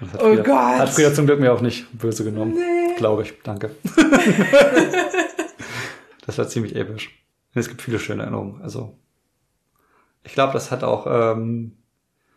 oh 0.00 0.06
Frieda, 0.06 0.42
Gott. 0.42 0.78
Hat 0.78 0.88
Frieda 0.88 1.12
zum 1.12 1.26
Glück 1.26 1.40
mir 1.40 1.52
auch 1.52 1.60
nicht 1.60 1.86
böse 1.96 2.24
genommen. 2.24 2.54
Nee. 2.54 2.94
Glaube 2.96 3.22
ich. 3.22 3.34
Danke. 3.42 3.70
das 6.26 6.38
war 6.38 6.48
ziemlich 6.48 6.74
episch. 6.74 7.22
Es 7.54 7.68
gibt 7.68 7.82
viele 7.82 7.98
schöne 7.98 8.22
Erinnerungen. 8.22 8.62
Also, 8.62 8.96
ich 10.24 10.32
glaube, 10.32 10.54
das 10.54 10.70
hat 10.70 10.82
auch, 10.84 11.06
ähm, 11.06 11.76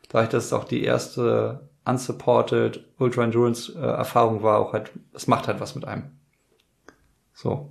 dadurch, 0.10 0.30
dass 0.30 0.46
es 0.46 0.54
auch 0.54 0.66
die 0.66 0.84
erste 0.84 1.70
unsupported 1.86 2.84
Ultra 2.98 3.24
Endurance 3.24 3.74
äh, 3.74 3.80
Erfahrung 3.80 4.44
war, 4.44 4.60
auch 4.60 4.74
halt, 4.74 4.92
es 5.14 5.28
macht 5.28 5.48
halt 5.48 5.62
was 5.62 5.76
mit 5.76 5.86
einem. 5.86 6.12
So. 7.36 7.70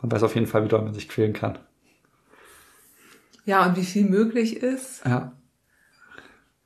Man 0.00 0.10
weiß 0.10 0.24
auf 0.24 0.34
jeden 0.34 0.46
Fall, 0.46 0.64
wie 0.64 0.68
doll 0.68 0.82
man 0.82 0.94
sich 0.94 1.08
quälen 1.08 1.32
kann. 1.32 1.58
Ja, 3.44 3.66
und 3.66 3.76
wie 3.76 3.84
viel 3.84 4.04
möglich 4.04 4.56
ist. 4.56 5.04
Ja. 5.04 5.32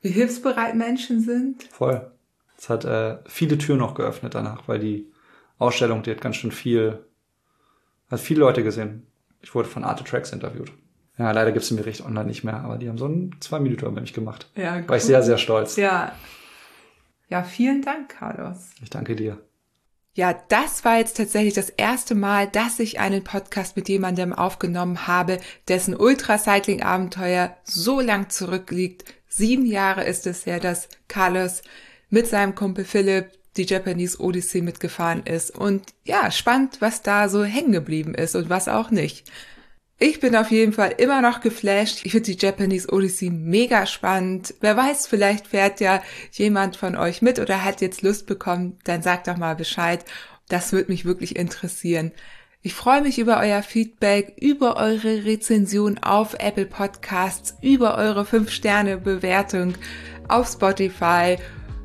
Wie 0.01 0.09
hilfsbereit 0.09 0.75
Menschen 0.75 1.21
sind. 1.21 1.63
Voll. 1.63 2.09
Es 2.57 2.69
hat 2.69 2.85
äh, 2.85 3.19
viele 3.25 3.57
Türen 3.57 3.79
noch 3.79 3.95
geöffnet 3.95 4.33
danach, 4.33 4.67
weil 4.67 4.79
die 4.79 5.11
Ausstellung, 5.57 6.03
die 6.03 6.11
hat 6.11 6.21
ganz 6.21 6.37
schön 6.37 6.51
viel, 6.51 7.05
hat 8.09 8.19
viele 8.19 8.39
Leute 8.39 8.63
gesehen. 8.63 9.05
Ich 9.41 9.53
wurde 9.53 9.67
von 9.67 9.83
Arte 9.83 10.03
Tracks 10.03 10.31
interviewt. 10.31 10.71
Ja, 11.17 11.31
leider 11.31 11.51
gibt's 11.51 11.67
den 11.67 11.77
Bericht 11.77 12.05
online 12.05 12.25
nicht 12.25 12.45
mehr, 12.45 12.61
aber 12.61 12.77
die 12.77 12.87
haben 12.87 12.97
so 12.97 13.05
einen 13.05 13.35
zwei 13.41 13.59
Minuten 13.59 13.85
über 13.85 13.99
mich 13.99 14.13
gemacht. 14.13 14.49
Ja, 14.55 14.77
cool. 14.77 14.87
War 14.87 14.97
ich 14.97 15.03
sehr, 15.03 15.21
sehr 15.21 15.37
stolz. 15.37 15.75
Ja. 15.75 16.13
Ja, 17.27 17.43
vielen 17.43 17.81
Dank, 17.81 18.09
Carlos. 18.09 18.71
Ich 18.81 18.89
danke 18.89 19.17
dir. 19.17 19.37
Ja, 20.15 20.33
das 20.49 20.83
war 20.83 20.97
jetzt 20.97 21.17
tatsächlich 21.17 21.53
das 21.53 21.69
erste 21.69 22.15
Mal, 22.15 22.47
dass 22.47 22.79
ich 22.79 22.99
einen 22.99 23.23
Podcast 23.23 23.75
mit 23.75 23.87
jemandem 23.87 24.33
aufgenommen 24.33 25.07
habe, 25.07 25.39
dessen 25.67 25.95
Ultracycling-Abenteuer 25.95 27.55
so 27.63 28.01
lang 28.01 28.29
zurückliegt. 28.29 29.05
Sieben 29.27 29.65
Jahre 29.65 30.03
ist 30.03 30.27
es 30.27 30.45
her, 30.45 30.59
dass 30.59 30.89
Carlos 31.07 31.61
mit 32.09 32.27
seinem 32.27 32.55
Kumpel 32.55 32.85
Philipp 32.85 33.31
die 33.55 33.65
Japanese 33.65 34.19
Odyssey 34.19 34.61
mitgefahren 34.61 35.23
ist. 35.25 35.51
Und 35.51 35.83
ja, 36.03 36.31
spannend, 36.31 36.77
was 36.81 37.01
da 37.01 37.29
so 37.29 37.43
hängen 37.43 37.71
geblieben 37.71 38.15
ist 38.15 38.35
und 38.35 38.49
was 38.49 38.67
auch 38.67 38.91
nicht. 38.91 39.31
Ich 40.01 40.21
bin 40.21 40.33
auf 40.37 40.49
jeden 40.49 40.71
Fall 40.71 40.93
immer 40.97 41.21
noch 41.21 41.41
geflasht. 41.41 42.05
Ich 42.05 42.13
finde 42.13 42.31
die 42.31 42.45
Japanese 42.45 42.89
Odyssey 42.89 43.29
mega 43.29 43.85
spannend. 43.85 44.53
Wer 44.61 44.77
weiß, 44.77 45.07
vielleicht 45.07 45.47
fährt 45.47 45.81
ja 45.81 46.01
jemand 46.31 46.77
von 46.77 46.95
euch 46.95 47.21
mit 47.21 47.37
oder 47.37 47.65
hat 47.65 47.81
jetzt 47.81 48.01
Lust 48.01 48.25
bekommen, 48.25 48.77
dann 48.85 49.01
sagt 49.01 49.27
doch 49.27 49.35
mal 49.35 49.57
Bescheid. 49.57 50.05
Das 50.47 50.71
würde 50.71 50.89
mich 50.89 51.03
wirklich 51.03 51.35
interessieren. 51.35 52.13
Ich 52.61 52.75
freue 52.75 53.01
mich 53.01 53.19
über 53.19 53.39
euer 53.39 53.61
Feedback, 53.61 54.35
über 54.39 54.77
eure 54.77 55.25
Rezension 55.25 55.97
auf 55.97 56.33
Apple 56.39 56.65
Podcasts, 56.65 57.55
über 57.61 57.97
eure 57.97 58.23
5-Sterne-Bewertung 58.23 59.73
auf 60.29 60.47
Spotify 60.47 61.37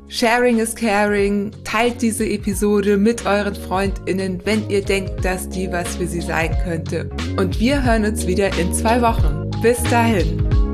Sharing 0.07 0.59
is 0.59 0.75
caring. 0.75 1.51
Teilt 1.63 2.01
diese 2.01 2.25
Episode 2.25 2.97
mit 2.97 3.25
euren 3.25 3.55
FreundInnen, 3.55 4.39
wenn 4.45 4.69
ihr 4.69 4.83
denkt, 4.83 5.25
dass 5.25 5.49
die 5.49 5.71
was 5.71 5.95
für 5.95 6.07
sie 6.07 6.21
sein 6.21 6.55
könnte. 6.63 7.09
Und 7.37 7.59
wir 7.59 7.83
hören 7.83 8.05
uns 8.05 8.27
wieder 8.27 8.55
in 8.59 8.71
zwei 8.73 9.01
Wochen. 9.01 9.49
Bis 9.61 9.81
dahin. 9.83 10.64